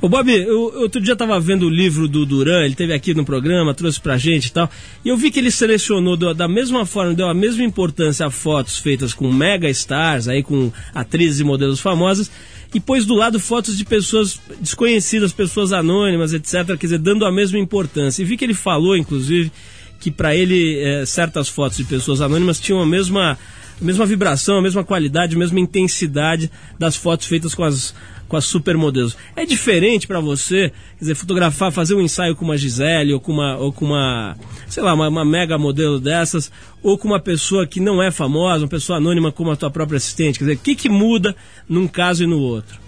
Ô 0.00 0.08
Bob, 0.08 0.30
eu, 0.30 0.60
outro 0.82 1.00
dia 1.00 1.14
estava 1.14 1.40
vendo 1.40 1.64
o 1.64 1.70
livro 1.70 2.06
do 2.06 2.26
Duran, 2.26 2.62
ele 2.62 2.74
teve 2.74 2.92
aqui 2.92 3.14
no 3.14 3.24
programa, 3.24 3.72
trouxe 3.72 3.98
pra 3.98 4.18
gente 4.18 4.48
e 4.48 4.52
tal, 4.52 4.68
e 5.02 5.08
eu 5.08 5.16
vi 5.16 5.30
que 5.30 5.38
ele 5.38 5.50
selecionou 5.50 6.14
deu, 6.14 6.34
da 6.34 6.46
mesma 6.46 6.84
forma, 6.84 7.14
deu 7.14 7.26
a 7.26 7.32
mesma 7.32 7.64
importância 7.64 8.26
a 8.26 8.30
fotos 8.30 8.76
feitas 8.76 9.14
com 9.14 9.32
mega 9.32 9.66
stars, 9.70 10.28
aí 10.28 10.42
com 10.42 10.70
atrizes 10.94 11.40
e 11.40 11.44
modelos 11.44 11.80
famosas, 11.80 12.30
e 12.74 12.80
pôs 12.80 13.06
do 13.06 13.14
lado 13.14 13.38
fotos 13.38 13.78
de 13.78 13.84
pessoas 13.84 14.40
desconhecidas, 14.60 15.32
pessoas 15.32 15.72
anônimas, 15.72 16.32
etc., 16.32 16.66
quer 16.76 16.86
dizer, 16.86 16.98
dando 16.98 17.24
a 17.24 17.30
mesma 17.30 17.58
importância. 17.58 18.20
E 18.20 18.24
vi 18.24 18.36
que 18.36 18.44
ele 18.44 18.52
falou, 18.52 18.96
inclusive, 18.96 19.52
que 20.00 20.10
para 20.10 20.34
ele 20.34 20.80
é, 20.80 21.06
certas 21.06 21.48
fotos 21.48 21.78
de 21.78 21.84
pessoas 21.84 22.20
anônimas 22.20 22.58
tinham 22.58 22.82
a 22.82 22.86
mesma, 22.86 23.38
a 23.80 23.84
mesma 23.84 24.04
vibração, 24.04 24.58
a 24.58 24.62
mesma 24.62 24.82
qualidade, 24.82 25.36
a 25.36 25.38
mesma 25.38 25.60
intensidade 25.60 26.50
das 26.76 26.96
fotos 26.96 27.28
feitas 27.28 27.54
com 27.54 27.62
as, 27.62 27.94
com 28.34 28.38
as 28.38 28.44
supermodelos. 28.46 29.16
É 29.36 29.46
diferente 29.46 30.08
para 30.08 30.18
você, 30.18 30.72
quer 30.98 31.00
dizer, 31.00 31.14
fotografar, 31.14 31.70
fazer 31.70 31.94
um 31.94 32.00
ensaio 32.00 32.34
com 32.34 32.44
uma 32.44 32.56
Gisele 32.56 33.14
ou 33.14 33.20
com 33.20 33.32
uma, 33.32 33.56
ou 33.56 33.72
com 33.72 33.84
uma 33.84 34.36
sei 34.66 34.82
lá, 34.82 34.92
uma, 34.92 35.08
uma 35.08 35.24
mega 35.24 35.56
modelo 35.56 36.00
dessas, 36.00 36.50
ou 36.82 36.98
com 36.98 37.06
uma 37.06 37.20
pessoa 37.20 37.64
que 37.64 37.78
não 37.78 38.02
é 38.02 38.10
famosa, 38.10 38.64
uma 38.64 38.68
pessoa 38.68 38.98
anônima 38.98 39.30
como 39.30 39.52
a 39.52 39.56
tua 39.56 39.70
própria 39.70 39.98
assistente? 39.98 40.38
Quer 40.38 40.46
dizer, 40.46 40.56
o 40.56 40.62
que, 40.62 40.74
que 40.74 40.88
muda 40.88 41.36
num 41.68 41.86
caso 41.86 42.24
e 42.24 42.26
no 42.26 42.40
outro? 42.40 42.82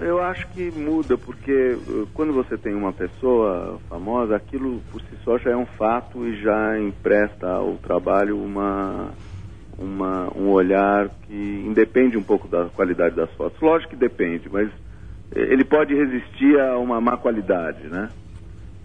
Eu 0.00 0.22
acho 0.22 0.46
que 0.48 0.70
muda, 0.70 1.18
porque 1.18 1.76
uh, 1.88 2.08
quando 2.14 2.32
você 2.32 2.56
tem 2.56 2.74
uma 2.74 2.92
pessoa 2.92 3.80
famosa, 3.88 4.36
aquilo 4.36 4.80
por 4.92 5.00
si 5.00 5.16
só 5.24 5.38
já 5.38 5.50
é 5.50 5.56
um 5.56 5.66
fato 5.66 6.24
e 6.26 6.40
já 6.40 6.78
empresta 6.78 7.48
ao 7.48 7.74
trabalho 7.78 8.38
uma, 8.38 9.10
uma, 9.78 10.32
um 10.36 10.50
olhar 10.50 11.08
que 11.26 11.64
independe 11.66 12.16
um 12.16 12.22
pouco 12.22 12.48
da 12.48 12.66
qualidade 12.66 13.14
das 13.14 13.30
fotos. 13.32 13.60
Lógico 13.60 13.90
que 13.90 13.96
depende, 13.96 14.48
mas 14.50 14.68
ele 15.34 15.64
pode 15.64 15.94
resistir 15.94 16.58
a 16.60 16.78
uma 16.78 17.00
má 17.00 17.16
qualidade, 17.16 17.88
né? 17.88 18.08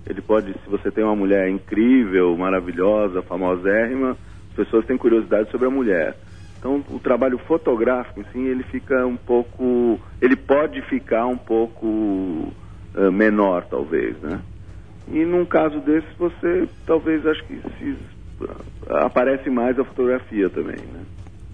Ele 0.07 0.21
pode, 0.21 0.51
se 0.53 0.69
você 0.69 0.89
tem 0.89 1.03
uma 1.03 1.15
mulher 1.15 1.49
incrível, 1.49 2.35
maravilhosa, 2.35 3.21
famosérrima, 3.21 4.17
as 4.49 4.55
pessoas 4.55 4.85
têm 4.85 4.97
curiosidade 4.97 5.51
sobre 5.51 5.67
a 5.67 5.71
mulher. 5.71 6.15
Então, 6.57 6.83
o 6.89 6.99
trabalho 6.99 7.37
fotográfico, 7.37 8.23
sim, 8.33 8.45
ele 8.47 8.63
fica 8.63 9.05
um 9.05 9.15
pouco, 9.15 9.99
ele 10.21 10.35
pode 10.35 10.81
ficar 10.83 11.27
um 11.27 11.37
pouco 11.37 11.85
uh, 11.85 13.11
menor, 13.11 13.65
talvez, 13.65 14.19
né? 14.19 14.41
E 15.11 15.23
num 15.23 15.45
caso 15.45 15.79
desse, 15.79 16.07
você 16.17 16.67
talvez 16.85 17.25
acho 17.25 17.43
que 17.45 17.61
se, 17.77 17.97
aparece 18.89 19.49
mais 19.49 19.79
a 19.79 19.83
fotografia 19.83 20.49
também, 20.49 20.77
né? 20.77 21.01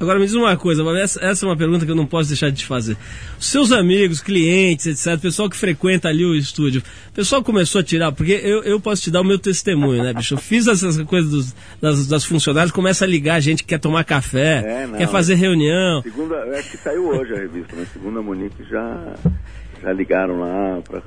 Agora 0.06 0.20
me 0.20 0.26
diz 0.26 0.36
uma 0.36 0.56
coisa, 0.56 0.84
essa, 1.00 1.20
essa, 1.26 1.46
é 1.46 1.50
uma 1.50 1.58
pergunta 1.58 1.84
que 1.84 1.92
eu 1.92 1.96
não 1.96 2.06
posso 2.06 2.30
deixar 2.30 2.52
de 2.52 2.58
te 2.58 2.66
fazer. 2.66 2.96
Seus 3.40 3.72
amigos, 3.72 4.22
clientes, 4.22 4.86
etc., 4.86 5.20
pessoal 5.20 5.50
que 5.50 5.58
frequenta 5.58 6.08
ali 6.08 6.24
o 6.24 6.36
estúdio, 6.36 6.84
o 7.10 7.12
pessoal 7.12 7.44
começou 7.44 7.82
a 7.82 7.84
tirar, 7.84 8.12
porque 8.12 8.34
eu, 8.34 8.64
eu 8.64 8.80
posso 8.80 9.02
te 9.02 9.10
dar 9.10 9.22
o 9.22 9.24
meu 9.24 9.40
testemunho, 9.40 10.04
né, 10.04 10.14
bicho? 10.14 10.36
Eu 10.36 10.38
fiz 10.38 10.68
essas 10.68 11.02
coisas 11.02 11.32
dos, 11.32 11.56
das, 11.82 12.06
das 12.06 12.24
funcionárias, 12.24 12.72
começa 12.72 13.04
a 13.04 13.08
ligar 13.08 13.40
gente 13.40 13.64
que 13.64 13.70
quer 13.70 13.80
tomar 13.80 14.04
café, 14.04 14.64
é, 14.64 14.88
não, 14.88 14.98
quer 14.98 15.08
fazer 15.08 15.34
reunião. 15.34 16.04
Segunda, 16.04 16.36
é 16.36 16.62
que 16.62 16.78
saiu 16.78 17.08
hoje 17.08 17.34
a 17.34 17.38
revista, 17.38 17.74
mas 17.76 17.90
segunda 17.92 18.22
Monique 18.22 18.64
já 18.70 19.16
já 19.86 19.94
ligaram 19.94 20.40
lá 20.40 20.82
para 20.82 21.02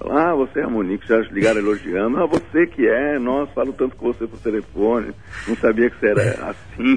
falar, 0.00 0.32
ah, 0.32 0.34
você 0.34 0.58
é 0.58 0.64
a 0.64 0.68
Monique, 0.68 1.06
já 1.06 1.18
ligaram 1.30 1.60
elogiando, 1.60 2.18
ah, 2.18 2.26
você 2.26 2.66
que 2.66 2.84
é, 2.84 3.16
nossa, 3.16 3.52
falo 3.52 3.72
tanto 3.72 3.94
com 3.94 4.12
você 4.12 4.26
por 4.26 4.40
telefone, 4.40 5.12
não 5.46 5.56
sabia 5.56 5.88
que 5.88 5.96
você 6.00 6.08
era 6.08 6.50
assim. 6.50 6.96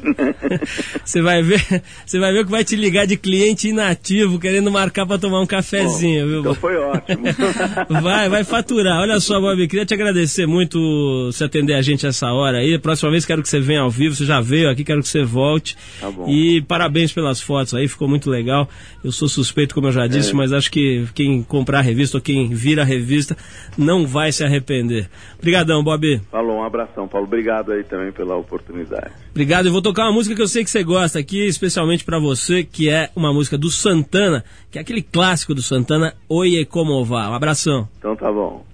você 1.06 1.22
vai 1.22 1.44
ver, 1.44 1.84
você 2.04 2.20
vai 2.20 2.34
ver 2.34 2.44
que 2.44 2.50
vai 2.50 2.64
te 2.64 2.76
ligar 2.76 3.06
de 3.06 3.18
cliente 3.18 3.68
inativo, 3.68 4.40
querendo 4.40 4.72
marcar 4.72 5.06
para 5.06 5.20
tomar 5.20 5.42
um 5.42 5.46
cafezinho, 5.46 6.24
Bom, 6.24 6.30
viu? 6.30 6.40
Então 6.40 6.56
foi 6.56 6.76
ótimo. 6.76 7.24
vai, 8.02 8.28
vai 8.28 8.44
faturar. 8.44 9.02
Olha 9.02 9.20
só, 9.20 9.40
Bob, 9.40 9.68
queria 9.68 9.86
te 9.86 9.94
agradecer 9.94 10.48
muito 10.48 11.32
se 11.32 11.44
atender 11.44 11.76
a 11.76 11.84
gente 11.84 12.08
essa 12.08 12.32
hora 12.32 12.58
aí. 12.58 12.80
Próxima 12.80 13.12
vez 13.12 13.26
quero 13.26 13.44
que 13.44 13.50
você 13.50 13.60
venha 13.60 13.82
ao 13.82 13.92
vivo, 13.92 14.16
você 14.16 14.26
já 14.26 14.42
veio 14.42 14.68
aqui, 14.70 14.84
quero 14.84 15.02
que 15.04 15.08
você 15.08 15.24
volte. 15.24 15.78
Tá 16.02 16.10
bom. 16.10 16.28
E 16.28 16.64
parabéns 16.64 17.12
pelas 17.12 17.40
fotos 17.40 17.76
aí, 17.76 17.88
ficou 17.88 18.08
muito 18.08 18.28
legal. 18.28 18.68
Eu 19.04 19.12
sou 19.12 19.28
suspeito, 19.28 19.76
como 19.76 19.88
eu 19.88 19.92
já 19.92 20.08
disse, 20.08 20.32
é. 20.32 20.34
mas 20.34 20.52
acho 20.52 20.72
que 20.72 20.79
que 20.80 21.14
quem 21.14 21.44
comprar 21.44 21.80
a 21.80 21.82
revista 21.82 22.18
ou 22.18 22.22
quem 22.22 22.50
vira 22.50 22.82
a 22.82 22.86
revista 22.86 23.36
não 23.78 24.08
vai 24.08 24.32
se 24.32 24.44
arrepender. 24.44 25.10
Obrigadão, 25.38 25.84
Bob. 25.84 26.22
Falou, 26.32 26.58
um 26.58 26.64
abração, 26.64 27.08
Paulo. 27.08 27.28
Obrigado 27.28 27.72
aí 27.72 27.84
também 27.84 28.12
pela 28.12 28.36
oportunidade. 28.36 29.12
Obrigado. 29.32 29.68
Eu 29.68 29.72
vou 29.72 29.82
tocar 29.82 30.04
uma 30.04 30.14
música 30.14 30.36
que 30.36 30.42
eu 30.42 30.48
sei 30.48 30.64
que 30.64 30.70
você 30.70 30.84
gosta 30.84 31.20
aqui, 31.20 31.46
especialmente 31.46 32.04
para 32.04 32.20
você, 32.20 32.64
que 32.64 32.90
é 32.90 33.10
uma 33.16 33.34
música 33.34 33.58
do 33.58 33.70
Santana, 33.70 34.44
que 34.72 34.78
é 34.78 34.82
aquele 34.82 35.02
clássico 35.02 35.54
do 35.54 35.62
Santana, 35.62 36.16
Oye 36.28 36.66
Como 36.66 37.04
Va. 37.04 37.30
Um 37.30 37.34
abração. 37.34 37.88
Então 37.98 38.16
tá 38.16 38.32
bom. 38.32 38.66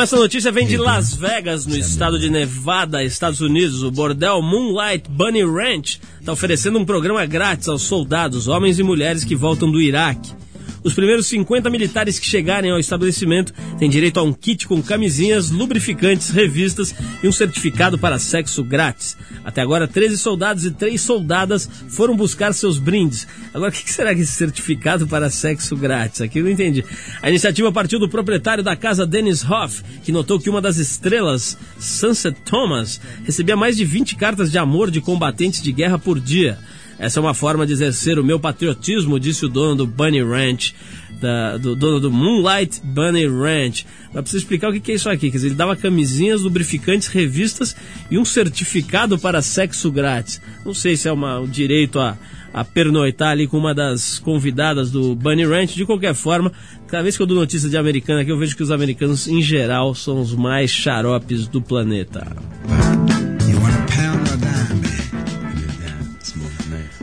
Bom, 0.00 0.04
essa 0.04 0.16
notícia 0.16 0.50
vem 0.50 0.66
de 0.66 0.78
Las 0.78 1.14
Vegas, 1.14 1.66
no 1.66 1.76
estado 1.76 2.18
de 2.18 2.30
Nevada, 2.30 3.04
Estados 3.04 3.42
Unidos. 3.42 3.82
O 3.82 3.90
bordel 3.90 4.40
Moonlight 4.40 5.06
Bunny 5.10 5.44
Ranch 5.44 6.00
está 6.18 6.32
oferecendo 6.32 6.78
um 6.78 6.86
programa 6.86 7.26
grátis 7.26 7.68
aos 7.68 7.82
soldados, 7.82 8.48
homens 8.48 8.78
e 8.78 8.82
mulheres 8.82 9.24
que 9.24 9.36
voltam 9.36 9.70
do 9.70 9.78
Iraque. 9.78 10.39
Os 10.82 10.94
primeiros 10.94 11.26
50 11.26 11.68
militares 11.68 12.18
que 12.18 12.26
chegarem 12.26 12.70
ao 12.70 12.78
estabelecimento 12.78 13.52
têm 13.78 13.90
direito 13.90 14.18
a 14.18 14.22
um 14.22 14.32
kit 14.32 14.66
com 14.66 14.82
camisinhas, 14.82 15.50
lubrificantes, 15.50 16.30
revistas 16.30 16.94
e 17.22 17.28
um 17.28 17.32
certificado 17.32 17.98
para 17.98 18.18
sexo 18.18 18.64
grátis. 18.64 19.16
Até 19.44 19.60
agora, 19.60 19.86
13 19.86 20.16
soldados 20.16 20.64
e 20.64 20.70
3 20.70 20.98
soldadas 20.98 21.68
foram 21.90 22.16
buscar 22.16 22.54
seus 22.54 22.78
brindes. 22.78 23.28
Agora, 23.52 23.70
o 23.70 23.74
que 23.74 23.92
será 23.92 24.14
que 24.14 24.22
esse 24.22 24.32
certificado 24.32 25.06
para 25.06 25.28
sexo 25.28 25.76
grátis? 25.76 26.22
Aqui 26.22 26.38
eu 26.38 26.44
não 26.44 26.50
entendi. 26.50 26.82
A 27.20 27.28
iniciativa 27.28 27.70
partiu 27.70 27.98
do 27.98 28.08
proprietário 28.08 28.64
da 28.64 28.74
casa 28.74 29.06
Dennis 29.06 29.44
Hoff, 29.44 29.82
que 30.02 30.12
notou 30.12 30.40
que 30.40 30.48
uma 30.48 30.62
das 30.62 30.78
estrelas, 30.78 31.58
Sunset 31.78 32.40
Thomas, 32.42 33.00
recebia 33.24 33.56
mais 33.56 33.76
de 33.76 33.84
20 33.84 34.16
cartas 34.16 34.50
de 34.50 34.56
amor 34.56 34.90
de 34.90 35.02
combatentes 35.02 35.60
de 35.60 35.72
guerra 35.72 35.98
por 35.98 36.18
dia. 36.18 36.58
Essa 37.00 37.18
é 37.18 37.22
uma 37.22 37.32
forma 37.32 37.66
de 37.66 37.72
exercer 37.72 38.18
o 38.18 38.24
meu 38.24 38.38
patriotismo, 38.38 39.18
disse 39.18 39.46
o 39.46 39.48
dono 39.48 39.74
do 39.74 39.86
Bunny 39.86 40.22
Ranch, 40.22 40.74
da, 41.18 41.56
do 41.56 41.74
dono 41.74 41.98
do 41.98 42.10
Moonlight 42.10 42.82
Bunny 42.84 43.26
Ranch. 43.26 43.86
Mas 44.12 44.22
precisa 44.22 44.42
explicar 44.42 44.68
o 44.68 44.78
que 44.78 44.92
é 44.92 44.94
isso 44.96 45.08
aqui. 45.08 45.30
Quer 45.30 45.38
dizer, 45.38 45.48
ele 45.48 45.54
dava 45.54 45.74
camisinhas, 45.74 46.42
lubrificantes, 46.42 47.08
revistas 47.08 47.74
e 48.10 48.18
um 48.18 48.24
certificado 48.24 49.18
para 49.18 49.40
sexo 49.40 49.90
grátis. 49.90 50.42
Não 50.62 50.74
sei 50.74 50.94
se 50.94 51.08
é 51.08 51.12
uma, 51.12 51.40
um 51.40 51.48
direito 51.48 51.98
a, 51.98 52.18
a 52.52 52.64
pernoitar 52.64 53.30
ali 53.30 53.46
com 53.46 53.56
uma 53.56 53.74
das 53.74 54.18
convidadas 54.18 54.90
do 54.90 55.14
Bunny 55.14 55.46
Ranch. 55.46 55.74
De 55.74 55.86
qualquer 55.86 56.14
forma, 56.14 56.52
cada 56.86 57.02
vez 57.02 57.16
que 57.16 57.22
eu 57.22 57.26
dou 57.26 57.38
notícia 57.38 57.70
de 57.70 57.78
americana 57.78 58.20
aqui, 58.20 58.30
eu 58.30 58.38
vejo 58.38 58.54
que 58.54 58.62
os 58.62 58.70
americanos, 58.70 59.26
em 59.26 59.40
geral, 59.40 59.94
são 59.94 60.20
os 60.20 60.34
mais 60.34 60.70
xaropes 60.70 61.46
do 61.46 61.62
planeta. 61.62 62.26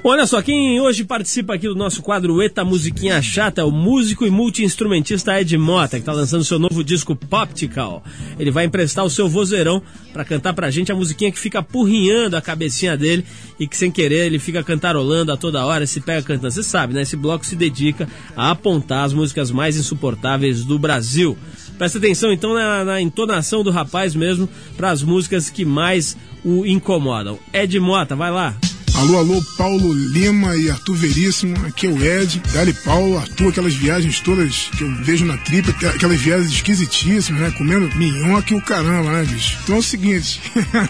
Olha 0.10 0.26
só, 0.26 0.42
quem 0.42 0.80
hoje 0.80 1.04
participa 1.04 1.56
aqui 1.56 1.68
do 1.68 1.76
nosso 1.76 2.02
quadro 2.02 2.42
Eta 2.42 2.64
Musiquinha 2.64 3.22
Chata 3.22 3.60
é 3.60 3.64
o 3.66 3.70
músico 3.70 4.26
e 4.26 4.30
multi-instrumentista 4.30 5.38
Ed 5.38 5.58
Mota, 5.58 5.98
que 5.98 6.02
está 6.04 6.14
lançando 6.14 6.46
seu 6.46 6.58
novo 6.58 6.82
disco 6.82 7.14
Poptical. 7.14 8.02
Ele 8.40 8.50
vai 8.50 8.64
emprestar 8.64 9.04
o 9.04 9.10
seu 9.10 9.28
vozeirão 9.28 9.84
para 10.14 10.24
cantar 10.24 10.54
pra 10.54 10.72
gente 10.72 10.94
a 10.94 10.96
musiquinha 10.96 11.30
que 11.30 11.38
fica 11.38 11.60
apurrinhando 11.60 12.38
a 12.38 12.42
cabecinha 12.42 12.96
dele 12.96 13.26
e 13.60 13.68
que 13.68 13.76
sem 13.76 13.92
querer 13.92 14.28
ele 14.28 14.40
fica 14.40 14.64
cantarolando 14.64 15.34
a 15.34 15.36
toda 15.36 15.66
hora, 15.66 15.86
se 15.86 16.00
pega 16.00 16.22
cantando. 16.22 16.54
Você 16.54 16.64
sabe, 16.64 16.94
né? 16.94 17.02
Esse 17.02 17.18
bloco 17.18 17.46
se 17.46 17.58
dedica 17.58 18.08
a 18.34 18.52
apontar 18.52 19.04
as 19.04 19.12
músicas 19.12 19.52
mais 19.52 19.76
insuportáveis 19.76 20.64
do 20.64 20.80
Brasil. 20.80 21.38
Presta 21.78 21.98
atenção 21.98 22.32
então 22.32 22.54
na, 22.54 22.86
na 22.86 23.02
entonação 23.02 23.62
do 23.62 23.72
rapaz 23.72 24.16
mesmo 24.16 24.48
para 24.78 24.90
as 24.90 25.04
músicas 25.04 25.50
que 25.50 25.66
mais 25.66 26.16
o 26.46 26.66
incomodam. 26.66 27.38
Ed 27.54 27.78
Mota, 27.78 28.16
vai 28.16 28.32
lá. 28.32 28.56
Alô, 28.98 29.20
alô, 29.20 29.44
Paulo 29.56 29.94
Lima 29.94 30.56
e 30.56 30.72
Arthur 30.72 30.96
Veríssimo, 30.96 31.56
aqui 31.68 31.86
é 31.86 31.90
o 31.90 32.04
Ed, 32.04 32.42
Dali 32.52 32.74
Paulo, 32.74 33.20
Arthur, 33.20 33.50
aquelas 33.50 33.76
viagens 33.76 34.20
todas 34.20 34.72
que 34.76 34.84
eu 34.84 34.92
vejo 35.04 35.24
na 35.24 35.38
tripa, 35.38 35.70
aquelas 35.88 36.20
viagens 36.20 36.52
esquisitíssimas, 36.52 37.40
né? 37.40 37.52
Comendo 37.56 37.96
minhoca 37.96 38.56
e 38.56 38.58
o 38.58 38.62
caramba, 38.62 39.12
né, 39.12 39.24
bicho? 39.24 39.56
Então 39.64 39.76
é 39.76 39.80
o 39.80 39.84
seguinte, 39.84 40.42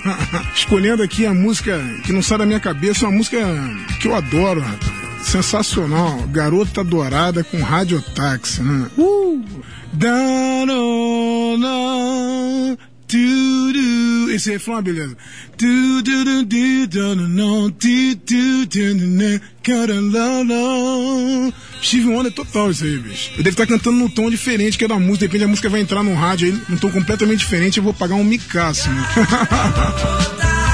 escolhendo 0.56 1.04
aqui 1.04 1.26
a 1.26 1.34
música 1.34 1.78
que 2.06 2.14
não 2.14 2.24
sai 2.24 2.38
da 2.38 2.46
minha 2.46 2.62
cabeça, 2.62 3.06
uma 3.06 3.18
música 3.18 3.40
que 4.00 4.08
eu 4.08 4.16
adoro, 4.16 4.62
rapaz. 4.62 5.08
Sensacional, 5.24 6.22
Garota 6.30 6.86
Dourada 6.86 7.44
com 7.44 7.62
Radiotáxi, 7.62 8.62
né? 8.64 8.88
Uh! 8.98 9.44
Esse 14.34 14.52
refrão 14.52 14.76
é 14.76 14.78
uma 14.78 14.82
beleza. 14.82 15.18
Steve 21.82 22.08
Wonder 22.08 22.32
é 22.32 22.36
total 22.36 22.72
isso 22.72 22.84
aí, 22.84 22.98
bicho. 22.98 23.32
Eu 23.38 23.44
devo 23.44 23.50
estar 23.50 23.66
cantando 23.66 23.98
num 23.98 24.10
tom 24.10 24.30
diferente 24.30 24.78
que 24.78 24.86
é 24.86 24.88
da 24.88 25.00
música. 25.00 25.26
Depende, 25.26 25.46
a 25.46 25.48
música 25.48 25.70
vai 25.70 25.82
entrar 25.82 26.04
no 26.04 26.14
rádio 26.14 26.48
aí, 26.48 26.62
num 26.68 26.78
tom 26.78 26.90
completamente 26.92 27.40
diferente. 27.40 27.78
Eu 27.78 27.84
vou 27.84 27.94
pagar 27.94 28.16
um 28.16 28.24
micaço. 28.24 28.90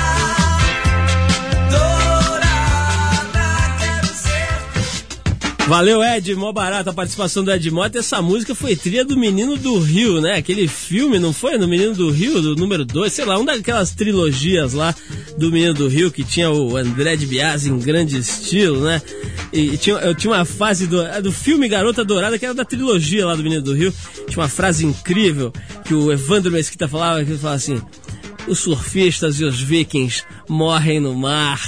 Valeu, 5.67 6.03
Ed, 6.03 6.35
mó 6.35 6.51
barato 6.51 6.89
a 6.89 6.93
participação 6.93 7.41
do 7.41 7.51
Ed 7.51 7.71
Mota. 7.71 7.97
Essa 7.97 8.21
música 8.21 8.53
foi 8.53 8.75
trilha 8.75 9.05
do 9.05 9.17
Menino 9.17 9.55
do 9.55 9.79
Rio, 9.79 10.19
né? 10.19 10.35
Aquele 10.35 10.67
filme, 10.67 11.17
não 11.17 11.31
foi? 11.31 11.57
No 11.57 11.67
Menino 11.67 11.93
do 11.93 12.11
Rio, 12.11 12.41
do 12.41 12.55
número 12.55 12.83
2, 12.83 13.11
sei 13.11 13.23
lá, 13.23 13.37
uma 13.37 13.55
daquelas 13.55 13.91
trilogias 13.91 14.73
lá 14.73 14.93
do 15.37 15.51
Menino 15.51 15.73
do 15.73 15.87
Rio 15.87 16.11
que 16.11 16.23
tinha 16.23 16.51
o 16.51 16.75
André 16.75 17.15
de 17.15 17.25
Biasi 17.25 17.69
em 17.69 17.79
grande 17.79 18.17
estilo, 18.17 18.81
né? 18.81 19.01
E, 19.53 19.77
tinha, 19.77 19.95
eu 19.97 20.13
tinha 20.13 20.33
uma 20.33 20.43
fase 20.43 20.85
do, 20.85 21.01
do 21.21 21.31
filme 21.31 21.69
Garota 21.69 22.03
Dourada, 22.03 22.37
que 22.37 22.45
era 22.45 22.53
da 22.53 22.65
trilogia 22.65 23.25
lá 23.25 23.33
do 23.33 23.41
Menino 23.41 23.61
do 23.61 23.73
Rio. 23.73 23.93
Tinha 24.27 24.43
uma 24.43 24.49
frase 24.49 24.85
incrível 24.85 25.53
que 25.85 25.93
o 25.93 26.11
Evandro 26.11 26.51
Mesquita 26.51 26.89
falava, 26.89 27.23
que 27.23 27.31
ele 27.31 27.39
falava 27.39 27.55
assim 27.55 27.81
os 28.47 28.59
surfistas 28.59 29.39
e 29.39 29.45
os 29.45 29.59
vikings 29.59 30.23
morrem 30.47 30.99
no 30.99 31.15
mar. 31.15 31.61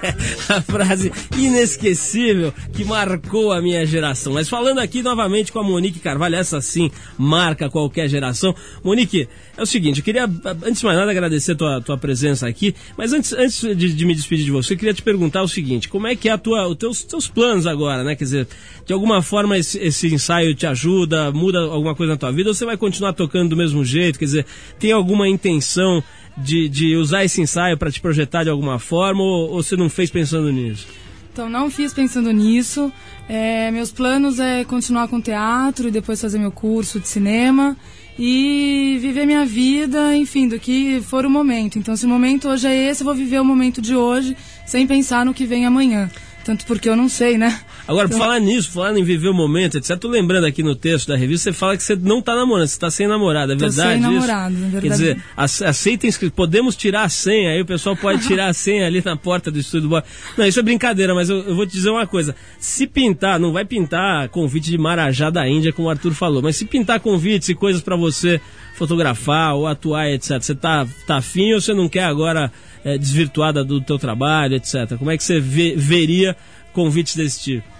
a 0.48 0.60
frase 0.60 1.12
inesquecível 1.36 2.52
que 2.72 2.84
marcou 2.84 3.52
a 3.52 3.60
minha 3.60 3.84
geração. 3.86 4.34
Mas 4.34 4.48
falando 4.48 4.78
aqui 4.78 5.02
novamente 5.02 5.52
com 5.52 5.58
a 5.58 5.62
Monique 5.62 5.98
Carvalho, 5.98 6.36
essa 6.36 6.60
sim 6.60 6.90
marca 7.16 7.68
qualquer 7.70 8.08
geração. 8.08 8.54
Monique, 8.82 9.28
é 9.56 9.62
o 9.62 9.66
seguinte, 9.66 9.98
eu 9.98 10.04
queria, 10.04 10.24
antes 10.64 10.80
de 10.80 10.84
mais 10.84 10.98
nada, 10.98 11.10
agradecer 11.10 11.52
a 11.52 11.56
tua, 11.56 11.80
tua 11.80 11.98
presença 11.98 12.46
aqui, 12.46 12.74
mas 12.96 13.12
antes, 13.12 13.32
antes 13.32 13.60
de, 13.76 13.94
de 13.94 14.04
me 14.04 14.14
despedir 14.14 14.44
de 14.44 14.50
você, 14.50 14.74
eu 14.74 14.78
queria 14.78 14.94
te 14.94 15.02
perguntar 15.02 15.42
o 15.42 15.48
seguinte, 15.48 15.88
como 15.88 16.06
é 16.06 16.14
que 16.14 16.28
é 16.28 16.32
a 16.32 16.38
tua, 16.38 16.66
os 16.66 16.76
teus, 16.76 17.02
teus 17.02 17.28
planos 17.28 17.66
agora, 17.66 18.04
né? 18.04 18.14
Quer 18.14 18.24
dizer, 18.24 18.48
de 18.84 18.92
alguma 18.92 19.22
forma 19.22 19.56
esse, 19.56 19.78
esse 19.78 20.12
ensaio 20.12 20.54
te 20.54 20.66
ajuda, 20.66 21.32
muda 21.32 21.60
alguma 21.60 21.94
coisa 21.94 22.12
na 22.12 22.18
tua 22.18 22.32
vida, 22.32 22.50
ou 22.50 22.54
você 22.54 22.64
vai 22.64 22.76
continuar 22.76 23.12
tocando 23.12 23.50
do 23.50 23.56
mesmo 23.56 23.84
jeito? 23.84 24.18
Quer 24.18 24.26
dizer, 24.26 24.46
tem 24.78 24.92
alguma 24.92 25.28
intenção 25.28 26.02
de, 26.36 26.68
de 26.68 26.96
usar 26.96 27.24
esse 27.24 27.40
ensaio 27.40 27.78
para 27.78 27.90
te 27.90 28.00
projetar 28.00 28.44
de 28.44 28.50
alguma 28.50 28.78
forma 28.78 29.22
ou, 29.22 29.50
ou, 29.50 29.62
você 29.62 29.76
não 29.76 29.88
fez 29.88 30.10
pensando 30.10 30.50
nisso? 30.52 30.86
Então, 31.32 31.48
não 31.48 31.70
fiz 31.70 31.92
pensando 31.92 32.30
nisso. 32.32 32.92
É, 33.28 33.70
meus 33.70 33.90
planos 33.90 34.38
é 34.38 34.64
continuar 34.64 35.08
com 35.08 35.20
teatro 35.20 35.88
e 35.88 35.90
depois 35.90 36.20
fazer 36.20 36.38
meu 36.38 36.50
curso 36.50 36.98
de 36.98 37.08
cinema 37.08 37.76
e 38.18 38.98
viver 39.00 39.26
minha 39.26 39.44
vida, 39.44 40.16
enfim, 40.16 40.48
do 40.48 40.58
que 40.58 41.00
for 41.02 41.26
o 41.26 41.30
momento. 41.30 41.78
Então, 41.78 41.94
se 41.94 42.06
o 42.06 42.08
momento 42.08 42.48
hoje 42.48 42.66
é 42.66 42.88
esse, 42.88 43.02
eu 43.02 43.04
vou 43.04 43.14
viver 43.14 43.40
o 43.40 43.44
momento 43.44 43.82
de 43.82 43.94
hoje 43.94 44.36
sem 44.64 44.86
pensar 44.86 45.26
no 45.26 45.34
que 45.34 45.44
vem 45.44 45.66
amanhã. 45.66 46.10
Tanto 46.44 46.64
porque 46.64 46.88
eu 46.88 46.96
não 46.96 47.08
sei, 47.08 47.36
né? 47.36 47.60
Agora, 47.88 48.06
então... 48.06 48.18
falar 48.18 48.40
nisso, 48.40 48.70
falar 48.72 48.98
em 48.98 49.04
viver 49.04 49.28
o 49.28 49.34
momento, 49.34 49.78
etc. 49.78 49.96
Tô 49.96 50.08
lembrando 50.08 50.44
aqui 50.44 50.62
no 50.62 50.74
texto 50.74 51.08
da 51.08 51.16
revista, 51.16 51.50
você 51.50 51.56
fala 51.56 51.76
que 51.76 51.82
você 51.82 51.94
não 51.94 52.20
tá 52.20 52.34
namorando, 52.34 52.66
você 52.66 52.78
tá 52.78 52.90
sem 52.90 53.06
namorada, 53.06 53.52
é 53.52 53.56
verdade? 53.56 53.76
Sem 53.76 54.00
isso? 54.00 54.10
namorado, 54.10 54.54
é 54.54 54.58
verdade. 54.58 54.82
Quer 54.82 54.90
dizer, 54.90 55.24
aceitem 55.36 56.10
podemos 56.34 56.74
tirar 56.74 57.02
a 57.02 57.08
senha, 57.08 57.50
aí 57.50 57.60
o 57.60 57.66
pessoal 57.66 57.96
pode 57.96 58.22
tirar 58.26 58.48
a 58.48 58.52
senha 58.52 58.86
ali 58.86 59.00
na 59.04 59.16
porta 59.16 59.50
do 59.50 59.58
estúdio. 59.58 59.88
Não, 60.36 60.46
isso 60.46 60.58
é 60.58 60.62
brincadeira, 60.62 61.14
mas 61.14 61.30
eu, 61.30 61.38
eu, 61.44 61.54
vou 61.54 61.64
te 61.64 61.72
dizer 61.72 61.90
uma 61.90 62.06
coisa. 62.06 62.34
Se 62.58 62.86
pintar, 62.86 63.38
não 63.38 63.52
vai 63.52 63.64
pintar 63.64 64.28
convite 64.30 64.68
de 64.68 64.78
Marajá 64.78 65.30
da 65.30 65.48
Índia, 65.48 65.72
como 65.72 65.86
o 65.86 65.90
Arthur 65.90 66.12
falou, 66.12 66.42
mas 66.42 66.56
se 66.56 66.64
pintar 66.64 66.98
convites 66.98 67.48
e 67.48 67.54
coisas 67.54 67.80
para 67.80 67.94
você 67.94 68.40
fotografar 68.74 69.54
ou 69.54 69.66
atuar, 69.66 70.10
etc. 70.10 70.40
Você 70.40 70.54
tá, 70.54 70.86
tá 71.06 71.18
afim 71.18 71.52
ou 71.52 71.60
você 71.60 71.72
não 71.72 71.88
quer 71.88 72.04
agora 72.04 72.50
é, 72.84 72.98
desvirtuada 72.98 73.62
do 73.62 73.80
teu 73.80 73.98
trabalho, 73.98 74.56
etc. 74.56 74.96
Como 74.98 75.10
é 75.10 75.16
que 75.16 75.22
você 75.22 75.38
vê, 75.38 75.74
veria 75.76 76.36
convites 76.72 77.14
desse 77.14 77.40
tipo? 77.40 77.75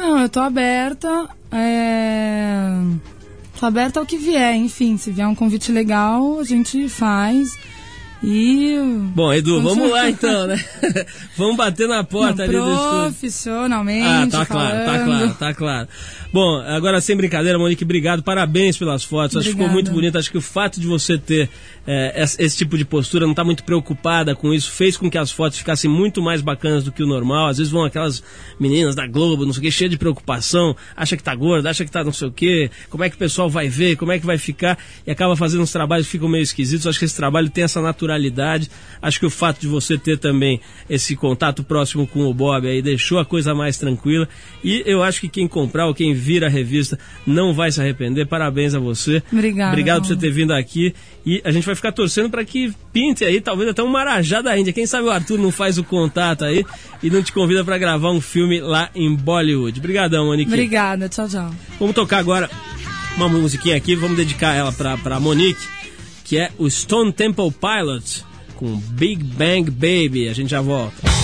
Não, 0.00 0.18
eu 0.18 0.30
tô 0.30 0.40
aberta. 0.40 1.28
É... 1.52 2.70
Tô 3.58 3.66
aberta 3.66 4.00
ao 4.00 4.06
que 4.06 4.16
vier, 4.16 4.56
enfim. 4.56 4.96
Se 4.96 5.10
vier 5.10 5.28
um 5.28 5.34
convite 5.34 5.70
legal, 5.70 6.40
a 6.40 6.42
gente 6.44 6.88
faz. 6.88 7.54
E. 8.22 8.76
Bom, 9.14 9.32
Edu, 9.32 9.62
vamos 9.62 9.90
lá 9.90 10.10
então, 10.10 10.46
né? 10.46 10.62
vamos 11.36 11.56
bater 11.56 11.88
na 11.88 12.04
porta 12.04 12.44
Não, 12.44 12.44
ali 12.44 12.52
do 12.52 12.74
estúdio. 12.74 13.00
Profissionalmente. 13.00 14.06
Ah, 14.06 14.26
tá 14.30 14.44
falando. 14.44 14.70
claro, 14.70 14.84
tá 14.84 15.04
claro, 15.04 15.34
tá 15.34 15.54
claro. 15.54 15.88
Bom, 16.32 16.60
agora 16.60 17.00
sem 17.00 17.16
brincadeira, 17.16 17.58
Monique, 17.58 17.82
obrigado, 17.82 18.22
parabéns 18.22 18.76
pelas 18.76 19.02
fotos. 19.02 19.38
Acho 19.38 19.46
que 19.46 19.52
ficou 19.52 19.68
muito 19.68 19.90
bonito. 19.90 20.18
Acho 20.18 20.30
que 20.30 20.38
o 20.38 20.42
fato 20.42 20.78
de 20.78 20.86
você 20.86 21.16
ter 21.16 21.48
é, 21.86 22.22
esse, 22.38 22.56
tipo 22.58 22.76
de 22.76 22.84
postura, 22.84 23.24
não 23.24 23.32
estar 23.32 23.42
tá 23.42 23.46
muito 23.46 23.64
preocupada 23.64 24.34
com 24.34 24.52
isso, 24.52 24.70
fez 24.70 24.98
com 24.98 25.10
que 25.10 25.16
as 25.16 25.30
fotos 25.30 25.58
ficassem 25.58 25.90
muito 25.90 26.20
mais 26.20 26.42
bacanas 26.42 26.84
do 26.84 26.92
que 26.92 27.02
o 27.02 27.06
normal. 27.06 27.48
Às 27.48 27.56
vezes 27.56 27.72
vão 27.72 27.84
aquelas 27.84 28.22
meninas 28.60 28.94
da 28.94 29.06
Globo, 29.06 29.46
não 29.46 29.52
sei 29.52 29.60
o 29.60 29.62
que, 29.62 29.70
cheia 29.70 29.88
de 29.88 29.96
preocupação, 29.96 30.76
acha 30.94 31.16
que 31.16 31.22
tá 31.22 31.34
gorda, 31.34 31.70
acha 31.70 31.84
que 31.84 31.90
tá 31.90 32.04
não 32.04 32.12
sei 32.12 32.28
o 32.28 32.32
que, 32.32 32.70
como 32.90 33.02
é 33.02 33.08
que 33.08 33.16
o 33.16 33.18
pessoal 33.18 33.48
vai 33.48 33.68
ver, 33.68 33.96
como 33.96 34.12
é 34.12 34.18
que 34.18 34.26
vai 34.26 34.36
ficar, 34.36 34.78
e 35.06 35.10
acaba 35.10 35.34
fazendo 35.36 35.62
uns 35.62 35.72
trabalhos 35.72 36.06
que 36.06 36.12
ficam 36.12 36.28
meio 36.28 36.42
esquisitos. 36.42 36.86
Acho 36.86 36.98
que 36.98 37.06
esse 37.06 37.16
trabalho 37.16 37.48
tem 37.48 37.64
essa 37.64 37.80
naturalidade 37.80 38.09
naturalidade. 38.10 38.70
Acho 39.00 39.20
que 39.20 39.26
o 39.26 39.30
fato 39.30 39.60
de 39.60 39.66
você 39.66 39.96
ter 39.96 40.18
também 40.18 40.60
esse 40.88 41.16
contato 41.16 41.62
próximo 41.64 42.06
com 42.06 42.26
o 42.26 42.34
Bob 42.34 42.68
aí 42.68 42.82
deixou 42.82 43.18
a 43.18 43.24
coisa 43.24 43.54
mais 43.54 43.78
tranquila. 43.78 44.28
E 44.62 44.82
eu 44.84 45.02
acho 45.02 45.20
que 45.20 45.28
quem 45.28 45.48
comprar 45.48 45.86
ou 45.86 45.94
quem 45.94 46.12
vir 46.12 46.44
a 46.44 46.48
revista 46.48 46.98
não 47.26 47.54
vai 47.54 47.70
se 47.70 47.80
arrepender. 47.80 48.26
Parabéns 48.26 48.74
a 48.74 48.78
você. 48.78 49.22
Obrigada, 49.32 49.70
Obrigado 49.70 50.02
por 50.02 50.08
você 50.08 50.16
ter 50.16 50.30
vindo 50.30 50.52
aqui. 50.52 50.94
E 51.24 51.40
a 51.44 51.50
gente 51.50 51.64
vai 51.64 51.74
ficar 51.74 51.92
torcendo 51.92 52.30
para 52.30 52.44
que 52.44 52.72
pinte 52.92 53.24
aí, 53.24 53.40
talvez 53.40 53.70
até 53.70 53.82
um 53.82 53.88
Marajá 53.88 54.42
da 54.42 54.58
Índia. 54.58 54.72
Quem 54.72 54.86
sabe 54.86 55.06
o 55.06 55.10
Arthur 55.10 55.38
não 55.38 55.50
faz 55.50 55.78
o 55.78 55.84
contato 55.84 56.44
aí 56.44 56.64
e 57.02 57.10
não 57.10 57.22
te 57.22 57.32
convida 57.32 57.64
para 57.64 57.78
gravar 57.78 58.10
um 58.10 58.20
filme 58.20 58.60
lá 58.60 58.90
em 58.94 59.14
Bollywood. 59.14 59.78
Obrigadão, 59.78 60.26
Monique. 60.26 60.50
Obrigada, 60.50 61.08
tchau, 61.08 61.28
tchau. 61.28 61.54
Vamos 61.78 61.94
tocar 61.94 62.18
agora 62.18 62.50
uma 63.16 63.28
musiquinha 63.28 63.76
aqui, 63.76 63.94
vamos 63.94 64.16
dedicar 64.16 64.54
ela 64.54 64.72
pra 64.72 65.20
Monique, 65.20 65.60
que 66.30 66.38
é 66.38 66.48
o 66.58 66.70
Stone 66.70 67.12
Temple 67.12 67.50
Pilots 67.50 68.24
com 68.54 68.76
Big 68.76 69.20
Bang 69.20 69.68
Baby. 69.68 70.28
A 70.28 70.32
gente 70.32 70.50
já 70.50 70.60
volta. 70.60 71.19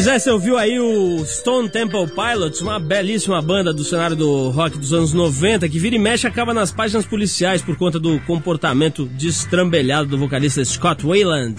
Pois 0.00 0.08
é, 0.08 0.18
você 0.18 0.30
ouviu 0.30 0.56
aí 0.56 0.80
o 0.80 1.22
Stone 1.26 1.68
Temple 1.68 2.06
Pilots, 2.06 2.62
uma 2.62 2.80
belíssima 2.80 3.42
banda 3.42 3.70
do 3.70 3.84
cenário 3.84 4.16
do 4.16 4.48
rock 4.48 4.78
dos 4.78 4.94
anos 4.94 5.12
90, 5.12 5.68
que 5.68 5.78
vira 5.78 5.94
e 5.94 5.98
mexe 5.98 6.26
acaba 6.26 6.54
nas 6.54 6.72
páginas 6.72 7.04
policiais 7.04 7.60
por 7.60 7.76
conta 7.76 8.00
do 8.00 8.18
comportamento 8.20 9.04
destrambelhado 9.04 10.08
do 10.08 10.16
vocalista 10.16 10.64
Scott 10.64 11.04
Wayland. 11.04 11.56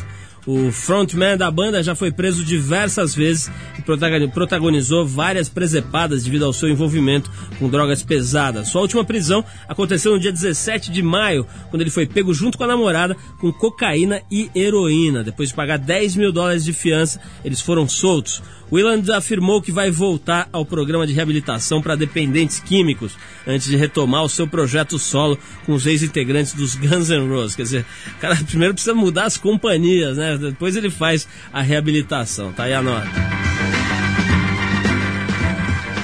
O 0.47 0.71
frontman 0.71 1.37
da 1.37 1.51
banda 1.51 1.83
já 1.83 1.93
foi 1.93 2.11
preso 2.11 2.43
diversas 2.43 3.13
vezes 3.13 3.51
e 3.77 3.81
protagoni- 3.83 4.27
protagonizou 4.27 5.05
várias 5.05 5.47
presepadas 5.47 6.23
devido 6.23 6.45
ao 6.45 6.51
seu 6.53 6.67
envolvimento 6.67 7.29
com 7.59 7.69
drogas 7.69 8.01
pesadas. 8.01 8.69
Sua 8.69 8.81
última 8.81 9.05
prisão 9.05 9.45
aconteceu 9.67 10.13
no 10.13 10.19
dia 10.19 10.31
17 10.31 10.91
de 10.91 11.03
maio, 11.03 11.45
quando 11.69 11.81
ele 11.81 11.91
foi 11.91 12.07
pego 12.07 12.33
junto 12.33 12.57
com 12.57 12.63
a 12.63 12.67
namorada 12.67 13.15
com 13.39 13.53
cocaína 13.53 14.21
e 14.31 14.49
heroína. 14.55 15.23
Depois 15.23 15.49
de 15.49 15.55
pagar 15.55 15.77
10 15.77 16.15
mil 16.15 16.31
dólares 16.31 16.63
de 16.65 16.73
fiança, 16.73 17.21
eles 17.45 17.61
foram 17.61 17.87
soltos. 17.87 18.41
Willand 18.71 19.11
afirmou 19.11 19.61
que 19.61 19.71
vai 19.71 19.91
voltar 19.91 20.47
ao 20.53 20.65
programa 20.65 21.05
de 21.05 21.13
reabilitação 21.13 21.81
para 21.81 21.95
dependentes 21.95 22.59
químicos 22.59 23.17
antes 23.45 23.67
de 23.67 23.75
retomar 23.75 24.23
o 24.23 24.29
seu 24.29 24.47
projeto 24.47 24.97
solo 24.97 25.37
com 25.65 25.73
os 25.73 25.85
ex-integrantes 25.85 26.53
dos 26.53 26.75
Guns 26.75 27.09
N' 27.09 27.27
Roses. 27.27 27.55
Quer 27.55 27.63
dizer, 27.63 27.85
o 28.15 28.19
cara 28.19 28.35
primeiro 28.47 28.73
precisa 28.73 28.95
mudar 28.95 29.25
as 29.25 29.37
companhias, 29.37 30.17
né? 30.17 30.37
Depois 30.37 30.75
ele 30.75 30.89
faz 30.89 31.27
a 31.51 31.61
reabilitação. 31.61 32.53
Tá 32.53 32.63
aí 32.63 32.73
a 32.73 32.81
nota. 32.81 33.09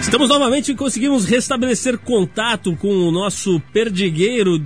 Estamos 0.02 0.30
novamente 0.30 0.72
e 0.72 0.76
conseguimos 0.76 1.26
restabelecer 1.26 1.98
contato 1.98 2.76
com 2.78 2.88
o 2.88 3.12
nosso 3.12 3.60
perdigueiro 3.74 4.58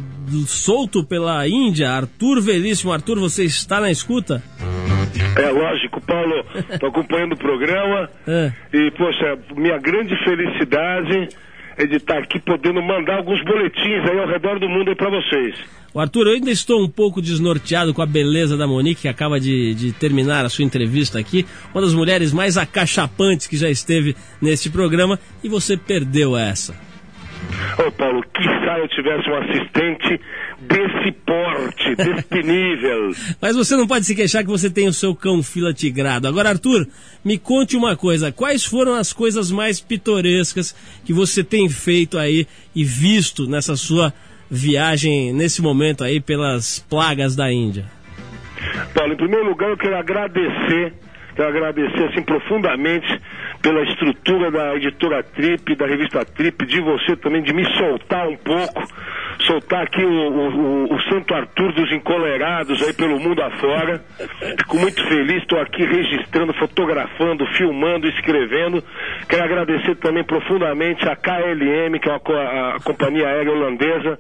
solto 0.48 1.04
pela 1.04 1.48
Índia, 1.48 1.92
Arthur 1.92 2.42
Veríssimo. 2.42 2.92
Arthur, 2.92 3.20
você 3.20 3.44
está 3.44 3.80
na 3.80 3.92
escuta? 3.92 4.44
É 5.36 5.50
lógico, 5.50 6.02
Paulo, 6.02 6.44
tô 6.80 6.88
acompanhando 6.88 7.34
o 7.34 7.38
programa 7.38 8.10
É. 8.28 8.52
e, 8.74 8.92
poxa, 8.92 9.38
minha 9.56 9.78
grande 9.78 10.16
felicidade 10.24 11.30
é 11.78 11.86
de 11.86 11.96
estar 11.96 12.18
aqui 12.18 12.40
podendo 12.40 12.82
mandar 12.82 13.18
alguns 13.18 13.44
boletins 13.44 14.10
aí 14.10 14.20
ao 14.20 14.28
redor 14.28 14.60
do 14.60 14.68
mundo 14.68 14.96
para 14.96 15.10
vocês. 15.10 15.56
O 15.94 16.00
Arthur, 16.00 16.28
eu 16.28 16.34
ainda 16.34 16.52
estou 16.52 16.82
um 16.82 16.90
pouco 16.90 17.22
desnorteado 17.22 17.94
com 17.94 18.02
a 18.02 18.06
beleza 18.06 18.56
da 18.56 18.66
Monique, 18.66 19.02
que 19.02 19.08
acaba 19.08 19.40
de, 19.40 19.74
de, 19.74 19.92
terminar 19.92 20.46
a 20.46 20.50
sua 20.50 20.64
entrevista 20.64 21.20
aqui. 21.20 21.46
Uma 21.74 21.82
das 21.82 21.94
mulheres 21.94 22.32
mais 22.32 22.58
acachapantes 22.58 23.48
que 23.48 23.58
já 23.58 23.70
esteve 23.70 24.16
neste 24.42 24.70
programa, 24.70 25.20
e 25.44 25.50
você 25.50 25.76
perdeu 25.76 26.38
essa. 26.38 26.74
Ô 27.78 27.92
Paulo, 27.92 28.24
quiçá 28.34 28.51
eu 28.82 28.88
tivesse 28.90 29.30
um 29.30 29.36
assistente 29.38 30.22
desse 30.60 31.12
porte, 31.26 31.96
desse 31.98 32.44
nível. 32.44 33.12
Mas 33.42 33.56
você 33.56 33.76
não 33.76 33.88
pode 33.88 34.06
se 34.06 34.16
queixar 34.16 34.44
que 34.44 34.50
você 34.50 34.70
tem 34.70 34.88
o 34.88 34.94
seu 34.94 35.16
cão 35.16 35.42
fila 35.42 35.74
tigrado. 35.74 36.28
Agora, 36.28 36.50
Arthur, 36.50 36.88
me 37.24 37.38
conte 37.38 37.78
uma 37.78 37.96
coisa: 37.96 38.32
quais 38.32 38.66
foram 38.66 38.96
as 38.96 39.14
coisas 39.14 39.52
mais 39.52 39.80
pitorescas 39.80 40.76
que 41.06 41.14
você 41.14 41.44
tem 41.44 41.70
feito 41.70 42.18
aí 42.18 42.48
e 42.76 42.84
visto 42.84 43.48
nessa 43.48 43.76
sua 43.76 44.14
viagem, 44.50 45.34
nesse 45.34 45.62
momento 45.62 46.04
aí, 46.04 46.20
pelas 46.20 46.80
plagas 46.90 47.36
da 47.36 47.52
Índia? 47.52 47.86
Paulo, 48.94 49.14
em 49.14 49.18
primeiro 49.18 49.50
lugar, 49.50 49.70
eu 49.70 49.78
quero 49.78 49.96
agradecer, 49.98 50.94
quero 51.42 51.48
agradecer 51.48 52.04
assim 52.04 52.22
profundamente 52.22 53.20
pela 53.62 53.82
estrutura 53.84 54.52
da 54.52 54.76
editora 54.76 55.24
Trip, 55.24 55.76
da 55.76 55.88
revista 55.88 56.24
Trip, 56.24 56.66
de 56.66 56.80
você 56.82 57.16
também, 57.16 57.42
de 57.42 57.54
me 57.54 57.66
soltar 57.78 58.28
um 58.28 58.38
pouco, 58.38 58.84
soltar 59.42 59.84
aqui 59.84 60.04
o, 60.04 60.10
o, 60.10 60.96
o 60.96 61.02
Santo 61.04 61.34
Arthur 61.34 61.74
dos 61.74 61.92
Encolerados 61.92 62.82
aí 62.84 62.94
pelo 62.94 63.20
mundo 63.20 63.42
afora. 63.42 64.04
Fico 64.60 64.78
muito 64.78 65.02
feliz, 65.08 65.42
estou 65.42 65.60
aqui 65.60 65.84
registrando, 65.86 66.54
fotografando, 66.54 67.46
filmando, 67.58 68.08
escrevendo. 68.08 68.84
Quero 69.28 69.44
agradecer 69.44 69.96
também 69.96 70.24
profundamente 70.24 71.08
a 71.08 71.16
KLM, 71.16 72.00
que 72.00 72.10
é 72.10 72.14
a, 72.14 72.76
a 72.76 72.80
companhia 72.84 73.28
aérea 73.28 73.52
holandesa, 73.52 74.20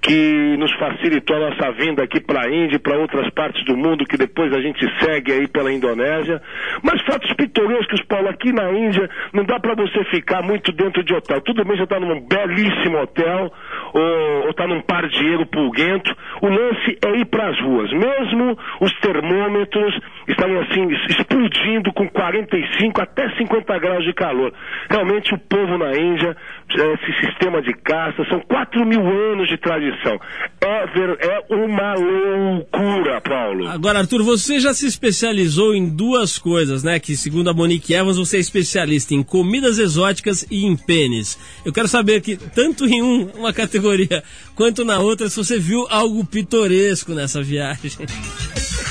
que 0.00 0.56
nos 0.58 0.72
facilitou 0.72 1.36
a 1.36 1.50
nossa 1.50 1.72
vinda 1.72 2.02
aqui 2.02 2.20
para 2.20 2.46
a 2.46 2.50
Índia 2.50 2.76
e 2.76 2.80
para 2.80 2.98
outras 2.98 3.30
partes 3.30 3.64
do 3.64 3.76
mundo, 3.76 4.04
que 4.04 4.16
depois 4.16 4.52
a 4.52 4.60
gente 4.60 4.84
segue 5.00 5.32
aí 5.32 5.48
pela 5.48 5.72
Indonésia. 5.72 6.42
Mas 6.82 7.00
fatos 7.02 7.32
pitorescos, 7.34 8.02
Paulo, 8.06 8.28
aqui 8.28 8.52
na 8.52 8.70
Índia 8.72 9.08
não 9.32 9.44
dá 9.44 9.60
para 9.60 9.74
você 9.74 10.04
ficar 10.06 10.42
muito 10.42 10.72
dentro 10.72 11.04
de 11.04 11.14
hotel. 11.14 11.40
Tudo 11.42 11.64
bem, 11.64 11.76
você 11.76 11.84
está 11.84 12.00
num 12.00 12.20
belíssimo 12.20 12.98
hotel 13.00 13.52
ou 13.94 14.48
está 14.52 14.66
num 14.66 14.80
pardieiro 14.80 15.44
pulguento. 15.46 16.14
O 16.40 16.48
lance 16.48 16.98
é 17.04 17.18
ir 17.18 17.26
para 17.26 17.48
as 17.48 17.60
ruas. 17.60 17.90
Mesmo 17.92 18.56
os 18.80 18.92
termômetros 19.00 19.98
estarem 20.28 20.58
assim 20.58 20.88
explodindo 21.08 21.92
com 21.92 22.08
45 22.08 23.02
até 23.02 23.28
50 23.36 23.78
graus 23.78 24.04
de 24.04 24.12
calor. 24.12 24.52
Realmente 24.88 25.34
o 25.34 25.38
povo 25.38 25.76
na 25.76 25.92
Índia, 25.96 26.36
esse 26.74 27.26
sistema 27.26 27.60
de 27.62 27.72
caça, 27.74 28.24
são 28.28 28.40
4 28.40 28.84
mil 28.86 29.00
anos 29.00 29.48
de 29.48 29.56
tradição 29.58 30.18
é, 30.60 30.86
ver, 30.86 31.18
é 31.20 31.54
uma 31.54 31.94
loucura, 31.94 33.20
Paulo. 33.20 33.68
Agora, 33.68 33.98
Arthur, 33.98 34.22
você 34.22 34.60
já 34.60 34.72
se 34.72 34.86
especializou 34.86 35.74
em 35.74 35.88
duas 35.88 36.38
coisas, 36.38 36.82
né? 36.82 37.00
Que 37.00 37.16
segundo 37.16 37.50
a 37.50 37.54
Monique 37.54 37.92
Evans, 37.92 38.16
você 38.16 38.36
é 38.36 38.40
especialista 38.40 39.12
em 39.12 39.22
comidas 39.22 39.78
exóticas 39.78 40.46
e 40.50 40.64
em 40.64 40.76
pênis. 40.76 41.38
Eu 41.64 41.72
quero 41.72 41.88
saber 41.88 42.20
que, 42.20 42.36
tanto 42.36 42.86
em 42.86 43.02
um, 43.02 43.30
uma 43.36 43.52
categoria, 43.52 44.22
quanto 44.54 44.84
na 44.84 44.98
outra, 44.98 45.28
se 45.28 45.36
você 45.36 45.58
viu 45.58 45.86
algo 45.90 46.24
pitoresco 46.24 47.12
nessa 47.12 47.42
viagem. 47.42 47.90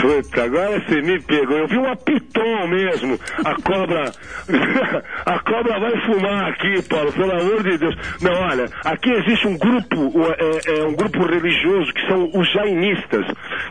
Puta, 0.00 0.44
agora 0.44 0.80
você 0.80 1.02
me 1.02 1.20
pegou. 1.20 1.58
Eu 1.58 1.68
vi 1.68 1.76
uma 1.76 1.94
piton 1.94 2.66
mesmo. 2.68 3.20
A 3.44 3.54
cobra. 3.60 4.10
a 5.26 5.38
cobra 5.40 5.78
vai 5.78 6.00
fumar 6.06 6.50
aqui, 6.50 6.82
Paulo, 6.88 7.12
pelo 7.12 7.32
amor 7.32 7.62
de 7.62 7.76
Deus. 7.76 7.94
Não, 8.22 8.32
olha, 8.32 8.66
aqui 8.84 9.10
existe 9.10 9.46
um 9.46 9.58
grupo, 9.58 10.12
é, 10.38 10.80
é 10.80 10.84
um 10.84 10.94
grupo 10.94 11.22
religioso 11.26 11.92
que 11.92 12.06
são 12.06 12.30
os 12.34 12.50
jainistas. 12.52 13.26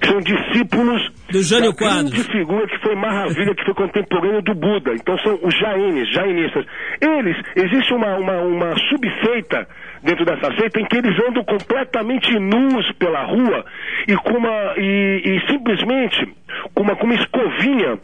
São 0.05 0.21
discípulos 0.21 1.11
do 1.31 1.41
Jânio 1.43 1.73
Quadros. 1.73 2.09
grande 2.09 2.31
figura 2.31 2.67
que 2.67 2.77
foi 2.79 2.95
maravilha, 2.95 3.55
que 3.55 3.65
foi 3.65 3.73
contemporâneo 3.73 4.41
do 4.41 4.55
Buda. 4.55 4.93
Então 4.93 5.17
são 5.19 5.39
os 5.41 5.55
jaines, 5.57 6.11
jainistas. 6.13 6.65
Eles, 7.01 7.37
existe 7.55 7.93
uma, 7.93 8.17
uma, 8.17 8.41
uma 8.41 8.75
subseita 8.89 9.67
dentro 10.03 10.25
dessa 10.25 10.53
seita 10.55 10.79
em 10.79 10.85
que 10.85 10.97
eles 10.97 11.15
andam 11.27 11.43
completamente 11.43 12.37
nus 12.39 12.91
pela 12.93 13.23
rua 13.25 13.65
e 14.07 14.15
com 14.15 14.37
uma 14.37 14.73
e, 14.77 15.21
e 15.25 15.51
simplesmente 15.51 16.33
com 16.73 16.83
uma, 16.83 16.95
com 16.95 17.05
uma 17.05 17.15
escovinha 17.15 17.99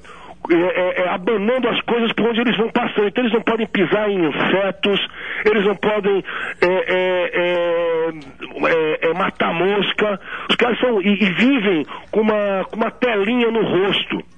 é, 0.52 0.56
é, 0.56 1.02
é, 1.04 1.10
abanando 1.10 1.68
as 1.70 1.80
coisas 1.82 2.12
por 2.14 2.28
onde 2.30 2.42
eles 2.42 2.58
vão 2.58 2.70
passando. 2.70 3.08
Então 3.08 3.24
eles 3.24 3.34
não 3.34 3.42
podem 3.42 3.68
pisar 3.68 4.10
em 4.10 4.26
insetos, 4.28 5.08
eles 5.46 5.66
não 5.66 5.76
podem 5.76 6.24
é, 6.62 8.12
é, 8.12 9.10
é 9.10 9.14
matar 9.14 9.54
mosca. 9.54 10.20
Os 10.50 10.56
caras 10.56 10.80
são 10.80 11.02
e, 11.02 11.14
e, 11.14 11.34
vivem 11.34 11.86
com 12.12 12.22
uma, 12.22 12.66
com 12.66 12.76
uma 12.78 12.92
telinha 12.92 13.50
no 13.52 13.64
rosto. 13.64 14.35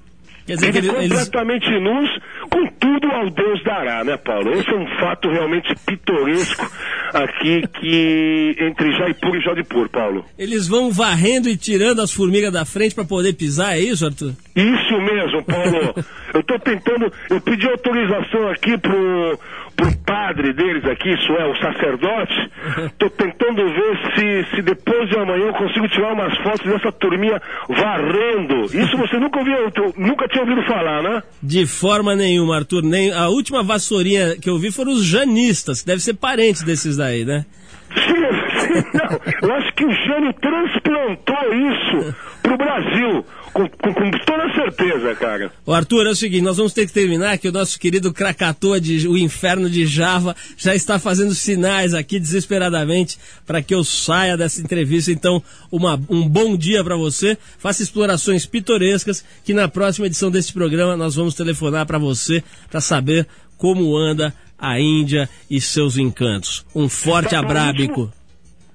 Quer 0.48 0.56
dizer 0.56 0.72
que 0.72 0.78
eles, 0.78 0.92
completamente 0.92 1.68
eles... 1.68 1.84
nus, 1.84 2.10
com 2.50 2.66
tudo 2.80 3.12
ao 3.12 3.30
Deus 3.30 3.62
dará, 3.66 4.02
né, 4.06 4.16
Paulo? 4.16 4.54
Esse 4.54 4.70
é 4.70 4.78
um 4.78 4.88
fato 4.98 5.30
realmente 5.30 5.76
pitoresco 5.86 6.66
aqui 7.14 7.68
que 7.68 8.56
entre 8.58 8.92
Jaipur 8.98 9.36
e 9.36 9.42
Jodhpur, 9.42 9.90
Paulo. 9.90 10.26
Eles 10.40 10.66
vão 10.66 10.90
varrendo 10.90 11.50
e 11.50 11.58
tirando 11.58 12.02
as 12.02 12.14
formigas 12.14 12.54
da 12.54 12.64
frente 12.64 12.96
para 12.96 13.04
poder 13.04 13.34
pisar, 13.34 13.76
é 13.76 13.82
isso, 13.82 14.06
Arthur? 14.06 14.32
Isso 14.56 15.02
mesmo, 15.02 15.44
Paulo. 15.44 15.94
eu 16.34 16.40
estou 16.40 16.58
tentando, 16.60 17.12
eu 17.30 17.42
pedi 17.42 17.68
autorização 17.68 18.50
aqui 18.50 18.78
pro 18.78 19.38
pro 19.78 19.96
padre 20.00 20.54
deles 20.54 20.84
aqui, 20.86 21.14
isso 21.14 21.32
é, 21.34 21.46
o 21.46 21.56
sacerdote, 21.58 22.52
estou 22.92 23.10
tentando 23.12 23.64
ver 23.64 23.98
se, 24.16 24.56
se 24.56 24.62
depois 24.64 25.08
de 25.08 25.18
amanhã 25.18 25.46
eu 25.46 25.54
consigo 25.54 25.88
tirar 25.88 26.14
umas 26.14 26.36
fotos 26.40 26.66
dessa 26.66 26.92
turminha 26.92 27.40
varrendo. 27.70 28.66
Isso 28.66 28.98
você 28.98 29.18
nunca 29.20 29.40
ouviu, 29.40 29.56
nunca 29.96 30.28
tinha 30.28 30.44
ouvido 30.44 30.64
falar, 30.64 31.04
né? 31.04 31.24
De 31.42 31.68
forma 31.68 32.16
nenhuma, 32.16 32.58
Arthur. 32.58 32.82
Nem, 32.82 33.14
a 33.14 33.30
última 33.30 33.62
vassourinha 33.62 34.36
que 34.42 34.50
eu 34.50 34.58
vi 34.58 34.72
foram 34.72 34.92
os 34.92 35.06
janistas, 35.06 35.82
que 35.82 35.88
deve 35.88 36.02
ser 36.02 36.16
parentes 36.16 36.64
desses 36.64 36.98
daí, 36.98 37.24
né? 37.24 37.46
Sim, 37.94 38.60
sim, 38.60 38.84
não. 38.94 39.50
Eu 39.50 39.56
acho 39.56 39.74
que 39.74 39.86
o 39.86 39.92
Jânio 39.92 40.34
transplantou 40.34 41.54
isso 41.54 42.16
pro 42.42 42.58
Brasil. 42.58 43.26
Com, 43.54 43.68
com, 43.68 43.94
com, 43.94 44.12
toda 44.26 44.54
certeza, 44.54 45.16
cara. 45.16 45.52
O 45.66 45.74
Arthur, 45.74 46.08
é 46.08 46.10
o 46.10 46.16
seguinte, 46.16 46.44
nós 46.44 46.58
vamos 46.58 46.74
ter 46.74 46.86
que 46.86 46.94
terminar 46.94 47.38
que 47.38 47.48
o 47.48 47.52
nosso 47.52 47.80
querido 47.80 48.14
Krakatoa, 48.14 48.80
de, 48.80 49.08
o 49.08 49.18
inferno 49.18 49.70
de 49.70 49.86
Java, 49.86 50.36
já 50.58 50.76
está 50.76 51.00
fazendo 51.00 51.34
sinais 51.34 51.94
aqui 51.94 52.20
desesperadamente 52.20 53.18
para 53.46 53.62
que 53.62 53.74
eu 53.74 53.84
saia 53.84 54.38
dessa 54.38 54.62
entrevista. 54.62 55.12
Então, 55.12 55.42
uma, 55.72 56.00
um 56.10 56.28
bom 56.28 56.56
dia 56.56 56.84
para 56.84 56.96
você. 56.96 57.38
Faça 57.58 57.82
explorações 57.82 58.46
pitorescas 58.46 59.24
que 59.44 59.54
na 59.54 59.68
próxima 59.68 60.08
edição 60.08 60.30
deste 60.30 60.54
programa 60.54 60.96
nós 60.96 61.16
vamos 61.16 61.34
telefonar 61.34 61.86
para 61.86 61.98
você 61.98 62.44
para 62.70 62.82
saber 62.82 63.28
como 63.58 63.98
anda 63.98 64.34
a 64.58 64.80
Índia 64.80 65.30
e 65.50 65.62
seus 65.62 65.98
encantos. 65.98 66.66
Um 66.76 66.90
forte 66.90 67.32
tá, 67.32 67.40
abrábico. 67.40 68.12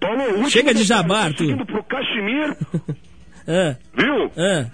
Paulo, 0.01 0.51
Chega 0.51 0.75
de 0.75 0.83
jabá, 0.83 1.25
Arthur. 1.25 1.51
indo 1.51 1.67
pro. 1.67 1.83
é. 3.47 3.77
Viu? 3.95 4.31
É. 4.37 4.67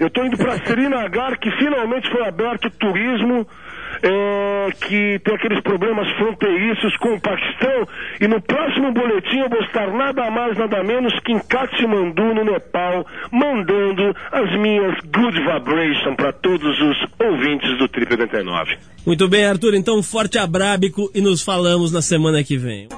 Eu 0.00 0.06
estou 0.06 0.24
indo 0.24 0.36
para 0.38 0.56
Srinagar, 0.64 1.38
que 1.38 1.50
finalmente 1.58 2.10
foi 2.10 2.26
aberto 2.26 2.68
o 2.68 2.70
turismo, 2.70 3.46
é, 4.02 4.68
que 4.72 5.20
tem 5.22 5.34
aqueles 5.34 5.60
problemas 5.62 6.08
fronteiriços 6.16 6.96
com 6.96 7.14
o 7.14 7.20
Paquistão. 7.20 7.86
E 8.18 8.26
no 8.26 8.40
próximo 8.40 8.92
boletim 8.92 9.40
eu 9.40 9.50
vou 9.50 9.60
estar 9.60 9.92
nada 9.92 10.30
mais, 10.30 10.56
nada 10.56 10.82
menos 10.82 11.12
que 11.20 11.32
em 11.32 11.38
Kathmandu, 11.38 12.34
no 12.34 12.44
Nepal, 12.44 13.06
mandando 13.30 14.16
as 14.32 14.58
minhas 14.58 14.98
good 15.14 15.38
vibration 15.38 16.14
para 16.16 16.32
todos 16.32 16.80
os 16.80 16.96
ouvintes 17.18 17.76
do 17.76 17.86
Trip 17.86 18.10
89. 18.10 18.78
Muito 19.06 19.28
bem, 19.28 19.44
Arthur. 19.44 19.74
Então, 19.74 19.98
um 19.98 20.02
forte 20.02 20.38
abrábico 20.38 21.10
e 21.14 21.20
nos 21.20 21.42
falamos 21.42 21.92
na 21.92 22.00
semana 22.00 22.42
que 22.42 22.56
vem. 22.56 22.88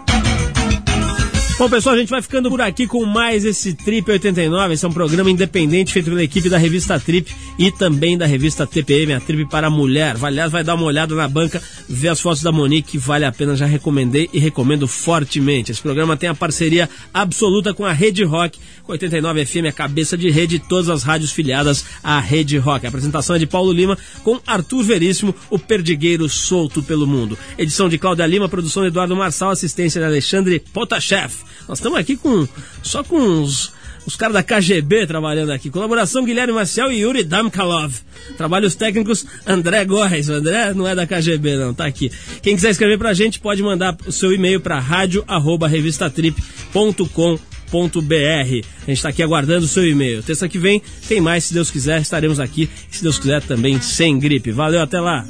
Bom, 1.62 1.70
pessoal, 1.70 1.94
a 1.94 1.98
gente 1.98 2.08
vai 2.08 2.20
ficando 2.20 2.50
por 2.50 2.60
aqui 2.60 2.88
com 2.88 3.04
mais 3.04 3.44
esse 3.44 3.72
Trip 3.72 4.10
89. 4.10 4.74
Esse 4.74 4.84
é 4.84 4.88
um 4.88 4.92
programa 4.92 5.30
independente 5.30 5.92
feito 5.92 6.06
pela 6.06 6.20
equipe 6.20 6.48
da 6.48 6.58
revista 6.58 6.98
Trip 6.98 7.32
e 7.56 7.70
também 7.70 8.18
da 8.18 8.26
revista 8.26 8.66
TPM, 8.66 9.12
a 9.12 9.20
Trip 9.20 9.48
para 9.48 9.68
a 9.68 9.70
Mulher. 9.70 10.16
Aliás, 10.20 10.50
vai 10.50 10.64
dar 10.64 10.74
uma 10.74 10.86
olhada 10.86 11.14
na 11.14 11.28
banca, 11.28 11.62
ver 11.88 12.08
as 12.08 12.20
fotos 12.20 12.42
da 12.42 12.50
Monique, 12.50 12.90
que 12.90 12.98
vale 12.98 13.24
a 13.24 13.30
pena, 13.30 13.54
já 13.54 13.64
recomendei 13.64 14.28
e 14.32 14.40
recomendo 14.40 14.88
fortemente. 14.88 15.70
Esse 15.70 15.80
programa 15.80 16.16
tem 16.16 16.28
a 16.28 16.34
parceria 16.34 16.90
absoluta 17.14 17.72
com 17.72 17.86
a 17.86 17.92
Rede 17.92 18.24
Rock, 18.24 18.58
com 18.82 18.90
89 18.90 19.46
FM, 19.46 19.66
a 19.68 19.72
cabeça 19.72 20.18
de 20.18 20.30
rede 20.30 20.58
de 20.58 20.68
todas 20.68 20.88
as 20.88 21.04
rádios 21.04 21.30
filiadas 21.30 21.84
à 22.02 22.18
Rede 22.18 22.58
Rock. 22.58 22.86
A 22.86 22.88
apresentação 22.88 23.36
é 23.36 23.38
de 23.38 23.46
Paulo 23.46 23.70
Lima 23.70 23.96
com 24.24 24.40
Arthur 24.44 24.82
Veríssimo, 24.82 25.32
o 25.48 25.60
perdigueiro 25.60 26.28
solto 26.28 26.82
pelo 26.82 27.06
mundo. 27.06 27.38
Edição 27.56 27.88
de 27.88 27.98
Cláudia 27.98 28.26
Lima, 28.26 28.48
produção 28.48 28.82
de 28.82 28.88
Eduardo 28.88 29.14
Marçal, 29.14 29.50
assistência 29.50 30.00
de 30.00 30.06
Alexandre 30.08 30.58
Potashev. 30.58 31.32
Nós 31.68 31.78
estamos 31.78 31.98
aqui 31.98 32.16
com 32.16 32.48
só 32.82 33.04
com 33.04 33.18
uns 33.18 33.72
Os 34.04 34.16
caras 34.16 34.34
da 34.34 34.42
KGB 34.42 35.06
trabalhando 35.06 35.52
aqui. 35.52 35.70
Colaboração 35.70 36.24
Guilherme 36.24 36.52
Maciel 36.52 36.90
e 36.90 36.98
Yuri 37.00 37.22
Damkalov. 37.24 37.94
Trabalhos 38.36 38.74
técnicos 38.74 39.24
André 39.46 39.84
Góes. 39.84 40.28
O 40.28 40.32
André 40.32 40.74
não 40.74 40.88
é 40.88 40.94
da 40.94 41.06
KGB, 41.06 41.56
não, 41.56 41.72
tá 41.72 41.86
aqui. 41.86 42.10
Quem 42.42 42.56
quiser 42.56 42.70
escrever 42.70 42.98
pra 42.98 43.14
gente 43.14 43.38
pode 43.38 43.62
mandar 43.62 43.96
o 44.06 44.12
seu 44.12 44.32
e-mail 44.32 44.60
para 44.60 44.78
rádio@revistatrip.com 44.78 47.38
a 47.74 48.44
gente 48.44 48.66
está 48.90 49.08
aqui 49.08 49.22
aguardando 49.22 49.64
o 49.64 49.68
seu 49.68 49.88
e-mail. 49.88 50.22
Terça 50.22 50.46
que 50.46 50.58
vem 50.58 50.82
tem 51.08 51.22
mais, 51.22 51.44
se 51.44 51.54
Deus 51.54 51.70
quiser, 51.70 52.02
estaremos 52.02 52.38
aqui. 52.38 52.68
Se 52.90 53.02
Deus 53.02 53.18
quiser, 53.18 53.40
também 53.42 53.80
sem 53.80 54.18
gripe. 54.18 54.50
Valeu, 54.50 54.82
até 54.82 55.00
lá! 55.00 55.24